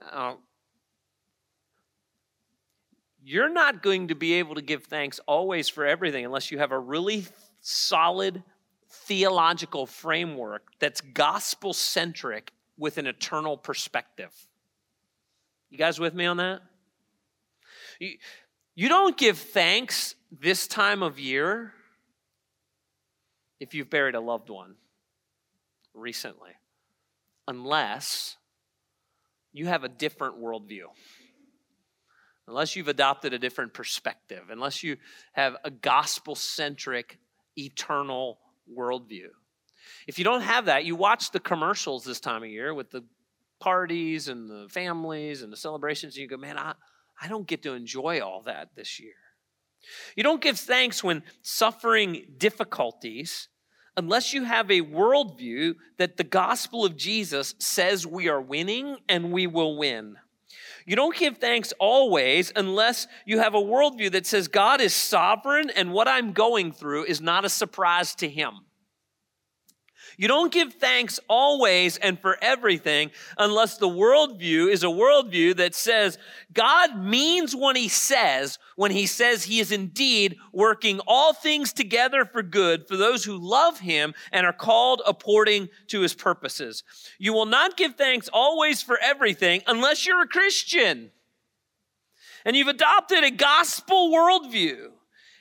Now, 0.00 0.38
you're 3.24 3.48
not 3.48 3.82
going 3.82 4.08
to 4.08 4.14
be 4.14 4.34
able 4.34 4.54
to 4.54 4.62
give 4.62 4.84
thanks 4.84 5.20
always 5.26 5.68
for 5.68 5.84
everything 5.84 6.24
unless 6.24 6.50
you 6.50 6.58
have 6.58 6.72
a 6.72 6.78
really 6.78 7.26
solid 7.60 8.42
theological 8.88 9.86
framework 9.86 10.62
that's 10.78 11.00
gospel 11.00 11.72
centric 11.72 12.52
with 12.78 12.98
an 12.98 13.06
eternal 13.06 13.56
perspective. 13.56 14.32
You 15.70 15.78
guys 15.78 16.00
with 16.00 16.14
me 16.14 16.24
on 16.24 16.38
that? 16.38 16.60
You, 17.98 18.16
you 18.74 18.88
don't 18.88 19.16
give 19.16 19.38
thanks 19.38 20.14
this 20.30 20.66
time 20.66 21.02
of 21.02 21.18
year 21.18 21.72
if 23.60 23.74
you've 23.74 23.90
buried 23.90 24.14
a 24.14 24.20
loved 24.20 24.50
one 24.50 24.76
recently, 25.94 26.52
unless 27.46 28.36
you 29.52 29.66
have 29.66 29.84
a 29.84 29.88
different 29.88 30.40
worldview, 30.40 30.84
unless 32.46 32.76
you've 32.76 32.88
adopted 32.88 33.32
a 33.32 33.38
different 33.38 33.74
perspective, 33.74 34.44
unless 34.50 34.82
you 34.82 34.96
have 35.32 35.56
a 35.64 35.70
gospel 35.70 36.34
centric, 36.34 37.18
eternal 37.56 38.38
worldview. 38.72 39.28
If 40.06 40.18
you 40.18 40.24
don't 40.24 40.42
have 40.42 40.66
that, 40.66 40.84
you 40.84 40.94
watch 40.94 41.30
the 41.30 41.40
commercials 41.40 42.04
this 42.04 42.20
time 42.20 42.42
of 42.42 42.48
year 42.48 42.74
with 42.74 42.90
the 42.90 43.04
parties 43.58 44.28
and 44.28 44.48
the 44.48 44.68
families 44.68 45.42
and 45.42 45.52
the 45.52 45.56
celebrations, 45.56 46.14
and 46.14 46.22
you 46.22 46.28
go, 46.28 46.36
man, 46.36 46.58
I, 46.58 46.74
I 47.20 47.28
don't 47.28 47.46
get 47.46 47.62
to 47.64 47.72
enjoy 47.72 48.20
all 48.20 48.42
that 48.42 48.68
this 48.76 49.00
year. 49.00 49.14
You 50.16 50.22
don't 50.22 50.40
give 50.40 50.58
thanks 50.58 51.02
when 51.02 51.22
suffering 51.42 52.26
difficulties 52.36 53.48
unless 53.96 54.32
you 54.32 54.44
have 54.44 54.70
a 54.70 54.80
worldview 54.80 55.74
that 55.96 56.16
the 56.16 56.24
gospel 56.24 56.84
of 56.84 56.96
Jesus 56.96 57.54
says 57.58 58.06
we 58.06 58.28
are 58.28 58.40
winning 58.40 58.96
and 59.08 59.32
we 59.32 59.46
will 59.46 59.76
win. 59.76 60.16
You 60.86 60.96
don't 60.96 61.16
give 61.16 61.38
thanks 61.38 61.74
always 61.78 62.52
unless 62.54 63.08
you 63.26 63.40
have 63.40 63.54
a 63.54 63.60
worldview 63.60 64.12
that 64.12 64.24
says 64.24 64.48
God 64.48 64.80
is 64.80 64.94
sovereign 64.94 65.68
and 65.70 65.92
what 65.92 66.08
I'm 66.08 66.32
going 66.32 66.72
through 66.72 67.04
is 67.04 67.20
not 67.20 67.44
a 67.44 67.50
surprise 67.50 68.14
to 68.16 68.28
Him. 68.28 68.52
You 70.20 70.26
don't 70.26 70.52
give 70.52 70.74
thanks 70.74 71.20
always 71.28 71.96
and 71.96 72.18
for 72.18 72.36
everything 72.42 73.12
unless 73.38 73.78
the 73.78 73.88
worldview 73.88 74.68
is 74.68 74.82
a 74.82 74.88
worldview 74.88 75.56
that 75.58 75.76
says 75.76 76.18
God 76.52 76.98
means 76.98 77.54
what 77.54 77.76
he 77.76 77.88
says 77.88 78.58
when 78.74 78.90
he 78.90 79.06
says 79.06 79.44
he 79.44 79.60
is 79.60 79.70
indeed 79.70 80.36
working 80.52 81.00
all 81.06 81.32
things 81.32 81.72
together 81.72 82.24
for 82.24 82.42
good 82.42 82.88
for 82.88 82.96
those 82.96 83.24
who 83.24 83.38
love 83.38 83.78
him 83.78 84.12
and 84.32 84.44
are 84.44 84.52
called 84.52 85.02
according 85.06 85.68
to 85.86 86.00
his 86.00 86.14
purposes. 86.14 86.82
You 87.20 87.32
will 87.32 87.46
not 87.46 87.76
give 87.76 87.94
thanks 87.94 88.28
always 88.32 88.82
for 88.82 88.98
everything 88.98 89.62
unless 89.68 90.04
you're 90.04 90.22
a 90.22 90.28
Christian 90.28 91.12
and 92.44 92.56
you've 92.56 92.66
adopted 92.66 93.22
a 93.22 93.30
gospel 93.30 94.10
worldview 94.10 94.90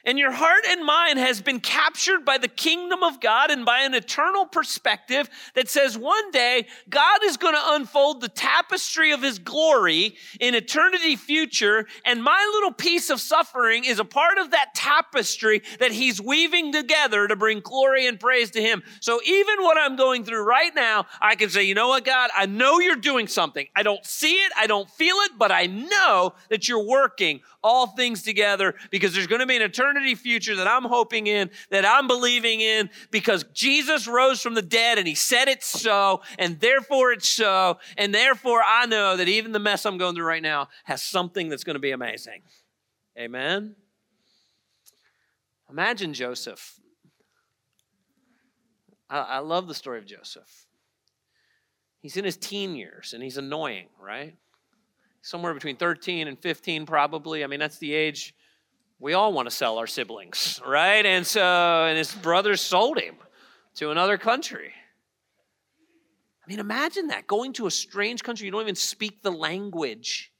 and 0.08 0.18
your 0.18 0.32
heart 0.32 0.64
and 0.70 0.86
mind 0.86 1.20
has 1.20 1.42
been 1.42 1.60
captured 1.60 2.24
by 2.24 2.38
the 2.38 2.48
kingdom 2.48 3.04
of 3.04 3.20
God 3.20 3.52
and 3.52 3.66
by 3.66 3.82
an 3.82 3.94
eternal 3.94 4.46
perspective 4.46 5.30
that 5.54 5.70
says 5.70 5.98
one 5.98 6.32
day 6.32 6.66
God 6.90 7.20
is 7.26 7.36
going 7.36 7.54
to 7.54 7.74
unfold 7.74 8.22
the 8.22 8.30
tapestry 8.30 9.12
of 9.12 9.22
his 9.22 9.38
glory 9.38 10.16
in 10.40 10.56
eternity 10.56 11.18
future, 11.18 11.88
and 12.06 12.24
my 12.24 12.50
little 12.54 12.72
piece 12.72 13.10
of 13.10 13.20
suffering 13.20 13.84
is 13.84 14.00
a 14.00 14.06
part 14.06 14.38
of 14.38 14.52
that 14.52 14.74
tapestry 14.74 15.62
that 15.80 15.92
he's 15.92 16.22
weaving 16.22 16.72
together 16.72 17.28
to 17.28 17.36
bring 17.36 17.60
glory 17.60 18.08
and 18.08 18.18
praise 18.18 18.50
to 18.52 18.62
him. 18.62 18.84
So 19.02 19.20
even 19.26 19.58
what 19.60 19.78
I'm 19.78 19.98
going 19.98 20.24
through 20.24 20.44
right 20.44 20.74
now, 20.74 21.06
I 21.20 21.36
can 21.36 21.50
say, 21.50 21.64
you 21.64 21.76
know 21.76 21.90
what, 21.90 22.06
God, 22.06 22.30
I 22.36 22.46
know 22.46 22.80
you're 22.80 22.96
doing 22.96 23.28
something. 23.28 23.68
I 23.76 23.84
don't 23.84 24.06
see 24.06 24.36
it, 24.36 24.54
I 24.56 24.68
don't 24.68 24.90
feel 24.90 25.18
it, 25.18 25.32
but 25.38 25.52
I 25.52 25.66
know 25.66 26.34
that 26.50 26.70
you're 26.70 26.86
working 26.86 27.42
all 27.62 27.88
things 27.88 28.24
together 28.24 28.76
because 28.92 29.14
there's 29.14 29.28
going 29.28 29.42
to 29.42 29.46
be 29.46 29.58
an 29.58 29.62
eternity 29.62 29.97
future 30.16 30.56
that 30.56 30.68
I'm 30.68 30.84
hoping 30.84 31.28
in, 31.28 31.50
that 31.70 31.86
I'm 31.86 32.08
believing 32.08 32.62
in, 32.62 32.90
because 33.12 33.46
Jesus 33.54 34.08
rose 34.08 34.42
from 34.42 34.54
the 34.54 34.62
dead 34.62 34.98
and 34.98 35.08
he 35.08 35.16
said 35.16 35.48
it's 35.48 35.68
so, 35.68 36.22
and 36.38 36.60
therefore 36.60 37.12
it's 37.12 37.28
so, 37.30 37.78
and 37.98 38.14
therefore 38.14 38.62
I 38.68 38.86
know 38.86 39.18
that 39.18 39.28
even 39.28 39.52
the 39.52 39.60
mess 39.60 39.86
I'm 39.86 39.98
going 39.98 40.16
through 40.16 40.26
right 40.26 40.42
now 40.42 40.70
has 40.86 41.04
something 41.04 41.50
that's 41.50 41.64
going 41.64 41.76
to 41.76 41.80
be 41.80 41.92
amazing. 41.92 42.42
Amen? 43.18 43.76
Imagine 45.70 46.14
Joseph. 46.14 46.80
I, 49.10 49.20
I 49.20 49.40
love 49.40 49.68
the 49.68 49.76
story 49.76 50.00
of 50.00 50.06
Joseph. 50.06 50.66
He's 52.00 52.18
in 52.18 52.26
his 52.26 52.38
teen 52.38 52.76
years 52.76 53.14
and 53.14 53.24
he's 53.24 53.38
annoying, 53.38 53.88
right? 54.00 54.36
somewhere 55.28 55.54
between 55.54 55.76
13 55.76 56.28
and 56.28 56.40
15, 56.40 56.86
probably. 56.86 57.44
I 57.44 57.48
mean, 57.48 57.60
that's 57.60 57.78
the 57.80 57.94
age 57.94 58.34
we 59.00 59.14
all 59.14 59.32
want 59.34 59.48
to 59.48 59.56
sell 59.56 59.78
our 59.78 59.88
siblings, 59.88 60.60
right? 60.66 61.06
And 61.06 61.26
so, 61.26 61.42
and 61.42 61.98
his 61.98 62.14
brothers 62.16 62.62
sold 62.62 63.00
him 63.00 63.16
to 63.76 63.92
another 63.92 64.18
country. 64.18 64.74
I 66.44 66.50
mean, 66.50 66.60
imagine 66.60 67.08
that 67.08 67.28
going 67.28 67.54
to 67.54 67.68
a 67.68 67.72
strange 67.72 68.24
country, 68.24 68.46
you 68.46 68.52
don't 68.52 68.62
even 68.62 68.76
speak 68.76 69.22
the 69.22 69.32
language. 69.32 70.32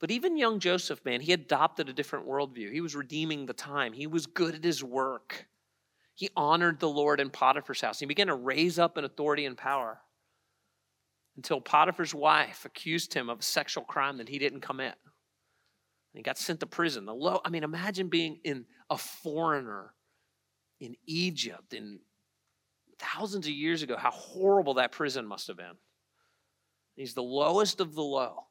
But 0.00 0.10
even 0.10 0.36
young 0.36 0.60
Joseph, 0.60 1.02
man, 1.04 1.20
he 1.20 1.32
adopted 1.32 1.88
a 1.88 1.92
different 1.92 2.26
worldview. 2.26 2.70
He 2.70 2.80
was 2.80 2.94
redeeming 2.94 3.46
the 3.46 3.54
time, 3.54 3.92
he 3.92 4.06
was 4.06 4.26
good 4.26 4.54
at 4.54 4.64
his 4.64 4.84
work. 4.84 5.46
He 6.14 6.30
honored 6.34 6.80
the 6.80 6.88
Lord 6.88 7.20
in 7.20 7.28
Potiphar's 7.28 7.82
house. 7.82 8.00
He 8.00 8.06
began 8.06 8.28
to 8.28 8.34
raise 8.34 8.78
up 8.78 8.96
in 8.96 9.04
authority 9.04 9.44
and 9.44 9.54
power 9.54 10.00
until 11.36 11.60
Potiphar's 11.60 12.14
wife 12.14 12.64
accused 12.64 13.12
him 13.12 13.28
of 13.28 13.40
a 13.40 13.42
sexual 13.42 13.84
crime 13.84 14.16
that 14.16 14.30
he 14.30 14.38
didn't 14.38 14.62
commit. 14.62 14.94
He 16.16 16.22
got 16.22 16.38
sent 16.38 16.60
to 16.60 16.66
prison. 16.66 17.04
The 17.04 17.14
low, 17.14 17.40
I 17.44 17.50
mean, 17.50 17.62
imagine 17.62 18.08
being 18.08 18.40
in 18.44 18.64
a 18.90 18.96
foreigner 18.96 19.92
in 20.80 20.94
Egypt 21.06 21.74
in 21.74 22.00
thousands 22.98 23.46
of 23.46 23.52
years 23.52 23.82
ago, 23.82 23.96
how 23.96 24.10
horrible 24.10 24.74
that 24.74 24.92
prison 24.92 25.26
must 25.26 25.46
have 25.48 25.56
been. 25.56 25.76
He's 26.94 27.14
the 27.14 27.22
lowest 27.22 27.80
of 27.80 27.94
the 27.94 28.02
low. 28.02 28.44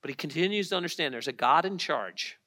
But 0.00 0.08
he 0.08 0.14
continues 0.14 0.70
to 0.70 0.76
understand 0.76 1.12
there's 1.12 1.28
a 1.28 1.32
God 1.32 1.64
in 1.66 1.78
charge. 1.78 2.38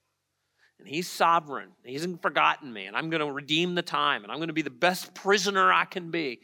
And 0.80 0.88
he's 0.88 1.10
sovereign. 1.10 1.70
He 1.84 1.94
hasn't 1.94 2.22
forgotten 2.22 2.74
me. 2.74 2.86
And 2.86 2.98
I'm 2.98 3.10
going 3.10 3.26
to 3.26 3.32
redeem 3.32 3.76
the 3.76 3.82
time. 3.82 4.24
And 4.24 4.32
I'm 4.32 4.40
going 4.40 4.50
to 4.50 4.54
be 4.54 4.62
the 4.62 4.70
best 4.70 5.14
prisoner 5.14 5.72
I 5.72 5.86
can 5.86 6.12
be 6.12 6.42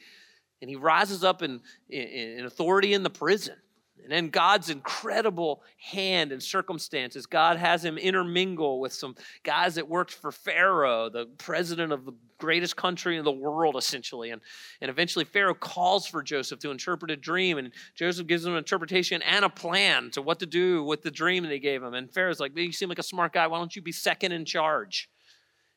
and 0.62 0.70
he 0.70 0.76
rises 0.76 1.24
up 1.24 1.42
in, 1.42 1.60
in, 1.90 2.04
in 2.04 2.46
authority 2.46 2.94
in 2.94 3.04
the 3.04 3.10
prison. 3.10 3.56
And 4.04 4.14
in 4.14 4.30
God's 4.30 4.70
incredible 4.70 5.62
hand 5.78 6.32
and 6.32 6.42
circumstances, 6.42 7.26
God 7.26 7.58
has 7.58 7.84
him 7.86 7.98
intermingle 7.98 8.80
with 8.80 8.94
some 8.94 9.16
guys 9.44 9.76
that 9.76 9.88
worked 9.88 10.12
for 10.12 10.32
Pharaoh, 10.32 11.10
the 11.10 11.28
president 11.38 11.92
of 11.92 12.06
the 12.06 12.14
greatest 12.38 12.76
country 12.76 13.18
in 13.18 13.24
the 13.24 13.32
world, 13.32 13.76
essentially. 13.76 14.32
And, 14.32 14.42
and 14.82 14.90
eventually, 14.90 15.26
Pharaoh 15.26 15.54
calls 15.54 16.08
for 16.08 16.24
Joseph 16.24 16.60
to 16.60 16.72
interpret 16.72 17.12
a 17.12 17.16
dream, 17.16 17.58
and 17.58 17.72
Joseph 17.96 18.28
gives 18.28 18.46
him 18.46 18.54
an 18.54 18.58
interpretation 18.58 19.22
and 19.22 19.46
a 19.46 19.50
plan 19.50 20.10
to 20.12 20.22
what 20.22 20.40
to 20.40 20.46
do 20.46 20.84
with 20.84 21.04
the 21.04 21.12
dream 21.12 21.44
that 21.44 21.52
he 21.52 21.60
gave 21.60 21.84
him. 21.84 21.94
And 21.94 22.12
Pharaoh's 22.12 22.40
like, 22.40 22.58
You 22.58 22.72
seem 22.72 22.90
like 22.90 23.00
a 23.00 23.04
smart 23.04 23.34
guy. 23.34 23.48
Why 23.48 23.60
don't 23.60 23.76
you 23.76 23.82
be 23.82 23.92
second 23.92 24.32
in 24.32 24.46
charge? 24.46 25.10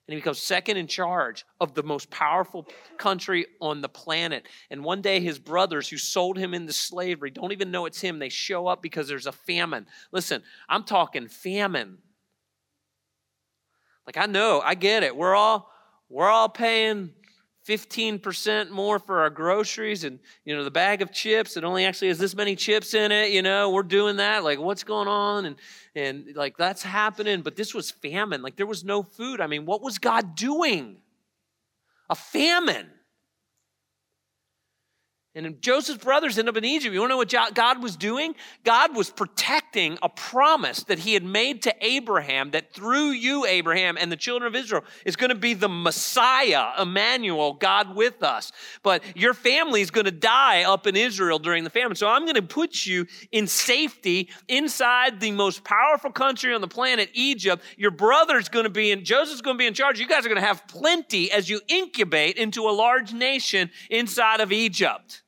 And 0.07 0.13
he 0.15 0.21
becomes 0.21 0.41
second 0.41 0.77
in 0.77 0.87
charge 0.87 1.47
of 1.61 1.75
the 1.75 1.83
most 1.83 2.11
powerful 2.11 2.67
country 2.99 3.47
on 3.61 3.81
the 3.81 3.89
planet. 3.89 4.47
And 4.71 4.85
one 4.85 5.01
day, 5.01 5.21
his 5.21 5.39
brothers 5.39 5.89
who 5.89 5.97
sold 5.97 6.37
him 6.37 6.53
into 6.53 6.75
slavery 6.75 7.31
don't 7.31 7.53
even 7.53 7.71
know 7.71 7.87
it's 7.87 8.01
him. 8.01 8.19
They 8.19 8.29
show 8.29 8.67
up 8.67 8.83
because 8.83 9.09
there's 9.09 9.27
a 9.27 9.33
famine. 9.33 9.87
Listen, 10.13 10.43
I'm 10.69 10.85
talking 10.85 11.29
famine. 11.29 11.99
Like 14.07 14.19
I 14.19 14.27
know, 14.27 14.61
I 14.63 14.75
get 14.75 15.03
it. 15.03 15.17
We're 15.17 15.35
all 15.35 15.71
we're 16.11 16.29
all 16.29 16.51
paying 16.51 17.13
15% 17.67 18.71
more 18.71 18.99
for 18.99 19.21
our 19.21 19.31
groceries 19.31 20.05
and 20.05 20.19
you 20.45 20.55
know 20.55 20.65
the 20.65 20.71
bag 20.71 21.01
of 21.01 21.13
chips 21.13 21.57
it 21.57 21.65
only 21.65 21.87
actually 21.87 22.09
has 22.09 22.19
this 22.19 22.35
many 22.35 22.55
chips 22.55 22.93
in 22.93 23.11
it 23.11 23.31
you 23.31 23.41
know 23.41 23.71
we're 23.71 23.83
doing 23.83 24.17
that 24.17 24.45
like 24.45 24.59
what's 24.59 24.85
going 24.85 25.09
on? 25.09 25.47
And 25.47 25.57
and 25.95 26.37
like 26.37 26.57
that's 26.57 26.83
happening 26.83 27.43
but 27.43 27.57
this 27.57 27.75
was 27.75 27.91
famine 27.91 28.43
like 28.43 28.57
there 28.57 28.67
was 28.67 28.85
no 28.85 29.03
food. 29.03 29.41
I 29.41 29.47
mean 29.47 29.65
what 29.65 29.83
was 29.83 29.99
god 29.99 30.35
doing? 30.35 30.99
A 32.11 32.15
famine 32.15 32.91
and 35.37 35.61
Joseph's 35.61 36.05
brothers 36.05 36.39
end 36.39 36.49
up 36.49 36.57
in 36.57 36.65
Egypt. 36.65 36.95
You 36.95 37.01
want 37.01 37.11
to 37.11 37.15
know 37.15 37.17
what 37.17 37.55
God 37.55 37.83
was 37.83 37.97
doing? 37.97 38.37
God 38.63 38.95
was 38.95 39.11
protecting 39.11 39.99
a 40.01 40.09
promise 40.09 40.85
that 40.85 41.01
he 41.01 41.13
had 41.13 41.25
made 41.25 41.63
to 41.63 41.75
Abraham 41.81 42.53
that 42.53 42.73
through 42.73 43.11
you, 43.11 43.45
Abraham, 43.45 43.97
and 43.99 44.13
the 44.13 44.17
children 44.17 44.47
of 44.47 44.55
Israel 44.55 44.85
is 45.05 45.17
going 45.17 45.31
to 45.31 45.35
be 45.35 45.53
the 45.55 45.69
Messiah, 45.69 46.69
Emmanuel, 46.81 47.55
God 47.55 47.97
with 47.97 48.23
us. 48.23 48.53
But 48.85 49.03
your 49.17 49.35
family 49.35 49.81
is 49.81 49.91
going 49.91 50.05
to 50.05 50.13
die 50.13 50.63
up 50.63 50.87
in 50.87 50.95
Israel 50.95 51.41
during 51.41 51.65
the 51.65 51.71
famine. 51.71 51.97
So 51.97 52.07
I'm 52.07 52.23
going 52.23 52.37
to 52.37 52.43
put 52.43 52.87
you 52.87 53.05
in 53.33 53.49
safety 53.49 54.31
inside 54.47 55.19
the 55.19 55.33
most 55.33 55.65
powerful 55.65 56.13
country 56.13 56.55
on 56.55 56.61
the 56.61 56.69
planet, 56.69 57.11
Egypt. 57.13 57.65
Your 57.77 57.91
brother's 57.91 58.49
going 58.49 58.67
to 58.67 58.71
be 58.71 58.93
in, 58.93 59.05
Joseph's 59.05 59.41
going 59.41 59.57
to 59.57 59.59
be 59.59 59.67
in 59.67 59.75
charge. 59.75 59.99
You 59.99 60.07
guys 60.07 60.25
are 60.25 60.29
going 60.29 60.41
to 60.41 60.47
have 60.47 60.65
plenty 60.69 61.33
as 61.33 61.49
you 61.49 61.61
incubate 61.67 62.37
into 62.37 62.69
a 62.69 62.71
large 62.71 63.13
nation 63.13 63.71
inside 63.91 64.41
of 64.41 64.53
Egypt. 64.53 65.23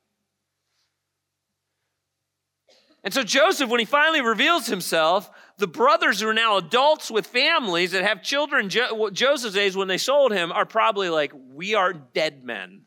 And 3.07 3.13
so 3.13 3.23
Joseph, 3.23 3.69
when 3.69 3.79
he 3.79 3.85
finally 3.85 4.19
reveals 4.19 4.67
himself, 4.67 5.31
the 5.57 5.65
brothers 5.65 6.19
who 6.19 6.27
are 6.27 6.33
now 6.33 6.57
adults 6.57 7.09
with 7.09 7.25
families 7.25 7.91
that 7.91 8.03
have 8.03 8.21
children 8.21 8.67
jo- 8.67 9.09
Joseph's 9.11 9.55
age 9.55 9.77
when 9.77 9.87
they 9.87 9.97
sold 9.97 10.33
him 10.33 10.51
are 10.51 10.65
probably 10.65 11.07
like, 11.07 11.31
we 11.53 11.73
are 11.73 11.93
dead 11.93 12.43
men. 12.43 12.81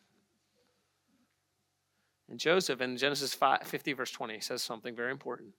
And 2.29 2.39
Joseph 2.39 2.83
in 2.83 2.99
Genesis 2.99 3.33
5, 3.33 3.63
50, 3.63 3.95
verse 3.95 4.11
20, 4.11 4.41
says 4.41 4.63
something 4.63 4.95
very 4.95 5.11
important. 5.11 5.55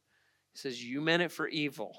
He 0.53 0.59
says, 0.59 0.84
You 0.84 1.01
meant 1.01 1.24
it 1.24 1.32
for 1.32 1.47
evil. 1.47 1.95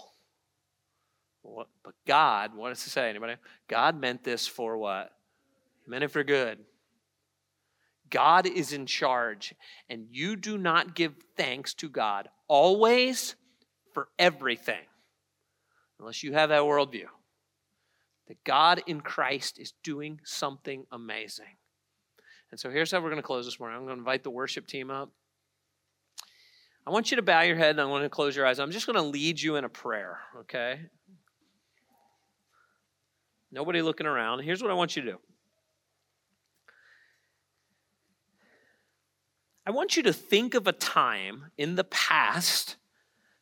What, 1.43 1.67
but 1.83 1.95
God, 2.07 2.55
what 2.55 2.69
does 2.69 2.87
it 2.87 2.91
say? 2.91 3.11
Anybody? 3.11 3.35
God 3.67 4.01
meant 4.01 4.23
this 4.23 4.47
for 4.47 4.79
what? 4.79 5.11
He 5.85 5.91
meant 5.91 6.05
it 6.05 6.13
for 6.13 6.23
good. 6.23 6.61
God 8.13 8.47
is 8.47 8.73
in 8.73 8.87
charge, 8.87 9.55
and 9.91 10.07
you 10.11 10.37
do 10.37 10.57
not 10.57 10.95
give 10.95 11.15
thanks 11.37 11.75
to 11.75 11.89
God 11.89 12.29
always 12.47 13.35
for 13.93 14.09
everything, 14.19 14.85
unless 15.99 16.23
you 16.23 16.33
have 16.35 16.51
that 16.51 16.63
worldview 16.63 17.07
that 18.29 18.45
God 18.45 18.83
in 18.87 19.01
Christ 19.01 19.59
is 19.59 19.75
doing 19.83 20.21
something 20.25 20.87
amazing. 20.93 21.57
And 22.51 22.61
so 22.61 22.71
here's 22.71 22.91
how 22.91 22.99
we're 22.99 23.11
going 23.11 23.17
to 23.17 23.27
close 23.27 23.47
this 23.47 23.59
morning. 23.59 23.77
I'm 23.77 23.85
going 23.85 23.97
to 23.97 24.01
invite 24.01 24.23
the 24.23 24.31
worship 24.31 24.67
team 24.67 24.91
up. 24.91 25.11
I 26.87 26.91
want 26.91 27.11
you 27.11 27.17
to 27.17 27.23
bow 27.23 27.43
your 27.43 27.57
head 27.57 27.71
and 27.71 27.81
I 27.81 27.85
want 27.85 28.05
to 28.05 28.09
close 28.09 28.37
your 28.37 28.47
eyes. 28.47 28.59
I'm 28.59 28.71
just 28.71 28.87
going 28.87 28.97
to 28.97 29.03
lead 29.03 29.41
you 29.41 29.57
in 29.57 29.65
a 29.65 29.69
prayer, 29.69 30.19
okay? 30.41 30.81
Nobody 33.51 33.83
looking 33.83 34.07
around. 34.07 34.43
Here's 34.43 34.63
what 34.63 34.71
I 34.71 34.75
want 34.75 34.97
you 34.97 35.03
to 35.03 35.13
do 35.13 35.19
I 39.65 39.71
want 39.71 39.97
you 39.97 40.03
to 40.05 40.13
think 40.13 40.55
of 40.55 40.67
a 40.67 40.73
time 40.73 41.51
in 41.57 41.77
the 41.77 41.85
past 41.85 42.77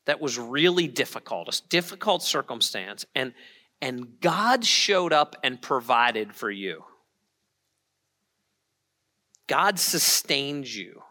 that 0.04 0.20
was 0.20 0.38
really 0.38 0.86
difficult, 0.86 1.48
a 1.48 1.68
difficult 1.68 2.22
circumstance, 2.22 3.06
and, 3.14 3.32
and 3.80 4.20
God 4.20 4.64
showed 4.64 5.12
up 5.12 5.36
and 5.42 5.60
provided 5.60 6.34
for 6.34 6.50
you. 6.50 6.84
God 9.46 9.78
sustained 9.78 10.72
you. 10.72 11.02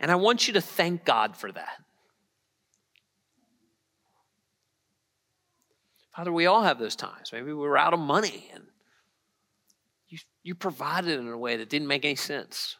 And 0.00 0.10
I 0.10 0.16
want 0.16 0.46
you 0.46 0.54
to 0.54 0.60
thank 0.60 1.04
God 1.04 1.36
for 1.36 1.50
that. 1.52 1.78
Father, 6.14 6.32
we 6.32 6.46
all 6.46 6.62
have 6.62 6.78
those 6.78 6.96
times. 6.96 7.32
Maybe 7.32 7.46
we 7.46 7.54
were 7.54 7.78
out 7.78 7.94
of 7.94 8.00
money 8.00 8.50
and 8.52 8.64
you, 10.44 10.54
provided 10.54 11.18
in 11.18 11.26
a 11.26 11.38
way 11.38 11.56
that 11.56 11.68
didn't 11.68 11.88
make 11.88 12.04
any 12.04 12.14
sense. 12.14 12.76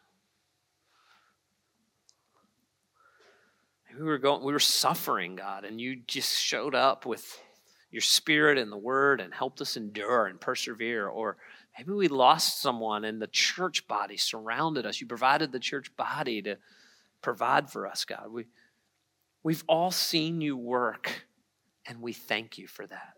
We 3.99 4.05
were 4.05 4.19
going, 4.19 4.45
we 4.45 4.53
were 4.53 4.59
suffering, 4.59 5.37
God, 5.37 5.65
and 5.65 5.81
you 5.81 5.97
just 6.07 6.41
showed 6.41 6.75
up 6.75 7.07
with 7.07 7.41
your 7.91 8.03
spirit 8.03 8.59
and 8.59 8.71
the 8.71 8.77
word 8.77 9.21
and 9.21 9.33
helped 9.33 9.61
us 9.61 9.77
endure 9.77 10.27
and 10.27 10.41
persevere. 10.41 11.07
Or 11.07 11.37
maybe 11.79 11.93
we 11.93 12.09
lost 12.09 12.61
someone 12.61 13.05
and 13.05 13.23
the 13.23 13.29
church 13.29 13.87
body 13.87 14.17
surrounded 14.17 14.85
us. 14.85 15.01
You 15.01 15.07
provided 15.07 15.53
the 15.53 15.61
church 15.61 15.97
body 15.97 16.43
to 16.43 16.57
provide 17.23 17.71
for 17.71 17.87
us, 17.87 18.05
God. 18.05 18.33
We, 18.33 18.47
we've 19.45 19.63
all 19.69 19.93
seen 19.93 20.41
you 20.41 20.57
work, 20.57 21.25
and 21.87 22.03
we 22.03 22.13
thank 22.13 22.59
you 22.59 22.67
for 22.67 22.87
that. 22.89 23.15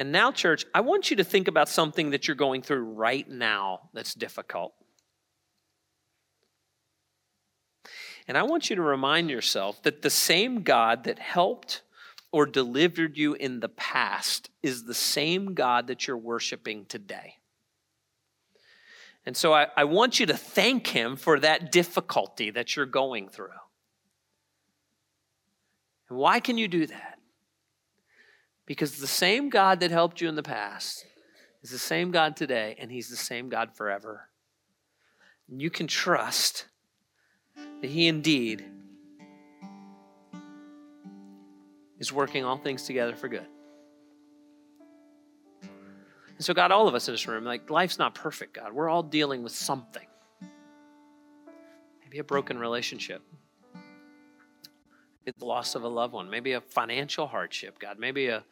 And 0.00 0.12
now, 0.12 0.32
church, 0.32 0.64
I 0.74 0.80
want 0.80 1.10
you 1.10 1.18
to 1.18 1.24
think 1.24 1.46
about 1.46 1.68
something 1.68 2.12
that 2.12 2.26
you're 2.26 2.34
going 2.34 2.62
through 2.62 2.84
right 2.84 3.28
now 3.28 3.90
that's 3.92 4.14
difficult. 4.14 4.72
And 8.26 8.38
I 8.38 8.44
want 8.44 8.70
you 8.70 8.76
to 8.76 8.82
remind 8.82 9.28
yourself 9.28 9.82
that 9.82 10.00
the 10.00 10.08
same 10.08 10.62
God 10.62 11.04
that 11.04 11.18
helped 11.18 11.82
or 12.32 12.46
delivered 12.46 13.18
you 13.18 13.34
in 13.34 13.60
the 13.60 13.68
past 13.68 14.48
is 14.62 14.84
the 14.84 14.94
same 14.94 15.52
God 15.52 15.88
that 15.88 16.06
you're 16.06 16.16
worshiping 16.16 16.86
today. 16.86 17.34
And 19.26 19.36
so 19.36 19.52
I, 19.52 19.66
I, 19.76 19.84
want 19.84 20.18
you 20.18 20.24
to 20.24 20.36
thank 20.36 20.86
Him 20.86 21.16
for 21.16 21.38
that 21.40 21.70
difficulty 21.70 22.48
that 22.52 22.74
you're 22.74 22.86
going 22.86 23.28
through. 23.28 23.48
And 26.08 26.16
why 26.16 26.40
can 26.40 26.56
you 26.56 26.68
do 26.68 26.86
that? 26.86 27.19
Because 28.70 28.98
the 28.98 29.08
same 29.08 29.48
God 29.48 29.80
that 29.80 29.90
helped 29.90 30.20
you 30.20 30.28
in 30.28 30.36
the 30.36 30.44
past 30.44 31.04
is 31.60 31.70
the 31.70 31.78
same 31.78 32.12
God 32.12 32.36
today, 32.36 32.76
and 32.78 32.88
He's 32.88 33.08
the 33.08 33.16
same 33.16 33.48
God 33.48 33.74
forever. 33.74 34.28
And 35.48 35.60
you 35.60 35.70
can 35.70 35.88
trust 35.88 36.66
that 37.56 37.90
He 37.90 38.06
indeed 38.06 38.64
is 41.98 42.12
working 42.12 42.44
all 42.44 42.58
things 42.58 42.84
together 42.84 43.16
for 43.16 43.26
good. 43.26 43.48
And 45.62 45.70
so, 46.38 46.54
God, 46.54 46.70
all 46.70 46.86
of 46.86 46.94
us 46.94 47.08
in 47.08 47.14
this 47.14 47.26
room, 47.26 47.42
like 47.42 47.70
life's 47.70 47.98
not 47.98 48.14
perfect, 48.14 48.54
God. 48.54 48.72
We're 48.72 48.88
all 48.88 49.02
dealing 49.02 49.42
with 49.42 49.50
something. 49.50 50.06
Maybe 52.04 52.20
a 52.20 52.24
broken 52.24 52.56
relationship, 52.56 53.20
maybe 55.24 55.34
the 55.38 55.44
loss 55.44 55.74
of 55.74 55.82
a 55.82 55.88
loved 55.88 56.14
one, 56.14 56.30
maybe 56.30 56.52
a 56.52 56.60
financial 56.60 57.26
hardship, 57.26 57.78
God, 57.78 57.98
maybe 57.98 58.28
a 58.28 58.44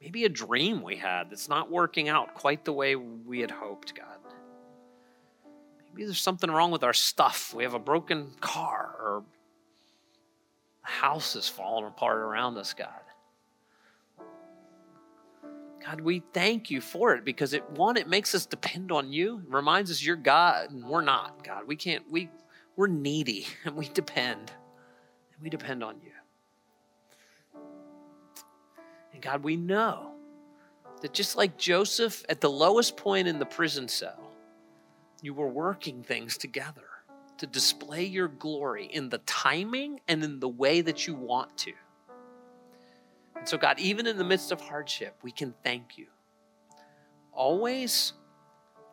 maybe 0.00 0.24
a 0.24 0.28
dream 0.28 0.82
we 0.82 0.96
had 0.96 1.30
that's 1.30 1.48
not 1.48 1.70
working 1.70 2.08
out 2.08 2.34
quite 2.34 2.64
the 2.64 2.72
way 2.72 2.94
we 2.96 3.40
had 3.40 3.50
hoped, 3.50 3.94
God. 3.94 4.18
Maybe 5.90 6.04
there's 6.04 6.20
something 6.20 6.50
wrong 6.50 6.70
with 6.70 6.84
our 6.84 6.92
stuff. 6.92 7.52
We 7.52 7.64
have 7.64 7.74
a 7.74 7.80
broken 7.80 8.32
car 8.40 8.94
or 9.00 9.24
the 10.84 10.90
house 10.90 11.34
is 11.34 11.48
falling 11.48 11.86
apart 11.86 12.18
around 12.18 12.56
us, 12.56 12.72
God. 12.72 12.88
God, 15.84 16.00
we 16.00 16.22
thank 16.32 16.70
you 16.70 16.80
for 16.80 17.14
it 17.14 17.24
because 17.24 17.54
it 17.54 17.68
one, 17.70 17.96
it 17.96 18.08
makes 18.08 18.34
us 18.34 18.44
depend 18.44 18.92
on 18.92 19.12
you. 19.12 19.38
It 19.38 19.52
reminds 19.52 19.90
us 19.90 20.04
you're 20.04 20.16
God 20.16 20.70
and 20.70 20.84
we're 20.84 21.00
not, 21.00 21.42
God. 21.42 21.66
We 21.66 21.76
can't, 21.76 22.04
we 22.10 22.28
we're 22.78 22.86
needy 22.86 23.46
and 23.64 23.76
we 23.76 23.88
depend. 23.88 24.52
And 25.34 25.42
we 25.42 25.50
depend 25.50 25.84
on 25.84 25.96
you. 26.00 26.12
And 29.12 29.20
God, 29.20 29.42
we 29.42 29.56
know 29.56 30.12
that 31.02 31.12
just 31.12 31.36
like 31.36 31.58
Joseph 31.58 32.24
at 32.28 32.40
the 32.40 32.48
lowest 32.48 32.96
point 32.96 33.28
in 33.28 33.38
the 33.38 33.46
prison 33.46 33.88
cell, 33.88 34.32
you 35.20 35.34
were 35.34 35.48
working 35.48 36.02
things 36.02 36.38
together 36.38 36.84
to 37.38 37.46
display 37.46 38.04
your 38.04 38.28
glory 38.28 38.86
in 38.86 39.08
the 39.08 39.18
timing 39.18 40.00
and 40.06 40.22
in 40.22 40.38
the 40.38 40.48
way 40.48 40.80
that 40.80 41.06
you 41.06 41.14
want 41.14 41.56
to. 41.58 41.72
And 43.36 43.48
so, 43.48 43.56
God, 43.56 43.78
even 43.80 44.06
in 44.06 44.16
the 44.18 44.24
midst 44.24 44.52
of 44.52 44.60
hardship, 44.60 45.16
we 45.22 45.32
can 45.32 45.52
thank 45.64 45.98
you 45.98 46.06
always 47.32 48.12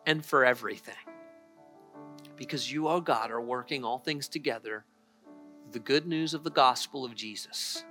and 0.05 0.23
for 0.23 0.45
everything. 0.45 0.95
Because 2.35 2.71
you, 2.71 2.87
oh 2.87 3.01
God, 3.01 3.31
are 3.31 3.41
working 3.41 3.83
all 3.83 3.97
things 3.97 4.27
together, 4.27 4.83
the 5.71 5.79
good 5.79 6.05
news 6.05 6.33
of 6.33 6.43
the 6.43 6.49
gospel 6.49 7.05
of 7.05 7.15
Jesus. 7.15 7.83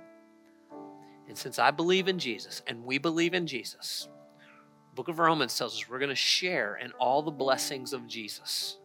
And 1.27 1.37
since 1.37 1.57
I 1.57 1.71
believe 1.71 2.07
in 2.07 2.19
Jesus 2.19 2.61
and 2.67 2.85
we 2.85 2.97
believe 2.97 3.33
in 3.33 3.47
Jesus, 3.47 4.07
book 4.95 5.07
of 5.09 5.19
Romans 5.19 5.57
tells 5.57 5.73
us 5.73 5.89
we're 5.89 5.99
going 5.99 6.09
to 6.09 6.15
share 6.15 6.75
in 6.75 6.91
all 6.93 7.21
the 7.21 7.31
blessings 7.31 7.91
of 7.91 8.07
Jesus. 8.07 8.77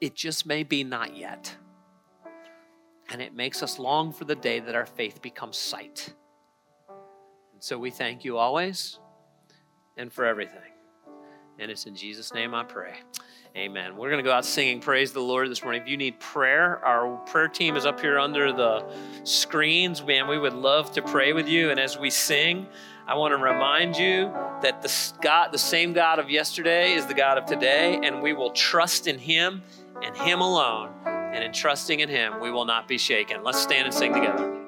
It 0.00 0.14
just 0.14 0.44
may 0.44 0.64
be 0.64 0.82
not 0.82 1.16
yet. 1.16 1.54
And 3.10 3.20
it 3.20 3.34
makes 3.34 3.62
us 3.62 3.78
long 3.78 4.12
for 4.12 4.24
the 4.24 4.34
day 4.34 4.60
that 4.60 4.74
our 4.74 4.86
faith 4.86 5.20
becomes 5.20 5.56
sight. 5.56 6.14
And 6.88 7.62
so 7.62 7.78
we 7.78 7.90
thank 7.90 8.24
you 8.24 8.38
always 8.38 8.98
and 9.96 10.12
for 10.12 10.24
everything. 10.24 10.72
And 11.58 11.70
it's 11.70 11.86
in 11.86 11.94
Jesus' 11.94 12.32
name 12.32 12.54
I 12.54 12.64
pray. 12.64 12.94
Amen. 13.56 13.96
We're 13.96 14.10
going 14.10 14.22
to 14.22 14.28
go 14.28 14.32
out 14.32 14.44
singing 14.44 14.80
Praise 14.80 15.12
the 15.12 15.20
Lord 15.20 15.50
this 15.50 15.64
morning. 15.64 15.82
If 15.82 15.88
you 15.88 15.96
need 15.96 16.20
prayer, 16.20 16.84
our 16.84 17.16
prayer 17.26 17.48
team 17.48 17.74
is 17.74 17.84
up 17.84 17.98
here 17.98 18.16
under 18.16 18.52
the 18.52 18.84
screens. 19.24 20.04
Man, 20.04 20.28
we 20.28 20.38
would 20.38 20.52
love 20.52 20.92
to 20.92 21.02
pray 21.02 21.32
with 21.32 21.48
you. 21.48 21.70
And 21.70 21.80
as 21.80 21.98
we 21.98 22.10
sing, 22.10 22.68
I 23.08 23.16
want 23.16 23.32
to 23.32 23.38
remind 23.38 23.96
you 23.96 24.26
that 24.62 24.82
the 24.82 25.12
God, 25.20 25.50
the 25.50 25.58
same 25.58 25.92
God 25.92 26.20
of 26.20 26.30
yesterday 26.30 26.92
is 26.92 27.06
the 27.06 27.14
God 27.14 27.38
of 27.38 27.44
today, 27.44 27.98
and 28.04 28.22
we 28.22 28.34
will 28.34 28.50
trust 28.50 29.08
in 29.08 29.18
Him 29.18 29.62
and 30.00 30.16
Him 30.16 30.40
alone. 30.40 30.92
And 31.04 31.42
in 31.42 31.52
trusting 31.52 31.98
in 31.98 32.08
Him, 32.08 32.40
we 32.40 32.52
will 32.52 32.64
not 32.64 32.86
be 32.86 32.98
shaken. 32.98 33.42
Let's 33.42 33.60
stand 33.60 33.86
and 33.86 33.94
sing 33.94 34.14
together. 34.14 34.59